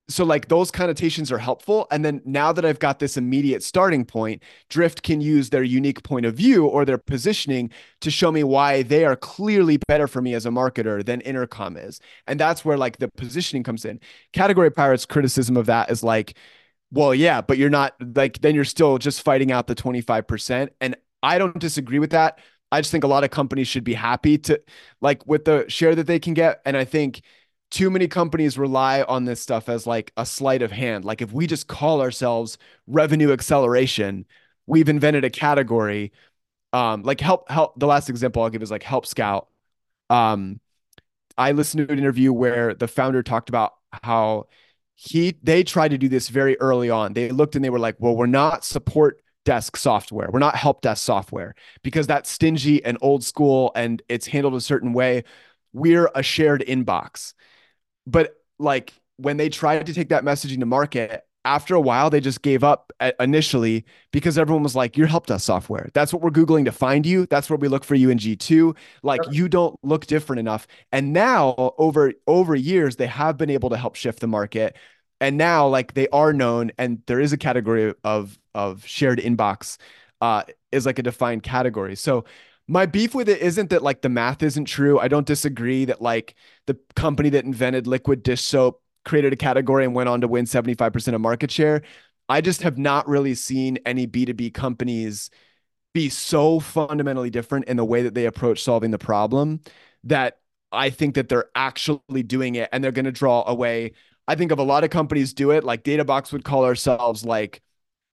so 0.09 0.25
like 0.25 0.49
those 0.49 0.71
connotations 0.71 1.31
are 1.31 1.39
helpful 1.39 1.87
and 1.91 2.05
then 2.05 2.21
now 2.25 2.51
that 2.51 2.65
i've 2.65 2.79
got 2.79 2.99
this 2.99 3.17
immediate 3.17 3.63
starting 3.63 4.05
point 4.05 4.43
drift 4.71 5.03
can 5.03 5.21
use 5.21 5.51
their 5.51 5.63
unique 5.63 6.03
point 6.03 6.25
of 6.25 6.35
view 6.35 6.67
or 6.67 6.85
their 6.85 6.99
positioning 6.99 7.71
to 8.01 8.11
show 8.11 8.33
me 8.33 8.43
why 8.43 8.83
they 8.83 9.05
are 9.05 9.17
clearly 9.17 9.79
better 9.87 10.07
for 10.07 10.23
me 10.23 10.35
as 10.35 10.47
a 10.47 10.51
marketer 10.51 11.05
than 11.05 11.21
intercom 11.21 11.77
is 11.77 12.01
and 12.27 12.41
that's 12.41 12.65
where 12.65 12.79
like 12.79 12.99
the 12.99 13.09
positioning 13.09 13.63
comes 13.63 13.85
in 13.85 14.01
category 14.33 14.71
pirates 14.71 15.05
criticism 15.05 15.57
of 15.57 15.67
that 15.67 15.91
is 15.91 16.03
like 16.03 16.37
well 16.91 17.15
yeah 17.15 17.41
but 17.41 17.59
you're 17.59 17.71
not 17.71 17.95
like 18.15 18.41
then 18.41 18.55
you're 18.55 18.65
still 18.65 18.99
just 18.99 19.23
fighting 19.23 19.53
out 19.53 19.67
the 19.67 19.75
25% 19.75 20.71
and 20.81 20.97
i 21.23 21.39
don't 21.39 21.59
disagree 21.59 21.99
with 21.99 22.11
that 22.11 22.39
i 22.73 22.81
just 22.81 22.91
think 22.91 23.05
a 23.05 23.09
lot 23.09 23.25
of 23.25 23.31
companies 23.31 23.69
should 23.69 23.85
be 23.85 23.95
happy 23.95 24.39
to 24.39 24.61
like 25.01 25.27
with 25.27 25.45
the 25.45 25.65
share 25.69 25.95
that 25.95 26.07
they 26.07 26.19
can 26.19 26.35
get 26.35 26.61
and 26.65 26.77
i 26.77 26.85
think 26.85 27.23
too 27.71 27.91
many 27.91 28.09
companies 28.09 28.59
rely 28.59 29.03
on 29.03 29.25
this 29.25 29.41
stuff 29.41 29.69
as 29.69 29.87
like 29.87 30.13
a 30.17 30.25
sleight 30.25 30.63
of 30.63 30.73
hand. 30.73 31.05
Like 31.05 31.21
if 31.21 31.33
we 31.33 31.47
just 31.47 31.69
call 31.69 32.01
ourselves 32.01 32.59
revenue 32.87 33.33
acceleration, 33.33 34.27
we've 34.67 34.89
invented 34.89 35.25
a 35.25 35.31
category. 35.31 36.13
Um, 36.73 37.03
like 37.03 37.21
help 37.21 37.51
help. 37.51 37.79
The 37.79 37.87
last 37.87 38.11
example 38.11 38.43
I'll 38.43 38.51
give 38.51 38.63
is 38.63 38.71
like 38.71 38.83
Help 38.83 39.07
Scout. 39.07 39.49
Um, 40.11 40.61
I 41.37 41.53
listened 41.53 41.87
to 41.87 41.93
an 41.93 41.99
interview 41.99 42.33
where 42.33 42.75
the 42.75 42.89
founder 42.89 43.23
talked 43.23 43.49
about 43.49 43.75
how 43.93 44.49
he 45.01 45.39
they 45.43 45.63
tried 45.63 45.91
to 45.93 45.99
do 45.99 46.09
this 46.09 46.29
very 46.29 46.59
early 46.61 46.91
on. 46.91 47.13
They 47.13 47.31
looked 47.31 47.55
and 47.57 47.65
they 47.65 47.71
were 47.71 47.79
like, 47.79 47.97
well, 47.99 48.17
we're 48.17 48.27
not 48.27 48.65
support 48.65 49.23
desk 49.45 49.77
software. 49.77 50.29
We're 50.31 50.41
not 50.41 50.57
help 50.57 50.83
desk 50.83 51.05
software 51.05 51.55
because 51.83 52.07
that's 52.07 52.31
stingy 52.31 52.85
and 52.85 52.99
old 53.01 53.25
school 53.25 53.73
and 53.75 54.03
it's 54.09 54.27
handled 54.27 54.55
a 54.55 54.61
certain 54.61 54.93
way. 54.93 55.25
We're 55.73 56.11
a 56.15 56.23
shared 56.23 56.65
inbox 56.67 57.35
but 58.09 58.35
like 58.59 58.95
when 59.17 59.37
they 59.37 59.49
tried 59.49 59.87
to 59.87 59.95
take 59.95 60.09
that 60.09 60.25
messaging 60.25 60.61
to 60.61 60.67
market, 60.67 61.25
after 61.49 61.75
a 61.75 61.81
while, 61.81 62.11
they 62.11 62.21
just 62.21 62.43
gave 62.43 62.63
up 62.63 62.93
initially 63.19 63.87
because 64.13 64.37
everyone 64.37 64.63
was 64.63 64.77
like, 64.77 64.97
"You're 64.99 65.07
help 65.07 65.27
desk 65.27 65.47
software. 65.47 65.89
That's 65.95 66.13
what 66.13 66.21
we're 66.23 66.31
googling 66.31 66.67
to 66.67 66.73
find 66.73 67.07
you. 67.07 67.27
That's 67.27 67.49
where 67.49 67.57
we 67.57 67.69
look 67.69 67.85
for 67.85 67.95
you 67.95 68.11
in 68.11 68.19
G2. 68.19 68.77
Like 69.03 69.23
you 69.33 69.49
don't 69.49 69.79
look 69.83 70.07
different 70.07 70.41
enough." 70.41 70.67
And 70.93 71.13
now, 71.15 71.55
over 71.79 72.13
over 72.27 72.55
years, 72.55 72.97
they 72.97 73.07
have 73.07 73.39
been 73.39 73.51
able 73.51 73.71
to 73.71 73.79
help 73.79 73.97
shift 73.97 74.21
the 74.21 74.27
market. 74.27 74.77
And 75.21 75.39
now, 75.39 75.67
like 75.67 75.95
they 75.95 76.07
are 76.09 76.33
known, 76.35 76.71
and 76.79 77.03
there 77.07 77.19
is 77.19 77.33
a 77.33 77.39
category 77.39 77.95
of 78.05 78.39
of 78.55 78.87
shared 78.87 79.19
inbox 79.19 79.79
uh, 80.21 80.43
is 80.71 80.85
like 80.87 80.99
a 80.99 81.03
defined 81.03 81.43
category. 81.43 81.97
So 81.97 82.25
my 82.69 82.85
beef 82.87 83.15
with 83.15 83.29
it 83.29 83.41
isn't 83.41 83.71
that 83.71 83.83
like 83.83 84.03
the 84.03 84.11
math 84.11 84.43
isn't 84.43 84.67
true. 84.67 84.99
I 84.99 85.09
don't 85.09 85.27
disagree 85.27 85.87
that 85.87 86.03
like 86.03 86.35
the 86.67 86.79
company 86.95 87.31
that 87.31 87.45
invented 87.45 87.87
liquid 87.87 88.23
dish 88.23 88.43
soap 88.43 88.83
created 89.05 89.33
a 89.33 89.37
category 89.37 89.85
and 89.85 89.95
went 89.95 90.09
on 90.09 90.21
to 90.21 90.29
win 90.29 90.45
75% 90.45 91.15
of 91.15 91.21
market 91.21 91.51
share. 91.51 91.83
I 92.29 92.41
just 92.41 92.63
have 92.63 92.79
not 92.79 93.09
really 93.09 93.35
seen 93.35 93.79
any 93.87 94.07
B2B 94.07 94.53
companies 94.53 95.31
be 95.95 96.09
so 96.11 96.61
fundamentally 96.61 97.31
different 97.31 97.67
in 97.67 97.77
the 97.77 97.85
way 97.85 98.03
that 98.03 98.15
they 98.15 98.27
approach 98.27 98.63
solving 98.63 98.91
the 98.91 98.99
problem 98.99 99.61
that 100.05 100.39
I 100.71 100.91
think 100.91 101.15
that 101.15 101.29
they're 101.29 101.49
actually 101.55 102.23
doing 102.23 102.55
it 102.57 102.69
and 102.73 102.85
they're 102.85 102.93
going 102.93 103.07
to 103.07 103.13
draw 103.13 103.45
away. 103.47 103.93
I 104.27 104.35
think 104.35 104.53
of 104.53 104.59
a 104.59 104.63
lot 104.63 104.85
of 104.85 104.91
companies 104.91 105.33
do 105.33 105.51
it 105.53 105.65
like 105.65 105.83
Databox 105.83 106.33
would 106.33 106.45
call 106.45 106.65
ourselves 106.65 107.25
like 107.25 107.63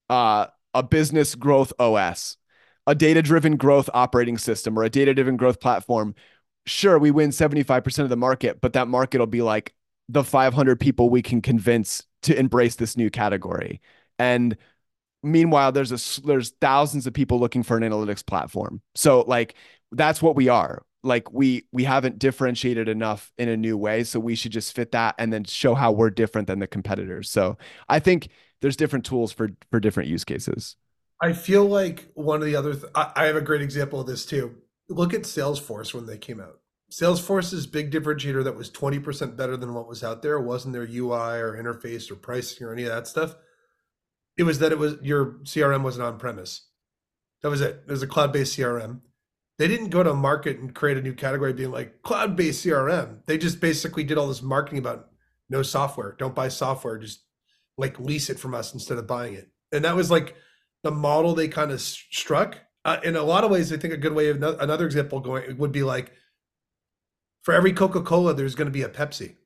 uh, 0.08 0.46
a 0.72 0.82
business 0.82 1.34
growth 1.34 1.72
OS 1.78 2.38
a 2.86 2.94
data 2.94 3.22
driven 3.22 3.56
growth 3.56 3.90
operating 3.92 4.38
system 4.38 4.78
or 4.78 4.84
a 4.84 4.90
data 4.90 5.12
driven 5.12 5.36
growth 5.36 5.60
platform, 5.60 6.14
sure, 6.66 6.98
we 6.98 7.10
win 7.10 7.30
75% 7.30 7.98
of 7.98 8.08
the 8.08 8.16
market, 8.16 8.60
but 8.60 8.74
that 8.74 8.88
market 8.88 9.18
will 9.18 9.26
be 9.26 9.42
like 9.42 9.74
the 10.08 10.24
500 10.24 10.78
people 10.78 11.10
we 11.10 11.22
can 11.22 11.42
convince 11.42 12.04
to 12.22 12.38
embrace 12.38 12.76
this 12.76 12.96
new 12.96 13.10
category. 13.10 13.80
And 14.18 14.56
meanwhile, 15.22 15.72
there's 15.72 15.92
a 15.92 16.22
there's 16.22 16.50
thousands 16.60 17.06
of 17.06 17.12
people 17.12 17.38
looking 17.40 17.62
for 17.62 17.76
an 17.76 17.82
analytics 17.82 18.24
platform. 18.24 18.80
So 18.94 19.22
like 19.22 19.54
that's 19.92 20.22
what 20.22 20.36
we 20.36 20.48
are. 20.48 20.82
Like 21.02 21.32
we 21.32 21.66
we 21.72 21.84
haven't 21.84 22.18
differentiated 22.18 22.88
enough 22.88 23.32
in 23.38 23.48
a 23.48 23.56
new 23.56 23.76
way, 23.76 24.04
so 24.04 24.18
we 24.20 24.34
should 24.34 24.52
just 24.52 24.74
fit 24.74 24.92
that 24.92 25.14
and 25.18 25.32
then 25.32 25.44
show 25.44 25.74
how 25.74 25.92
we're 25.92 26.10
different 26.10 26.48
than 26.48 26.58
the 26.58 26.66
competitors. 26.66 27.30
So 27.30 27.58
I 27.88 28.00
think 28.00 28.28
there's 28.60 28.76
different 28.76 29.04
tools 29.04 29.32
for 29.32 29.50
for 29.70 29.80
different 29.80 30.08
use 30.08 30.24
cases. 30.24 30.76
I 31.20 31.32
feel 31.32 31.64
like 31.64 32.10
one 32.14 32.40
of 32.40 32.46
the 32.46 32.56
other, 32.56 32.74
th- 32.74 32.92
I, 32.94 33.12
I 33.16 33.24
have 33.24 33.36
a 33.36 33.40
great 33.40 33.62
example 33.62 34.00
of 34.00 34.06
this 34.06 34.26
too. 34.26 34.54
Look 34.88 35.14
at 35.14 35.22
Salesforce 35.22 35.94
when 35.94 36.06
they 36.06 36.18
came 36.18 36.40
out. 36.40 36.60
Salesforce's 36.90 37.66
big 37.66 37.90
differentiator 37.90 38.44
that 38.44 38.56
was 38.56 38.70
20% 38.70 39.36
better 39.36 39.56
than 39.56 39.74
what 39.74 39.88
was 39.88 40.04
out 40.04 40.22
there 40.22 40.40
wasn't 40.40 40.72
their 40.72 40.88
UI 40.88 41.40
or 41.40 41.60
interface 41.60 42.10
or 42.10 42.16
pricing 42.16 42.66
or 42.66 42.72
any 42.72 42.84
of 42.84 42.90
that 42.90 43.08
stuff. 43.08 43.34
It 44.36 44.44
was 44.44 44.58
that 44.60 44.72
it 44.72 44.78
was 44.78 44.96
your 45.02 45.38
CRM 45.44 45.82
wasn't 45.82 46.06
on 46.06 46.18
premise. 46.18 46.68
That 47.42 47.50
was 47.50 47.60
it. 47.60 47.82
It 47.86 47.90
was 47.90 48.02
a 48.02 48.06
cloud 48.06 48.32
based 48.32 48.56
CRM. 48.56 49.00
They 49.58 49.68
didn't 49.68 49.88
go 49.88 50.02
to 50.02 50.12
market 50.14 50.58
and 50.58 50.74
create 50.74 50.98
a 50.98 51.02
new 51.02 51.14
category 51.14 51.52
being 51.54 51.70
like 51.70 52.02
cloud 52.02 52.36
based 52.36 52.64
CRM. 52.64 53.20
They 53.26 53.38
just 53.38 53.60
basically 53.60 54.04
did 54.04 54.18
all 54.18 54.28
this 54.28 54.42
marketing 54.42 54.78
about 54.78 55.08
no 55.48 55.62
software. 55.62 56.14
Don't 56.18 56.34
buy 56.34 56.48
software. 56.48 56.98
Just 56.98 57.24
like 57.78 57.98
lease 57.98 58.30
it 58.30 58.38
from 58.38 58.54
us 58.54 58.74
instead 58.74 58.98
of 58.98 59.06
buying 59.06 59.34
it. 59.34 59.48
And 59.72 59.84
that 59.84 59.96
was 59.96 60.10
like 60.10 60.36
the 60.82 60.90
model 60.90 61.34
they 61.34 61.48
kind 61.48 61.72
of 61.72 61.80
struck. 61.80 62.58
Uh, 62.84 62.98
in 63.02 63.16
a 63.16 63.22
lot 63.22 63.42
of 63.42 63.50
ways, 63.50 63.72
I 63.72 63.76
think 63.76 63.92
a 63.92 63.98
good 63.98 64.12
way 64.12 64.28
of 64.28 64.38
no, 64.38 64.56
another 64.58 64.86
example 64.86 65.18
going 65.20 65.56
would 65.58 65.72
be 65.72 65.82
like 65.82 66.12
for 67.46 67.54
every 67.54 67.72
Coca 67.72 68.02
Cola, 68.02 68.34
there's 68.34 68.56
going 68.56 68.66
to 68.66 68.72
be 68.72 68.82
a 68.82 68.88
Pepsi, 68.88 69.36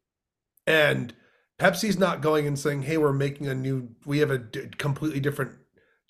and 0.67 1.13
Pepsi's 1.61 1.99
not 1.99 2.23
going 2.23 2.47
and 2.47 2.59
saying, 2.59 2.85
"Hey, 2.85 2.97
we're 2.97 3.13
making 3.13 3.47
a 3.47 3.55
new. 3.55 3.91
We 4.07 4.21
have 4.21 4.31
a 4.31 4.39
d- 4.39 4.69
completely 4.79 5.21
different 5.21 5.53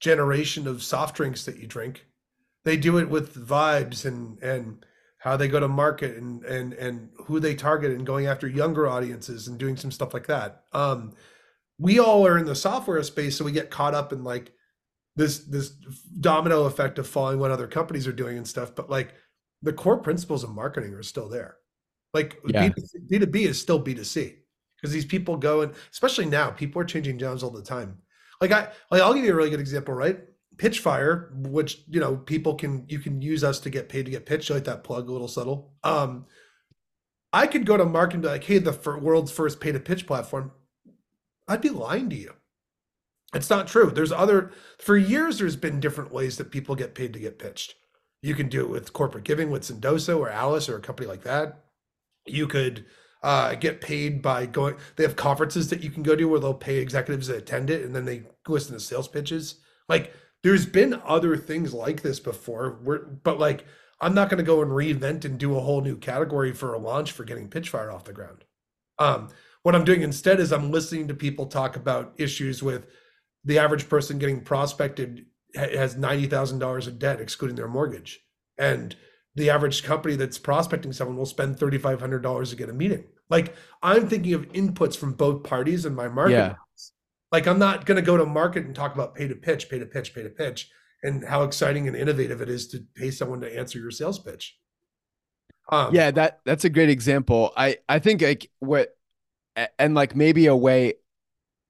generation 0.00 0.68
of 0.68 0.84
soft 0.84 1.16
drinks 1.16 1.44
that 1.46 1.58
you 1.58 1.66
drink." 1.66 2.06
They 2.64 2.76
do 2.76 2.96
it 2.98 3.10
with 3.10 3.34
vibes 3.34 4.04
and 4.04 4.40
and 4.40 4.86
how 5.18 5.36
they 5.36 5.48
go 5.48 5.58
to 5.58 5.66
market 5.66 6.16
and 6.16 6.44
and 6.44 6.74
and 6.74 7.08
who 7.26 7.40
they 7.40 7.56
target 7.56 7.90
and 7.90 8.06
going 8.06 8.26
after 8.26 8.46
younger 8.46 8.86
audiences 8.86 9.48
and 9.48 9.58
doing 9.58 9.76
some 9.76 9.90
stuff 9.90 10.14
like 10.14 10.28
that. 10.28 10.62
Um, 10.72 11.14
we 11.76 11.98
all 11.98 12.24
are 12.24 12.38
in 12.38 12.46
the 12.46 12.54
software 12.54 13.02
space, 13.02 13.36
so 13.36 13.44
we 13.44 13.50
get 13.50 13.70
caught 13.70 13.94
up 13.94 14.12
in 14.12 14.22
like 14.22 14.52
this 15.16 15.40
this 15.40 15.70
domino 16.20 16.66
effect 16.66 17.00
of 17.00 17.08
following 17.08 17.40
what 17.40 17.50
other 17.50 17.66
companies 17.66 18.06
are 18.06 18.12
doing 18.12 18.36
and 18.36 18.46
stuff 18.46 18.74
but 18.74 18.88
like 18.88 19.12
the 19.62 19.72
core 19.72 19.98
principles 19.98 20.44
of 20.44 20.50
marketing 20.50 20.94
are 20.94 21.02
still 21.02 21.28
there 21.28 21.56
like 22.14 22.38
yeah. 22.46 22.68
B2C, 22.68 23.10
b2b 23.10 23.36
is 23.36 23.60
still 23.60 23.82
b2c 23.82 24.36
because 24.76 24.92
these 24.92 25.04
people 25.04 25.36
go 25.36 25.62
and 25.62 25.72
especially 25.92 26.26
now 26.26 26.50
people 26.50 26.80
are 26.80 26.84
changing 26.84 27.18
jobs 27.18 27.42
all 27.42 27.50
the 27.50 27.62
time 27.62 27.98
like 28.40 28.52
i 28.52 28.68
like 28.90 29.02
i'll 29.02 29.14
give 29.14 29.24
you 29.24 29.32
a 29.32 29.36
really 29.36 29.50
good 29.50 29.60
example 29.60 29.94
right 29.94 30.20
pitchfire 30.56 31.32
which 31.48 31.82
you 31.88 32.00
know 32.00 32.16
people 32.16 32.54
can 32.54 32.84
you 32.88 32.98
can 32.98 33.22
use 33.22 33.44
us 33.44 33.60
to 33.60 33.70
get 33.70 33.88
paid 33.88 34.04
to 34.04 34.10
get 34.10 34.26
pitched 34.26 34.50
like 34.50 34.64
that 34.64 34.84
plug 34.84 35.08
a 35.08 35.12
little 35.12 35.28
subtle 35.28 35.72
um 35.84 36.26
i 37.32 37.46
could 37.46 37.64
go 37.64 37.76
to 37.76 37.84
market 37.84 38.14
and 38.14 38.22
be 38.22 38.28
like 38.28 38.44
hey 38.44 38.58
the 38.58 38.98
world's 39.00 39.32
first 39.32 39.60
pay 39.60 39.72
to 39.72 39.80
pitch 39.80 40.06
platform 40.06 40.50
i'd 41.48 41.60
be 41.60 41.70
lying 41.70 42.10
to 42.10 42.16
you 42.16 42.34
it's 43.34 43.50
not 43.50 43.68
true. 43.68 43.90
There's 43.90 44.12
other, 44.12 44.50
for 44.78 44.96
years, 44.96 45.38
there's 45.38 45.56
been 45.56 45.80
different 45.80 46.12
ways 46.12 46.36
that 46.38 46.50
people 46.50 46.74
get 46.74 46.94
paid 46.94 47.12
to 47.12 47.20
get 47.20 47.38
pitched. 47.38 47.74
You 48.22 48.34
can 48.34 48.48
do 48.48 48.60
it 48.60 48.68
with 48.68 48.92
corporate 48.92 49.24
giving 49.24 49.50
with 49.50 49.62
Sendoso 49.62 50.18
or 50.18 50.30
Alyce 50.30 50.68
or 50.68 50.76
a 50.76 50.80
company 50.80 51.08
like 51.08 51.22
that. 51.22 51.64
You 52.30 52.46
could 52.46 52.86
uh, 53.22 53.54
get 53.54 53.80
paid 53.80 54.22
by 54.22 54.46
going, 54.46 54.76
they 54.96 55.04
have 55.04 55.16
conferences 55.16 55.68
that 55.70 55.82
you 55.82 55.90
can 55.90 56.02
go 56.02 56.16
to 56.16 56.24
where 56.24 56.40
they'll 56.40 56.54
pay 56.54 56.76
executives 56.76 57.28
to 57.28 57.36
attend 57.36 57.70
it 57.70 57.84
and 57.84 57.94
then 57.94 58.04
they 58.04 58.22
listen 58.48 58.74
to 58.74 58.80
sales 58.80 59.08
pitches. 59.08 59.56
Like 59.88 60.14
there's 60.42 60.66
been 60.66 61.00
other 61.04 61.36
things 61.36 61.74
like 61.74 62.02
this 62.02 62.20
before, 62.20 62.78
where, 62.82 63.00
but 63.00 63.38
like, 63.38 63.66
I'm 64.00 64.14
not 64.14 64.30
going 64.30 64.38
to 64.38 64.44
go 64.44 64.62
and 64.62 64.70
reinvent 64.70 65.26
and 65.26 65.38
do 65.38 65.56
a 65.56 65.60
whole 65.60 65.82
new 65.82 65.96
category 65.96 66.52
for 66.52 66.72
a 66.72 66.78
launch 66.78 67.12
for 67.12 67.24
getting 67.24 67.50
Pitchfire 67.50 67.92
off 67.92 68.04
the 68.04 68.14
ground. 68.14 68.44
Um, 68.98 69.28
what 69.62 69.74
I'm 69.74 69.84
doing 69.84 70.00
instead 70.00 70.40
is 70.40 70.52
I'm 70.52 70.70
listening 70.70 71.08
to 71.08 71.14
people 71.14 71.46
talk 71.46 71.76
about 71.76 72.14
issues 72.16 72.62
with 72.62 72.86
the 73.44 73.58
average 73.58 73.88
person 73.88 74.18
getting 74.18 74.40
prospected 74.40 75.26
has 75.54 75.96
$90,000 75.96 76.86
of 76.86 76.98
debt, 76.98 77.20
excluding 77.20 77.56
their 77.56 77.68
mortgage. 77.68 78.20
And 78.56 78.94
the 79.36 79.50
average 79.50 79.82
company 79.82 80.16
that's 80.16 80.38
prospecting 80.38 80.92
someone 80.92 81.16
will 81.16 81.26
spend 81.26 81.56
$3,500 81.56 82.50
to 82.50 82.56
get 82.56 82.68
a 82.68 82.72
meeting. 82.72 83.04
Like 83.28 83.54
I'm 83.82 84.08
thinking 84.08 84.34
of 84.34 84.48
inputs 84.52 84.96
from 84.96 85.12
both 85.12 85.44
parties 85.44 85.86
in 85.86 85.94
my 85.94 86.08
market. 86.08 86.32
Yeah. 86.32 86.54
Like 87.30 87.46
I'm 87.46 87.58
not 87.58 87.86
going 87.86 87.96
to 87.96 88.02
go 88.02 88.16
to 88.16 88.26
market 88.26 88.66
and 88.66 88.74
talk 88.74 88.94
about 88.94 89.14
pay 89.14 89.28
to 89.28 89.36
pitch, 89.36 89.68
pay 89.68 89.78
to 89.78 89.86
pitch, 89.86 90.14
pay 90.14 90.24
to 90.24 90.30
pitch, 90.30 90.68
and 91.02 91.24
how 91.24 91.44
exciting 91.44 91.86
and 91.86 91.96
innovative 91.96 92.40
it 92.40 92.48
is 92.48 92.68
to 92.68 92.84
pay 92.96 93.10
someone 93.10 93.40
to 93.42 93.58
answer 93.58 93.78
your 93.78 93.92
sales 93.92 94.18
pitch. 94.18 94.58
Um, 95.70 95.94
yeah, 95.94 96.10
that 96.10 96.40
that's 96.44 96.64
a 96.64 96.70
great 96.70 96.90
example. 96.90 97.52
I 97.56 97.78
I 97.88 98.00
think 98.00 98.22
like 98.22 98.50
what 98.58 98.96
and 99.78 99.94
like 99.94 100.16
maybe 100.16 100.46
a 100.46 100.56
way 100.56 100.94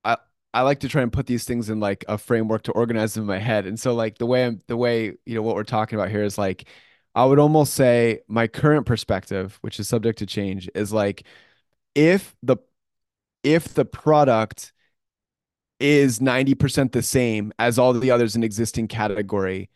I 0.04 0.16
i 0.54 0.62
like 0.62 0.80
to 0.80 0.88
try 0.88 1.02
and 1.02 1.12
put 1.12 1.26
these 1.26 1.44
things 1.44 1.68
in 1.68 1.80
like 1.80 2.04
a 2.08 2.16
framework 2.16 2.62
to 2.62 2.72
organize 2.72 3.12
them 3.12 3.24
in 3.24 3.28
my 3.28 3.38
head. 3.38 3.66
And 3.66 3.78
so 3.78 3.94
like 3.94 4.16
the 4.16 4.24
way 4.24 4.46
I'm 4.46 4.62
the 4.66 4.76
way, 4.76 5.12
you 5.26 5.34
know, 5.34 5.42
what 5.42 5.56
we're 5.56 5.64
talking 5.64 5.98
about 5.98 6.10
here 6.10 6.22
is 6.22 6.38
like 6.38 6.66
I 7.14 7.24
would 7.24 7.38
almost 7.38 7.74
say 7.74 8.20
my 8.28 8.46
current 8.46 8.86
perspective, 8.86 9.58
which 9.62 9.80
is 9.80 9.88
subject 9.88 10.18
to 10.20 10.26
change, 10.26 10.68
is 10.74 10.92
like 10.92 11.24
if 11.94 12.36
the 12.42 12.58
if 13.42 13.74
the 13.74 13.84
product 13.84 14.72
is 15.80 16.18
90% 16.20 16.92
the 16.92 17.02
same 17.02 17.52
as 17.58 17.78
all 17.78 17.92
the 17.94 18.10
others 18.10 18.36
in 18.36 18.42
existing 18.44 18.88
category, 18.88 19.70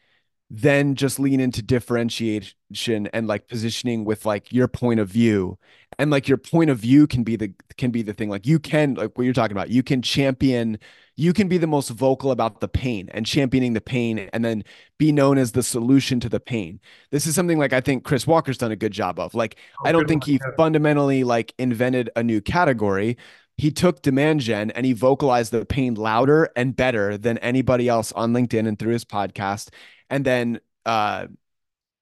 then 0.56 0.94
just 0.94 1.18
lean 1.18 1.40
into 1.40 1.62
differentiation 1.62 3.08
and 3.12 3.26
like 3.26 3.48
positioning 3.48 4.04
with 4.04 4.24
like 4.24 4.52
your 4.52 4.68
point 4.68 5.00
of 5.00 5.08
view. 5.08 5.58
And 5.98 6.10
like 6.10 6.28
your 6.28 6.38
point 6.38 6.70
of 6.70 6.78
view 6.78 7.06
can 7.06 7.24
be 7.24 7.36
the 7.36 7.52
can 7.76 7.90
be 7.90 8.02
the 8.02 8.12
thing. 8.12 8.28
Like 8.28 8.46
you 8.46 8.58
can 8.58 8.94
like 8.94 9.16
what 9.16 9.24
you're 9.24 9.32
talking 9.32 9.56
about 9.56 9.70
you 9.70 9.82
can 9.82 10.02
champion 10.02 10.78
you 11.16 11.32
can 11.32 11.46
be 11.46 11.58
the 11.58 11.68
most 11.68 11.90
vocal 11.90 12.32
about 12.32 12.60
the 12.60 12.66
pain 12.66 13.08
and 13.12 13.24
championing 13.24 13.74
the 13.74 13.80
pain 13.80 14.28
and 14.32 14.44
then 14.44 14.64
be 14.98 15.12
known 15.12 15.38
as 15.38 15.52
the 15.52 15.62
solution 15.62 16.18
to 16.20 16.28
the 16.28 16.40
pain. 16.40 16.80
This 17.10 17.26
is 17.26 17.34
something 17.34 17.58
like 17.58 17.72
i 17.72 17.80
think 17.80 18.04
chris 18.04 18.26
walker's 18.26 18.58
done 18.58 18.72
a 18.72 18.76
good 18.76 18.92
job 18.92 19.18
of. 19.18 19.34
Like 19.34 19.56
oh, 19.80 19.88
i 19.88 19.92
don't 19.92 20.08
think 20.08 20.24
he 20.24 20.40
fundamentally 20.56 21.24
like 21.24 21.52
invented 21.58 22.10
a 22.16 22.22
new 22.22 22.40
category. 22.40 23.16
He 23.56 23.70
took 23.70 24.02
demand 24.02 24.40
gen 24.40 24.72
and 24.72 24.84
he 24.84 24.92
vocalized 24.92 25.52
the 25.52 25.64
pain 25.64 25.94
louder 25.94 26.50
and 26.56 26.74
better 26.74 27.16
than 27.16 27.38
anybody 27.38 27.88
else 27.88 28.10
on 28.12 28.32
linkedin 28.32 28.66
and 28.66 28.76
through 28.78 28.94
his 28.94 29.04
podcast 29.04 29.70
and 30.14 30.24
then 30.24 30.60
uh, 30.86 31.26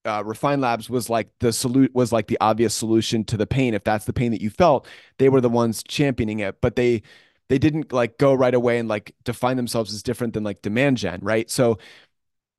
uh, 0.05 0.23
Refine 0.27 0.61
Labs 0.61 0.91
was 0.91 1.09
like 1.09 1.31
the 1.41 1.51
salute 1.51 1.95
was 1.95 2.13
like 2.13 2.27
the 2.27 2.37
obvious 2.43 2.75
solution 2.75 3.25
to 3.25 3.39
the 3.39 3.47
pain. 3.47 3.73
If 3.73 3.85
that's 3.85 4.05
the 4.05 4.13
pain 4.13 4.33
that 4.33 4.43
you 4.43 4.51
felt, 4.51 4.87
they 5.17 5.31
were 5.31 5.41
the 5.41 5.49
ones 5.49 5.83
championing 5.83 6.41
it, 6.41 6.61
but 6.61 6.77
they 6.77 7.03
they 7.49 7.59
didn't 7.59 7.91
like 7.91 8.19
go 8.19 8.35
right 8.35 8.53
away 8.53 8.79
and 8.79 8.87
like 8.87 9.15
define 9.25 9.57
themselves 9.57 9.95
as 9.95 10.03
different 10.03 10.35
than 10.35 10.45
like 10.45 10.61
demand 10.61 10.99
gen, 10.99 11.21
right? 11.23 11.51
So 11.51 11.79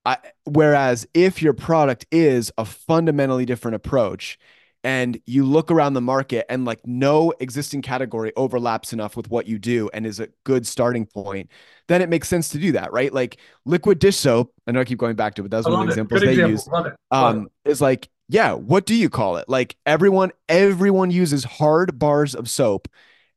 I, 0.06 0.18
whereas 0.46 1.08
if 1.14 1.42
your 1.42 1.54
product 1.54 2.08
is 2.12 2.52
a 2.58 2.66
fundamentally 2.66 3.46
different 3.46 3.76
approach 3.76 4.40
and 4.84 5.20
you 5.26 5.46
look 5.46 5.72
around 5.72 5.94
the 5.94 6.02
market 6.02 6.46
and 6.50 6.66
like 6.66 6.86
no 6.86 7.34
existing 7.40 7.82
category 7.82 8.34
overlaps 8.36 8.92
enough 8.92 9.16
with 9.16 9.30
what 9.30 9.48
you 9.48 9.58
do 9.58 9.90
and 9.94 10.06
is 10.06 10.20
a 10.20 10.28
good 10.44 10.68
starting 10.68 11.06
point, 11.06 11.50
then 11.88 12.02
it 12.02 12.10
makes 12.10 12.28
sense 12.28 12.50
to 12.50 12.58
do 12.58 12.74
that, 12.74 12.92
right? 12.92 13.14
Like 13.14 13.38
liquid 13.66 14.00
dish 14.00 14.18
soap, 14.18 14.54
I 14.68 14.72
know 14.72 14.82
I 14.82 14.86
keep 14.86 15.00
going 15.00 15.16
back 15.16 15.36
to 15.36 15.42
it, 15.42 15.44
but 15.44 15.52
that 15.52 15.58
was 15.58 15.66
one 15.68 15.82
of 15.82 15.88
the 15.88 15.92
examples 15.92 16.22
they 16.22 16.32
example. 16.32 16.52
used. 16.52 16.68
Love 16.68 16.86
it. 16.88 16.94
Love 17.12 17.36
um, 17.36 17.48
it. 17.64 17.72
is 17.72 17.82
like, 17.82 18.10
yeah, 18.28 18.54
what 18.54 18.86
do 18.86 18.96
you 18.96 19.10
call 19.10 19.38
it? 19.38 19.48
Like 19.48 19.78
everyone, 19.86 20.32
everyone 20.50 21.12
uses 21.12 21.44
hard 21.46 21.98
bars 21.98 22.36
of 22.36 22.50
soap. 22.50 22.90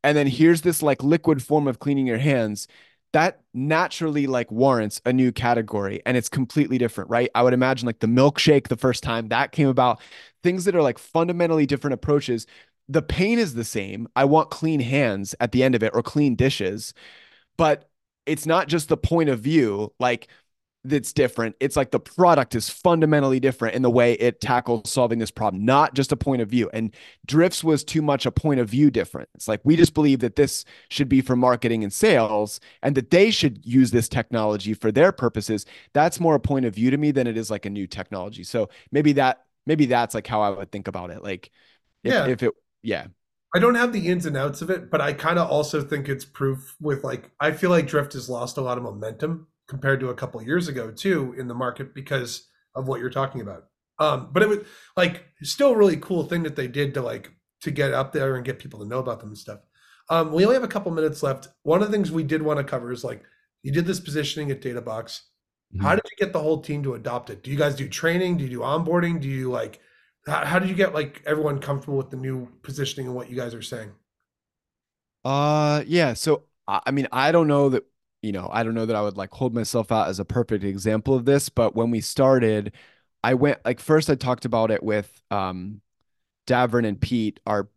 And 0.02 0.16
then 0.16 0.26
here's 0.26 0.62
this 0.62 0.82
like 0.82 1.02
liquid 1.02 1.42
form 1.42 1.68
of 1.68 1.78
cleaning 1.78 2.06
your 2.06 2.18
hands 2.18 2.66
that 3.12 3.40
naturally 3.54 4.26
like 4.26 4.50
warrants 4.50 5.00
a 5.06 5.12
new 5.12 5.32
category 5.32 6.02
and 6.04 6.16
it's 6.16 6.28
completely 6.28 6.78
different, 6.78 7.08
right? 7.10 7.30
I 7.34 7.42
would 7.42 7.54
imagine 7.54 7.86
like 7.86 8.00
the 8.00 8.06
milkshake 8.06 8.68
the 8.68 8.76
first 8.76 9.02
time 9.02 9.28
that 9.28 9.52
came 9.52 9.68
about, 9.68 10.00
things 10.42 10.64
that 10.64 10.76
are 10.76 10.82
like 10.82 10.98
fundamentally 10.98 11.66
different 11.66 11.94
approaches. 11.94 12.46
The 12.88 13.02
pain 13.02 13.38
is 13.38 13.54
the 13.54 13.64
same. 13.64 14.08
I 14.16 14.24
want 14.24 14.50
clean 14.50 14.80
hands 14.80 15.34
at 15.40 15.52
the 15.52 15.62
end 15.62 15.74
of 15.74 15.82
it 15.82 15.92
or 15.94 16.02
clean 16.02 16.34
dishes, 16.36 16.94
but 17.56 17.88
it's 18.26 18.46
not 18.46 18.68
just 18.68 18.88
the 18.88 18.96
point 18.96 19.28
of 19.28 19.40
view. 19.40 19.92
Like 19.98 20.28
that's 20.88 21.12
different. 21.12 21.56
It's 21.60 21.76
like 21.76 21.90
the 21.90 22.00
product 22.00 22.54
is 22.54 22.68
fundamentally 22.70 23.40
different 23.40 23.74
in 23.74 23.82
the 23.82 23.90
way 23.90 24.14
it 24.14 24.40
tackles 24.40 24.90
solving 24.90 25.18
this 25.18 25.30
problem, 25.30 25.64
not 25.64 25.94
just 25.94 26.12
a 26.12 26.16
point 26.16 26.42
of 26.42 26.48
view. 26.48 26.70
And 26.72 26.94
Drifts 27.26 27.64
was 27.64 27.84
too 27.84 28.02
much 28.02 28.26
a 28.26 28.30
point 28.30 28.60
of 28.60 28.68
view 28.68 28.90
difference. 28.90 29.48
Like 29.48 29.60
we 29.64 29.76
just 29.76 29.94
believe 29.94 30.20
that 30.20 30.36
this 30.36 30.64
should 30.88 31.08
be 31.08 31.20
for 31.20 31.36
marketing 31.36 31.82
and 31.82 31.92
sales 31.92 32.60
and 32.82 32.94
that 32.94 33.10
they 33.10 33.30
should 33.30 33.64
use 33.64 33.90
this 33.90 34.08
technology 34.08 34.74
for 34.74 34.92
their 34.92 35.12
purposes. 35.12 35.66
That's 35.92 36.20
more 36.20 36.34
a 36.34 36.40
point 36.40 36.66
of 36.66 36.74
view 36.74 36.90
to 36.90 36.96
me 36.96 37.10
than 37.10 37.26
it 37.26 37.36
is 37.36 37.50
like 37.50 37.66
a 37.66 37.70
new 37.70 37.86
technology. 37.86 38.44
So 38.44 38.68
maybe 38.92 39.12
that 39.14 39.44
maybe 39.66 39.86
that's 39.86 40.14
like 40.14 40.26
how 40.26 40.42
I 40.42 40.50
would 40.50 40.72
think 40.72 40.88
about 40.88 41.10
it. 41.10 41.22
Like 41.22 41.50
if, 42.04 42.12
yeah. 42.12 42.26
if 42.26 42.42
it 42.42 42.52
yeah. 42.82 43.06
I 43.54 43.58
don't 43.58 43.76
have 43.76 43.92
the 43.92 44.08
ins 44.08 44.26
and 44.26 44.36
outs 44.36 44.60
of 44.60 44.70
it, 44.70 44.90
but 44.90 45.00
I 45.00 45.12
kind 45.12 45.38
of 45.38 45.48
also 45.48 45.80
think 45.80 46.08
it's 46.08 46.24
proof 46.24 46.76
with 46.80 47.04
like 47.04 47.30
I 47.40 47.52
feel 47.52 47.70
like 47.70 47.86
Drift 47.86 48.12
has 48.12 48.28
lost 48.28 48.58
a 48.58 48.60
lot 48.60 48.78
of 48.78 48.84
momentum 48.84 49.46
compared 49.68 50.00
to 50.00 50.08
a 50.08 50.14
couple 50.14 50.42
years 50.42 50.68
ago 50.68 50.90
too 50.90 51.34
in 51.38 51.48
the 51.48 51.54
market 51.54 51.94
because 51.94 52.48
of 52.74 52.88
what 52.88 53.00
you're 53.00 53.10
talking 53.10 53.40
about. 53.40 53.64
Um, 53.98 54.28
but 54.32 54.42
it 54.42 54.48
was 54.48 54.58
like 54.96 55.24
still 55.42 55.72
a 55.72 55.76
really 55.76 55.96
cool 55.96 56.24
thing 56.24 56.42
that 56.42 56.56
they 56.56 56.68
did 56.68 56.94
to 56.94 57.02
like 57.02 57.30
to 57.62 57.70
get 57.70 57.94
up 57.94 58.12
there 58.12 58.36
and 58.36 58.44
get 58.44 58.58
people 58.58 58.80
to 58.80 58.86
know 58.86 58.98
about 58.98 59.20
them 59.20 59.30
and 59.30 59.38
stuff. 59.38 59.60
Um, 60.08 60.32
we 60.32 60.44
only 60.44 60.54
have 60.54 60.62
a 60.62 60.68
couple 60.68 60.92
minutes 60.92 61.22
left. 61.22 61.48
One 61.62 61.82
of 61.82 61.88
the 61.88 61.92
things 61.92 62.12
we 62.12 62.22
did 62.22 62.42
want 62.42 62.58
to 62.58 62.64
cover 62.64 62.92
is 62.92 63.02
like 63.02 63.22
you 63.62 63.72
did 63.72 63.86
this 63.86 63.98
positioning 63.98 64.50
at 64.50 64.60
Databox. 64.60 65.22
Mm-hmm. 65.74 65.80
How 65.80 65.94
did 65.94 66.04
you 66.04 66.16
get 66.24 66.32
the 66.32 66.42
whole 66.42 66.60
team 66.60 66.82
to 66.84 66.94
adopt 66.94 67.30
it? 67.30 67.42
Do 67.42 67.50
you 67.50 67.56
guys 67.56 67.74
do 67.74 67.88
training? 67.88 68.36
Do 68.36 68.44
you 68.44 68.50
do 68.50 68.60
onboarding? 68.60 69.20
Do 69.20 69.28
you 69.28 69.50
like 69.50 69.80
how, 70.26 70.44
how 70.44 70.58
did 70.58 70.68
you 70.68 70.74
get 70.74 70.94
like 70.94 71.22
everyone 71.26 71.60
comfortable 71.60 71.96
with 71.96 72.10
the 72.10 72.16
new 72.16 72.48
positioning 72.62 73.06
and 73.06 73.16
what 73.16 73.30
you 73.30 73.36
guys 73.36 73.54
are 73.54 73.62
saying? 73.62 73.92
Uh 75.24 75.82
yeah, 75.86 76.12
so 76.12 76.44
I 76.68 76.90
mean 76.90 77.08
I 77.10 77.32
don't 77.32 77.48
know 77.48 77.70
that 77.70 77.84
you 78.26 78.32
know, 78.32 78.50
I 78.52 78.64
don't 78.64 78.74
know 78.74 78.86
that 78.86 78.96
I 78.96 79.02
would 79.02 79.16
like 79.16 79.30
hold 79.32 79.54
myself 79.54 79.92
out 79.92 80.08
as 80.08 80.18
a 80.18 80.24
perfect 80.24 80.64
example 80.64 81.14
of 81.14 81.24
this, 81.24 81.48
but 81.48 81.76
when 81.76 81.90
we 81.92 82.00
started, 82.00 82.72
I 83.22 83.34
went 83.34 83.60
like 83.64 83.80
first 83.80 84.10
I 84.10 84.16
talked 84.16 84.44
about 84.44 84.70
it 84.72 84.82
with 84.82 85.22
um 85.30 85.80
Davorin 86.48 86.86
and 86.86 87.00
Pete, 87.00 87.40
our 87.46 87.68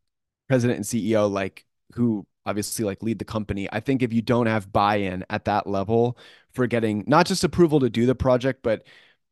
president 0.49 0.77
and 0.77 0.85
CEO, 0.87 1.31
like 1.31 1.65
who 1.93 2.25
obviously 2.45 2.85
like 2.85 3.03
lead 3.03 3.19
the 3.19 3.25
company. 3.25 3.69
I 3.71 3.79
think 3.79 4.01
if 4.01 4.13
you 4.13 4.21
don't 4.23 4.47
have 4.47 4.71
buy-in 4.71 5.25
at 5.29 5.45
that 5.45 5.67
level 5.67 6.17
for 6.53 6.67
getting 6.67 7.03
not 7.07 7.27
just 7.27 7.43
approval 7.43 7.79
to 7.81 7.89
do 7.89 8.05
the 8.07 8.15
project, 8.15 8.61
but 8.63 8.83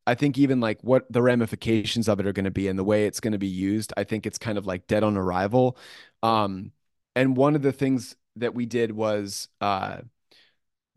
I 0.05 0.15
think 0.15 0.37
even 0.37 0.59
like 0.59 0.79
what 0.83 1.11
the 1.11 1.21
ramifications 1.21 2.07
of 2.07 2.19
it 2.19 2.27
are 2.27 2.33
going 2.33 2.45
to 2.45 2.51
be 2.51 2.67
and 2.67 2.79
the 2.79 2.83
way 2.83 3.05
it's 3.07 3.19
going 3.19 3.33
to 3.33 3.39
be 3.39 3.47
used, 3.47 3.93
I 3.97 4.03
think 4.03 4.25
it's 4.25 4.37
kind 4.37 4.57
of 4.57 4.65
like 4.67 4.87
dead 4.87 5.03
on 5.03 5.17
arrival. 5.17 5.77
Um, 6.23 6.71
and 7.15 7.35
one 7.37 7.55
of 7.55 7.61
the 7.63 7.71
things 7.73 8.15
that 8.37 8.53
we 8.53 8.65
did 8.65 8.91
was 8.91 9.47
uh, 9.61 9.97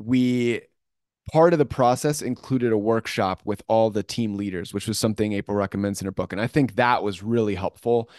we 0.01 0.63
part 1.33 1.53
of 1.53 1.59
the 1.59 1.67
process 1.67 2.23
included 2.23 2.73
a 2.73 2.79
workshop 2.79 3.43
with 3.45 3.63
all 3.69 3.91
the 3.91 4.03
team 4.03 4.35
leaders, 4.35 4.75
which 4.75 4.89
was 4.89 4.99
something 4.99 5.33
April 5.33 5.57
recommends 5.57 6.01
in 6.01 6.07
her 6.07 6.13
book. 6.13 6.33
And 6.33 6.41
I 6.41 6.47
think 6.47 6.75
that 6.77 7.03
was 7.03 7.23
really 7.23 7.55
helpful. 7.55 8.11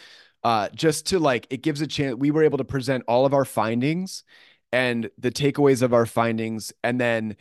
Uh, 0.43 0.69
just 0.73 1.07
to 1.07 1.19
like, 1.19 1.45
it 1.49 1.61
gives 1.61 1.81
a 1.81 1.87
chance. 1.87 2.15
We 2.15 2.31
were 2.31 2.43
able 2.43 2.57
to 2.59 2.63
present 2.63 3.03
all 3.07 3.25
of 3.25 3.33
our 3.33 3.45
findings 3.45 4.23
and 4.71 5.09
the 5.17 5.31
takeaways 5.31 5.81
of 5.81 5.93
our 5.93 6.05
findings, 6.05 6.71
and 6.83 6.99
then 6.99 7.35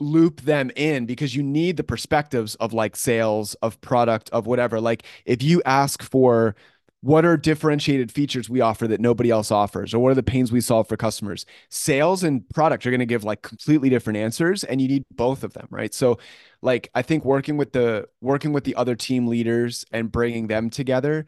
loop 0.00 0.40
them 0.40 0.70
in 0.74 1.06
because 1.06 1.36
you 1.36 1.42
need 1.42 1.76
the 1.76 1.84
perspectives 1.84 2.56
of 2.56 2.72
like 2.72 2.96
sales, 2.96 3.54
of 3.62 3.80
product, 3.80 4.28
of 4.30 4.46
whatever. 4.46 4.80
Like, 4.80 5.04
if 5.24 5.42
you 5.42 5.62
ask 5.64 6.02
for 6.02 6.56
what 7.02 7.24
are 7.24 7.36
differentiated 7.36 8.12
features 8.12 8.50
we 8.50 8.60
offer 8.60 8.86
that 8.86 9.00
nobody 9.00 9.30
else 9.30 9.50
offers? 9.50 9.94
Or 9.94 10.00
what 10.00 10.12
are 10.12 10.14
the 10.14 10.22
pains 10.22 10.52
we 10.52 10.60
solve 10.60 10.86
for 10.88 10.96
customers? 10.96 11.46
Sales 11.70 12.22
and 12.22 12.46
product 12.50 12.86
are 12.86 12.90
going 12.90 13.00
to 13.00 13.06
give 13.06 13.24
like 13.24 13.40
completely 13.42 13.88
different 13.88 14.18
answers 14.18 14.64
and 14.64 14.80
you 14.82 14.88
need 14.88 15.04
both 15.10 15.42
of 15.42 15.54
them 15.54 15.66
right? 15.70 15.94
So 15.94 16.18
like 16.62 16.90
i 16.94 17.02
think 17.02 17.24
working 17.24 17.56
with 17.56 17.72
the 17.72 18.08
working 18.20 18.52
with 18.52 18.64
the 18.64 18.74
other 18.76 18.94
team 18.94 19.26
leaders 19.26 19.84
and 19.92 20.10
bringing 20.10 20.46
them 20.46 20.70
together 20.70 21.26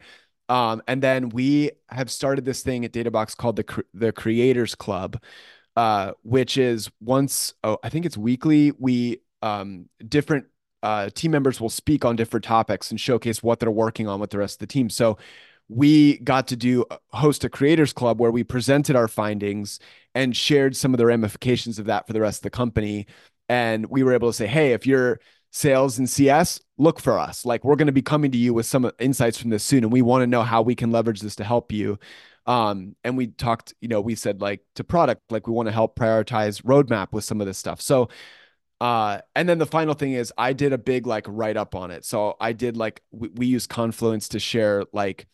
um, 0.49 0.83
and 0.87 1.01
then 1.01 1.29
we 1.29 1.71
have 1.89 2.11
started 2.11 2.45
this 2.45 2.61
thing 2.61 2.85
at 2.85 2.91
databox 2.91 3.35
called 3.35 3.55
the 3.55 3.83
the 3.93 4.11
creators 4.11 4.75
club 4.75 5.21
uh, 5.75 6.11
which 6.23 6.57
is 6.57 6.89
once 7.01 7.53
oh 7.63 7.77
i 7.83 7.89
think 7.89 8.05
it's 8.05 8.17
weekly 8.17 8.71
we 8.79 9.19
um, 9.41 9.89
different 10.07 10.45
uh, 10.83 11.09
team 11.13 11.31
members 11.31 11.61
will 11.61 11.69
speak 11.69 12.03
on 12.03 12.15
different 12.15 12.43
topics 12.43 12.91
and 12.91 12.99
showcase 12.99 13.41
what 13.41 13.59
they're 13.59 13.71
working 13.71 14.07
on 14.07 14.19
with 14.19 14.31
the 14.31 14.37
rest 14.37 14.55
of 14.55 14.59
the 14.59 14.67
team. 14.67 14.89
So 14.89 15.17
we 15.69 16.17
got 16.19 16.47
to 16.47 16.55
do 16.55 16.85
uh, 16.91 16.97
host 17.09 17.43
a 17.43 17.49
creators 17.49 17.93
club 17.93 18.19
where 18.19 18.31
we 18.31 18.43
presented 18.43 18.95
our 18.95 19.07
findings 19.07 19.79
and 20.15 20.35
shared 20.35 20.75
some 20.75 20.93
of 20.93 20.97
the 20.97 21.05
ramifications 21.05 21.79
of 21.79 21.85
that 21.85 22.05
for 22.07 22.13
the 22.13 22.21
rest 22.21 22.39
of 22.39 22.43
the 22.43 22.49
company. 22.49 23.07
And 23.49 23.85
we 23.87 24.03
were 24.03 24.13
able 24.13 24.29
to 24.29 24.33
say 24.33 24.47
hey 24.47 24.73
if 24.73 24.85
you're 24.85 25.19
sales 25.51 25.99
and 25.99 26.09
cs 26.09 26.59
look 26.77 26.99
for 26.99 27.19
us. 27.19 27.45
Like 27.45 27.63
we're 27.63 27.75
going 27.75 27.87
to 27.87 27.93
be 27.93 28.01
coming 28.01 28.31
to 28.31 28.37
you 28.37 28.53
with 28.53 28.65
some 28.65 28.91
insights 28.99 29.37
from 29.37 29.49
this 29.49 29.63
soon 29.63 29.83
and 29.83 29.93
we 29.93 30.01
want 30.01 30.23
to 30.23 30.27
know 30.27 30.43
how 30.43 30.61
we 30.61 30.75
can 30.75 30.91
leverage 30.91 31.21
this 31.21 31.35
to 31.37 31.43
help 31.43 31.71
you. 31.71 31.99
Um, 32.45 32.95
and 33.03 33.15
we 33.15 33.27
talked 33.27 33.73
you 33.79 33.87
know 33.87 34.01
we 34.01 34.15
said 34.15 34.41
like 34.41 34.61
to 34.75 34.83
product 34.83 35.21
like 35.31 35.47
we 35.47 35.53
want 35.53 35.67
to 35.67 35.73
help 35.73 35.95
prioritize 35.97 36.61
roadmap 36.63 37.13
with 37.13 37.23
some 37.23 37.41
of 37.41 37.47
this 37.47 37.57
stuff. 37.57 37.81
So 37.81 38.09
uh, 38.81 39.21
and 39.33 39.47
then 39.47 39.59
the 39.59 39.65
final 39.65 39.93
thing 39.93 40.11
is 40.11 40.33
I 40.37 40.51
did 40.51 40.73
a 40.73 40.77
big 40.77 41.07
like 41.07 41.25
write 41.29 41.55
up 41.55 41.73
on 41.73 41.89
it. 41.89 42.03
So 42.03 42.35
I 42.41 42.51
did 42.51 42.75
like 42.75 43.01
we, 43.11 43.29
we 43.29 43.45
use 43.45 43.65
Confluence 43.65 44.27
to 44.29 44.39
share 44.39 44.83
like 44.91 45.25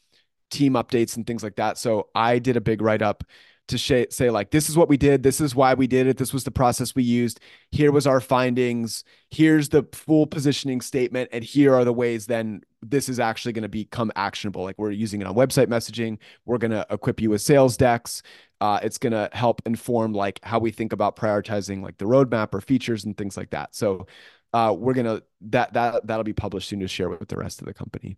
team 0.50 0.74
updates 0.74 1.16
and 1.16 1.26
things 1.26 1.44
like 1.44 1.56
that. 1.56 1.78
So 1.78 2.10
I 2.16 2.40
did 2.40 2.58
a 2.58 2.62
big 2.62 2.82
write 2.82 3.02
up 3.02 3.24
to 3.68 3.78
sh- 3.78 4.10
say 4.10 4.30
like 4.32 4.50
this 4.50 4.68
is 4.68 4.76
what 4.76 4.90
we 4.90 4.98
did 4.98 5.22
this 5.22 5.40
is 5.40 5.54
why 5.54 5.76
we 5.76 5.86
did 5.86 6.08
it 6.08 6.18
this 6.18 6.34
was 6.34 6.44
the 6.44 6.50
process 6.50 6.96
we 6.96 7.04
used 7.04 7.40
here 7.70 7.92
was 7.92 8.08
our 8.08 8.20
findings 8.20 9.04
here's 9.30 9.70
the 9.70 9.86
full 9.94 10.26
positioning 10.26 10.82
statement 10.82 11.30
and 11.32 11.44
here 11.44 11.76
are 11.76 11.86
the 11.86 11.94
ways 11.94 12.26
then 12.26 12.62
this 12.82 13.10
is 13.10 13.20
actually 13.20 13.52
going 13.52 13.64
to 13.64 13.70
become 13.70 14.10
actionable. 14.16 14.64
Like 14.64 14.80
we're 14.80 14.92
using 14.92 15.22
it 15.22 15.28
on 15.28 15.36
website 15.36 15.68
messaging 15.68 16.18
we're 16.46 16.58
going 16.58 16.72
to 16.72 16.84
equip 16.90 17.22
you 17.22 17.30
with 17.30 17.42
sales 17.42 17.78
decks 17.78 18.24
uh, 18.62 18.80
it's 18.84 18.98
going 18.98 19.14
to 19.14 19.30
help 19.32 19.62
inform 19.66 20.14
like 20.14 20.40
how 20.44 20.60
we 20.60 20.72
think 20.72 20.92
about 20.92 21.16
prioritizing 21.16 21.82
like 21.82 21.98
the 21.98 22.06
roadmap 22.06 22.54
or 22.54 22.62
features 22.62 23.06
and 23.06 23.18
things 23.18 23.38
like 23.38 23.52
that. 23.52 23.74
So 23.74 24.08
uh, 24.54 24.76
we're 24.78 24.94
going 24.94 25.06
to 25.06 25.24
that 25.42 25.74
that 25.74 26.06
that'll 26.06 26.24
be 26.24 26.34
published 26.34 26.70
soon 26.70 26.80
to 26.80 26.88
share 26.88 27.10
with 27.10 27.28
the 27.30 27.38
rest 27.38 27.62
of 27.62 27.68
the 27.68 27.74
company 27.74 28.18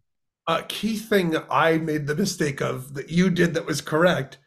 a 0.59 0.63
key 0.63 0.97
thing 0.97 1.35
I 1.49 1.77
made 1.77 2.07
the 2.07 2.15
mistake 2.15 2.61
of 2.61 2.93
that 2.93 3.09
you 3.09 3.29
did 3.29 3.53
that 3.53 3.65
was 3.65 3.81
correct. 3.81 4.37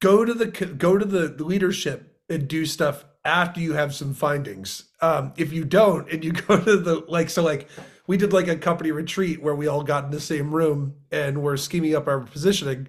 Go 0.00 0.24
to 0.24 0.34
the 0.34 0.46
go 0.46 0.98
to 0.98 1.04
the 1.04 1.28
leadership 1.42 2.18
and 2.28 2.48
do 2.48 2.66
stuff 2.66 3.04
after 3.24 3.60
you 3.60 3.72
have 3.74 3.94
some 3.94 4.14
findings. 4.14 4.84
Um, 5.00 5.32
if 5.36 5.52
you 5.52 5.64
don't, 5.64 6.10
and 6.10 6.24
you 6.24 6.32
go 6.48 6.58
to 6.58 6.76
the 6.76 7.04
like, 7.08 7.30
so 7.30 7.42
like 7.42 7.68
we 8.06 8.16
did 8.16 8.32
like 8.32 8.48
a 8.48 8.56
company 8.56 8.92
retreat 8.92 9.42
where 9.42 9.54
we 9.54 9.66
all 9.66 9.82
got 9.82 10.04
in 10.04 10.10
the 10.10 10.20
same 10.20 10.54
room 10.54 10.94
and 11.10 11.42
we're 11.42 11.56
scheming 11.56 11.94
up 11.94 12.06
our 12.06 12.20
positioning, 12.20 12.88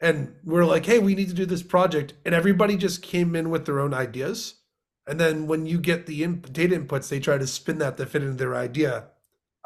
and 0.00 0.34
we're 0.44 0.64
like, 0.64 0.86
hey, 0.86 0.98
we 0.98 1.14
need 1.14 1.28
to 1.28 1.34
do 1.34 1.46
this 1.46 1.62
project, 1.62 2.14
and 2.24 2.34
everybody 2.34 2.76
just 2.76 3.02
came 3.02 3.36
in 3.36 3.50
with 3.50 3.66
their 3.66 3.80
own 3.80 3.94
ideas, 3.94 4.54
and 5.06 5.20
then 5.20 5.46
when 5.46 5.66
you 5.66 5.78
get 5.78 6.06
the 6.06 6.22
in- 6.22 6.40
data 6.40 6.78
inputs, 6.78 7.08
they 7.08 7.20
try 7.20 7.38
to 7.38 7.46
spin 7.46 7.78
that 7.78 7.96
to 7.96 8.06
fit 8.06 8.22
into 8.22 8.34
their 8.34 8.56
idea, 8.56 9.04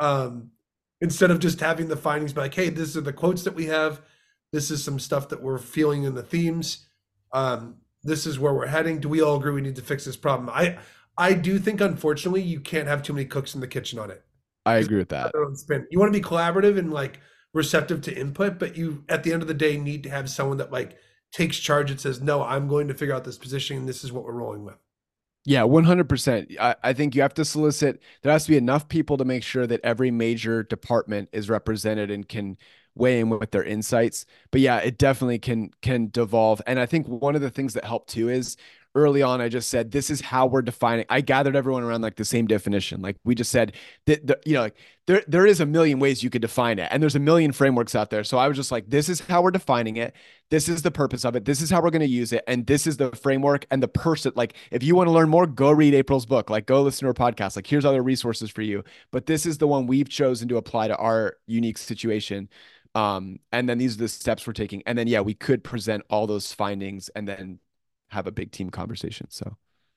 um, 0.00 0.50
instead 1.00 1.30
of 1.30 1.38
just 1.38 1.60
having 1.60 1.88
the 1.88 1.96
findings 1.96 2.32
be 2.32 2.40
like, 2.40 2.54
hey, 2.54 2.68
this 2.68 2.96
are 2.96 3.00
the 3.00 3.12
quotes 3.12 3.42
that 3.44 3.54
we 3.54 3.66
have, 3.66 4.00
this 4.52 4.70
is 4.70 4.82
some 4.82 4.98
stuff 4.98 5.28
that 5.28 5.42
we're 5.42 5.58
feeling 5.58 6.04
in 6.04 6.14
the 6.14 6.22
themes. 6.22 6.86
Um, 7.32 7.76
this 8.02 8.26
is 8.26 8.38
where 8.38 8.54
we're 8.54 8.66
heading. 8.66 9.00
Do 9.00 9.08
we 9.08 9.20
all 9.20 9.36
agree 9.36 9.52
we 9.52 9.60
need 9.60 9.76
to 9.76 9.82
fix 9.82 10.04
this 10.04 10.16
problem? 10.16 10.50
I 10.50 10.78
I 11.16 11.34
do 11.34 11.58
think 11.58 11.80
unfortunately 11.80 12.42
you 12.42 12.60
can't 12.60 12.88
have 12.88 13.02
too 13.02 13.12
many 13.12 13.26
cooks 13.26 13.54
in 13.54 13.60
the 13.60 13.66
kitchen 13.66 13.98
on 13.98 14.10
it. 14.10 14.24
I 14.64 14.76
agree 14.76 14.98
with 14.98 15.10
that. 15.10 15.32
You 15.90 15.98
want 15.98 16.12
to 16.12 16.18
be 16.18 16.24
collaborative 16.24 16.78
and 16.78 16.92
like 16.92 17.20
receptive 17.52 18.00
to 18.02 18.14
input, 18.16 18.58
but 18.58 18.76
you 18.76 19.04
at 19.08 19.22
the 19.22 19.32
end 19.32 19.42
of 19.42 19.48
the 19.48 19.54
day 19.54 19.76
need 19.76 20.02
to 20.04 20.10
have 20.10 20.30
someone 20.30 20.58
that 20.58 20.72
like 20.72 20.96
takes 21.32 21.58
charge 21.58 21.90
and 21.90 22.00
says, 22.00 22.20
"No, 22.20 22.42
I'm 22.42 22.68
going 22.68 22.88
to 22.88 22.94
figure 22.94 23.14
out 23.14 23.24
this 23.24 23.38
position. 23.38 23.78
And 23.78 23.88
this 23.88 24.02
is 24.02 24.12
what 24.12 24.24
we're 24.24 24.32
rolling 24.32 24.64
with." 24.64 24.78
Yeah, 25.44 25.62
100%. 25.62 26.54
I, 26.60 26.76
I 26.82 26.92
think 26.92 27.14
you 27.14 27.22
have 27.22 27.34
to 27.34 27.44
solicit, 27.44 28.00
there 28.22 28.32
has 28.32 28.44
to 28.44 28.50
be 28.50 28.56
enough 28.58 28.88
people 28.88 29.16
to 29.16 29.24
make 29.24 29.42
sure 29.42 29.66
that 29.66 29.80
every 29.82 30.10
major 30.10 30.62
department 30.62 31.30
is 31.32 31.48
represented 31.48 32.10
and 32.10 32.28
can 32.28 32.58
weigh 32.94 33.20
in 33.20 33.30
with 33.30 33.50
their 33.50 33.64
insights. 33.64 34.26
But 34.50 34.60
yeah, 34.60 34.78
it 34.78 34.98
definitely 34.98 35.38
can 35.38 35.70
can 35.80 36.08
devolve. 36.10 36.60
And 36.66 36.78
I 36.78 36.86
think 36.86 37.06
one 37.08 37.34
of 37.36 37.40
the 37.40 37.50
things 37.50 37.72
that 37.74 37.84
helped 37.84 38.10
too 38.10 38.28
is 38.28 38.56
early 38.94 39.22
on, 39.22 39.40
I 39.40 39.48
just 39.48 39.70
said, 39.70 39.92
this 39.92 40.10
is 40.10 40.20
how 40.20 40.46
we're 40.46 40.62
defining. 40.62 41.04
I 41.08 41.20
gathered 41.20 41.54
everyone 41.54 41.84
around 41.84 42.02
like 42.02 42.16
the 42.16 42.24
same 42.24 42.46
definition. 42.46 43.00
Like 43.00 43.16
we 43.24 43.34
just 43.34 43.52
said 43.52 43.74
that, 44.06 44.26
the, 44.26 44.40
you 44.44 44.54
know, 44.54 44.62
like 44.62 44.76
there, 45.06 45.22
there 45.28 45.46
is 45.46 45.60
a 45.60 45.66
million 45.66 46.00
ways 46.00 46.22
you 46.22 46.30
could 46.30 46.42
define 46.42 46.78
it 46.78 46.88
and 46.90 47.00
there's 47.00 47.14
a 47.14 47.20
million 47.20 47.52
frameworks 47.52 47.94
out 47.94 48.10
there. 48.10 48.24
So 48.24 48.36
I 48.36 48.48
was 48.48 48.56
just 48.56 48.72
like, 48.72 48.90
this 48.90 49.08
is 49.08 49.20
how 49.20 49.42
we're 49.42 49.52
defining 49.52 49.96
it. 49.96 50.14
This 50.50 50.68
is 50.68 50.82
the 50.82 50.90
purpose 50.90 51.24
of 51.24 51.36
it. 51.36 51.44
This 51.44 51.60
is 51.60 51.70
how 51.70 51.80
we're 51.80 51.90
going 51.90 52.00
to 52.00 52.08
use 52.08 52.32
it. 52.32 52.42
And 52.48 52.66
this 52.66 52.86
is 52.86 52.96
the 52.96 53.10
framework 53.12 53.64
and 53.70 53.80
the 53.80 53.88
person. 53.88 54.32
Like, 54.34 54.54
if 54.72 54.82
you 54.82 54.96
want 54.96 55.06
to 55.06 55.12
learn 55.12 55.28
more, 55.28 55.46
go 55.46 55.70
read 55.70 55.94
April's 55.94 56.26
book, 56.26 56.50
like 56.50 56.66
go 56.66 56.82
listen 56.82 57.00
to 57.00 57.06
her 57.06 57.14
podcast. 57.14 57.54
Like 57.54 57.68
here's 57.68 57.84
other 57.84 58.02
resources 58.02 58.50
for 58.50 58.62
you. 58.62 58.82
But 59.12 59.26
this 59.26 59.46
is 59.46 59.58
the 59.58 59.68
one 59.68 59.86
we've 59.86 60.08
chosen 60.08 60.48
to 60.48 60.56
apply 60.56 60.88
to 60.88 60.96
our 60.96 61.36
unique 61.46 61.78
situation 61.78 62.48
um 62.96 63.38
and 63.52 63.68
then 63.68 63.78
these 63.78 63.94
are 63.94 63.98
the 63.98 64.08
steps 64.08 64.44
we're 64.44 64.52
taking 64.52 64.82
and 64.84 64.98
then 64.98 65.06
yeah 65.06 65.20
we 65.20 65.32
could 65.32 65.62
present 65.62 66.02
all 66.10 66.26
those 66.26 66.52
findings 66.52 67.08
and 67.10 67.28
then 67.28 67.60
have 68.10 68.26
a 68.26 68.32
big 68.32 68.52
team 68.52 68.70
conversation 68.70 69.26
so. 69.30 69.56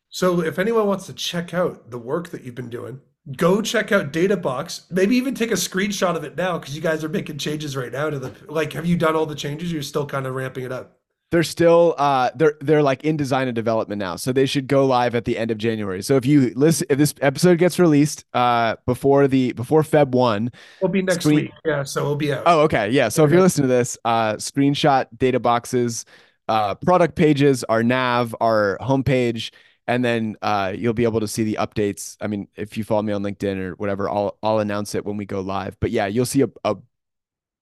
So 0.10 0.42
if 0.42 0.60
anyone 0.60 0.88
wants 0.88 1.06
to 1.08 1.14
check 1.14 1.54
out 1.54 1.90
the 1.90 1.98
work 1.98 2.30
that 2.30 2.44
you've 2.44 2.56
been 2.56 2.70
doing 2.70 3.02
go 3.38 3.62
check 3.62 3.92
out 3.92 4.12
databox. 4.12 4.84
Maybe 4.92 5.16
even 5.16 5.36
take 5.36 5.52
a 5.52 5.56
screenshot 5.56 6.16
of 6.16 6.24
it 6.24 6.36
now 6.36 6.58
because 6.58 6.76
you 6.76 6.82
guys 6.82 7.04
are 7.04 7.10
making 7.10 7.38
changes 7.38 7.76
right 7.76 7.92
now 7.92 8.10
to 8.10 8.20
the 8.20 8.34
like 8.48 8.74
have 8.74 8.86
you 8.86 8.98
done 8.98 9.16
all 9.16 9.26
the 9.26 9.36
changes 9.36 9.72
you're 9.72 9.82
still 9.82 10.06
kind 10.06 10.26
of 10.26 10.36
ramping 10.36 10.66
it 10.66 10.72
up? 10.72 11.00
They're 11.32 11.44
still 11.44 11.96
uh 11.98 12.30
they're 12.36 12.56
they're 12.62 12.84
like 12.84 13.04
in 13.04 13.18
design 13.18 13.48
and 13.48 13.56
development 13.56 14.00
now 14.00 14.18
so 14.18 14.32
they 14.32 14.46
should 14.46 14.68
go 14.68 14.86
live 14.86 15.16
at 15.16 15.26
the 15.26 15.38
end 15.38 15.50
of 15.50 15.58
january. 15.58 16.04
So 16.04 16.16
if 16.16 16.26
you 16.26 16.52
listen 16.56 16.86
if 16.92 16.98
this 16.98 17.16
episode 17.22 17.58
gets 17.58 17.80
released 17.80 18.26
uh 18.34 18.76
before 18.86 19.28
the 19.28 19.54
before 19.54 19.82
feb 19.82 20.10
1 20.10 20.52
it'll 20.80 20.90
be 20.92 21.02
next 21.02 21.24
screen- 21.24 21.36
week. 21.38 21.52
Yeah 21.66 21.84
so 21.84 22.02
it'll 22.02 22.16
be 22.16 22.34
out. 22.34 22.44
Oh 22.46 22.62
okay. 22.62 22.90
Yeah 22.92 23.10
so 23.10 23.24
if 23.24 23.32
you're 23.32 23.42
listening 23.42 23.68
to 23.68 23.74
this 23.74 23.98
uh 24.06 24.34
screenshot 24.34 25.08
Databox's 25.18 26.06
uh 26.48 26.76
product 26.76 27.16
pages 27.16 27.64
our 27.66 27.84
nav 27.84 28.36
our 28.42 28.78
homepage 28.82 29.52
and 29.88 30.04
then 30.04 30.38
uh, 30.42 30.74
you'll 30.76 30.94
be 30.94 31.04
able 31.04 31.20
to 31.20 31.28
see 31.28 31.44
the 31.44 31.58
updates. 31.60 32.16
I 32.22 32.28
mean, 32.28 32.48
if 32.56 32.78
you 32.78 32.84
follow 32.84 33.02
me 33.02 33.12
on 33.14 33.22
LinkedIn 33.22 33.58
or 33.58 33.74
whatever, 33.76 34.10
I'll 34.10 34.38
I'll 34.42 34.60
announce 34.60 34.96
it 34.96 35.06
when 35.06 35.18
we 35.18 35.26
go 35.26 35.42
live. 35.42 35.78
But 35.80 35.92
yeah, 35.92 36.08
you'll 36.08 36.26
see 36.26 36.42
a, 36.42 36.50
a 36.64 36.78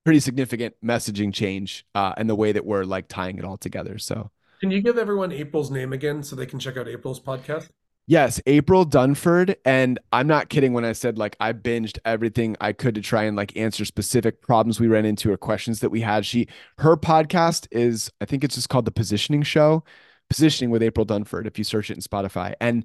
pretty 0.03 0.19
significant 0.19 0.75
messaging 0.83 1.33
change 1.33 1.85
uh, 1.95 2.13
and 2.17 2.29
the 2.29 2.35
way 2.35 2.51
that 2.51 2.65
we're 2.65 2.83
like 2.83 3.07
tying 3.07 3.37
it 3.37 3.45
all 3.45 3.57
together. 3.57 3.97
So, 3.97 4.29
can 4.59 4.71
you 4.71 4.81
give 4.81 4.97
everyone 4.97 5.31
April's 5.31 5.71
name 5.71 5.93
again 5.93 6.21
so 6.23 6.35
they 6.35 6.45
can 6.45 6.59
check 6.59 6.77
out 6.77 6.87
April's 6.87 7.19
podcast? 7.19 7.69
Yes, 8.11 8.41
April 8.45 8.85
Dunford. 8.85 9.55
And 9.63 9.97
I'm 10.11 10.27
not 10.27 10.49
kidding 10.49 10.73
when 10.73 10.83
I 10.83 10.91
said 10.91 11.17
like 11.17 11.37
I 11.39 11.53
binged 11.53 11.97
everything 12.03 12.57
I 12.59 12.73
could 12.73 12.93
to 12.95 13.01
try 13.01 13.23
and 13.23 13.37
like 13.37 13.55
answer 13.55 13.85
specific 13.85 14.41
problems 14.41 14.81
we 14.81 14.89
ran 14.89 15.05
into 15.05 15.31
or 15.31 15.37
questions 15.37 15.79
that 15.79 15.91
we 15.91 16.01
had. 16.01 16.25
She 16.25 16.49
her 16.79 16.97
podcast 16.97 17.69
is 17.71 18.11
I 18.19 18.25
think 18.25 18.43
it's 18.43 18.55
just 18.55 18.67
called 18.67 18.83
the 18.83 18.91
Positioning 18.91 19.43
Show, 19.43 19.85
Positioning 20.29 20.71
with 20.71 20.83
April 20.83 21.05
Dunford. 21.05 21.47
If 21.47 21.57
you 21.57 21.63
search 21.63 21.89
it 21.89 21.95
in 21.95 22.01
Spotify, 22.01 22.53
and 22.59 22.83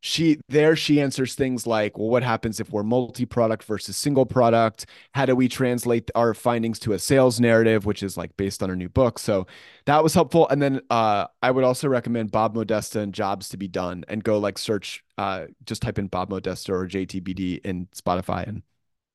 she 0.00 0.38
there 0.48 0.76
she 0.76 1.00
answers 1.00 1.34
things 1.34 1.66
like 1.66 1.98
well 1.98 2.08
what 2.08 2.22
happens 2.22 2.60
if 2.60 2.70
we're 2.70 2.84
multi-product 2.84 3.64
versus 3.64 3.96
single 3.96 4.26
product? 4.26 4.86
How 5.14 5.26
do 5.26 5.34
we 5.34 5.48
translate 5.48 6.10
our 6.14 6.34
findings 6.34 6.78
to 6.80 6.92
a 6.92 6.98
sales 6.98 7.40
narrative 7.40 7.84
which 7.84 8.02
is 8.02 8.16
like 8.16 8.36
based 8.36 8.62
on 8.62 8.68
her 8.68 8.76
new 8.76 8.88
book? 8.88 9.18
So 9.18 9.46
that 9.86 10.02
was 10.02 10.14
helpful. 10.14 10.48
And 10.48 10.62
then 10.62 10.80
uh, 10.90 11.26
i 11.42 11.50
would 11.50 11.64
also 11.64 11.88
recommend 11.88 12.30
bob 12.30 12.54
Moesta 12.54 13.00
and 13.00 13.12
jobs 13.12 13.48
to 13.50 13.56
be 13.56 13.68
done 13.68 14.04
and 14.08 14.22
go 14.22 14.38
like 14.38 14.58
search 14.58 15.04
uh, 15.16 15.46
just 15.64 15.82
type 15.82 15.98
in 15.98 16.06
bob 16.06 16.30
Moesta 16.30 16.70
or 16.70 16.86
jtbd 16.86 17.60
in 17.64 17.86
spotify 17.94 18.46
and 18.46 18.62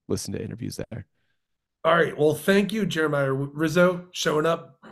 listen 0.10 0.34
to 0.34 0.44
interviews 0.44 0.80
there. 0.90 1.06
All 1.86 1.96
right. 1.96 2.18
Well 2.18 2.36
thank 2.36 2.74
you 2.74 2.86
jeremiah. 2.86 3.32
Rizzo 3.32 4.08
showing 4.12 4.46
up 4.46 4.84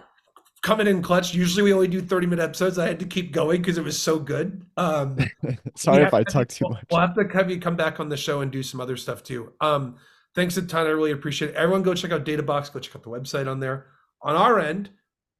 coming 0.61 0.87
in 0.87 1.01
clutch. 1.01 1.33
Usually 1.33 1.63
we 1.63 1.73
only 1.73 1.87
do 1.87 2.01
30 2.01 2.27
minute 2.27 2.43
episodes. 2.43 2.77
I 2.77 2.87
had 2.87 2.99
to 2.99 3.05
keep 3.05 3.31
going 3.31 3.61
because 3.61 3.77
it 3.77 3.83
was 3.83 3.99
so 3.99 4.19
good. 4.19 4.65
Um, 4.77 5.17
Sorry 5.75 6.03
if 6.03 6.13
I 6.13 6.23
talk 6.23 6.47
too 6.47 6.69
much. 6.69 6.85
We'll 6.91 7.01
have 7.01 7.15
to 7.15 7.27
have 7.33 7.49
you 7.49 7.59
come 7.59 7.75
back 7.75 7.99
on 7.99 8.09
the 8.09 8.17
show 8.17 8.41
and 8.41 8.51
do 8.51 8.63
some 8.63 8.79
other 8.79 8.97
stuff 8.97 9.23
too. 9.23 9.53
Um, 9.61 9.95
thanks 10.35 10.57
a 10.57 10.61
ton. 10.61 10.85
I 10.85 10.91
really 10.91 11.11
appreciate 11.11 11.51
it. 11.51 11.55
Everyone 11.55 11.81
go 11.81 11.93
check 11.93 12.11
out 12.11 12.25
Databox. 12.25 12.71
Go 12.71 12.79
check 12.79 12.95
out 12.95 13.03
the 13.03 13.09
website 13.09 13.49
on 13.49 13.59
there. 13.59 13.87
On 14.21 14.35
our 14.35 14.59
end, 14.59 14.91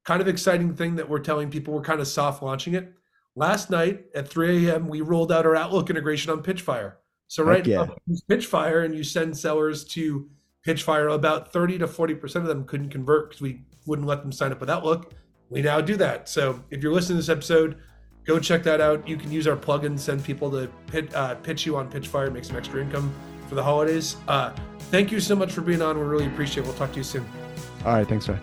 kind 0.04 0.20
of 0.20 0.26
exciting 0.26 0.74
thing 0.74 0.96
that 0.96 1.08
we're 1.08 1.20
telling 1.20 1.50
people 1.50 1.72
we're 1.72 1.82
kind 1.82 2.00
of 2.00 2.08
soft 2.08 2.42
launching 2.42 2.74
it. 2.74 2.92
Last 3.34 3.70
night 3.70 4.04
at 4.14 4.28
3 4.28 4.68
a.m., 4.68 4.88
we 4.88 5.00
rolled 5.00 5.32
out 5.32 5.46
our 5.46 5.56
Outlook 5.56 5.88
integration 5.88 6.30
on 6.30 6.42
Pitchfire. 6.42 6.94
So 7.28 7.42
right 7.42 7.66
yeah. 7.66 7.84
now, 7.84 7.96
use 8.06 8.22
Pitchfire 8.28 8.84
and 8.84 8.94
you 8.94 9.02
send 9.02 9.38
sellers 9.38 9.84
to 9.84 10.28
Pitchfire. 10.66 11.12
About 11.12 11.52
30 11.52 11.78
to 11.78 11.86
40% 11.86 12.36
of 12.36 12.46
them 12.46 12.64
couldn't 12.64 12.90
convert 12.90 13.30
because 13.30 13.42
we 13.42 13.62
wouldn't 13.86 14.06
let 14.06 14.22
them 14.22 14.32
sign 14.32 14.52
up 14.52 14.60
with 14.60 14.70
Outlook. 14.70 15.14
We 15.50 15.62
now 15.62 15.80
do 15.80 15.96
that. 15.96 16.28
So 16.28 16.62
if 16.70 16.82
you're 16.82 16.92
listening 16.92 17.18
to 17.18 17.22
this 17.22 17.28
episode, 17.28 17.76
go 18.24 18.38
check 18.38 18.62
that 18.62 18.80
out. 18.80 19.06
You 19.06 19.16
can 19.16 19.30
use 19.30 19.46
our 19.46 19.56
plugin, 19.56 19.98
send 19.98 20.24
people 20.24 20.50
to 20.52 20.70
pit, 20.86 21.14
uh, 21.14 21.34
pitch 21.36 21.66
you 21.66 21.76
on 21.76 21.90
Pitchfire, 21.90 22.32
make 22.32 22.44
some 22.44 22.56
extra 22.56 22.80
income 22.80 23.12
for 23.48 23.54
the 23.54 23.62
holidays. 23.62 24.16
Uh, 24.28 24.50
thank 24.90 25.12
you 25.12 25.20
so 25.20 25.36
much 25.36 25.52
for 25.52 25.60
being 25.60 25.82
on. 25.82 25.98
We 25.98 26.04
really 26.04 26.26
appreciate 26.26 26.62
it. 26.62 26.66
We'll 26.66 26.76
talk 26.76 26.92
to 26.92 26.98
you 26.98 27.04
soon. 27.04 27.26
All 27.84 27.92
right. 27.94 28.08
Thanks, 28.08 28.28
Ray. 28.28 28.38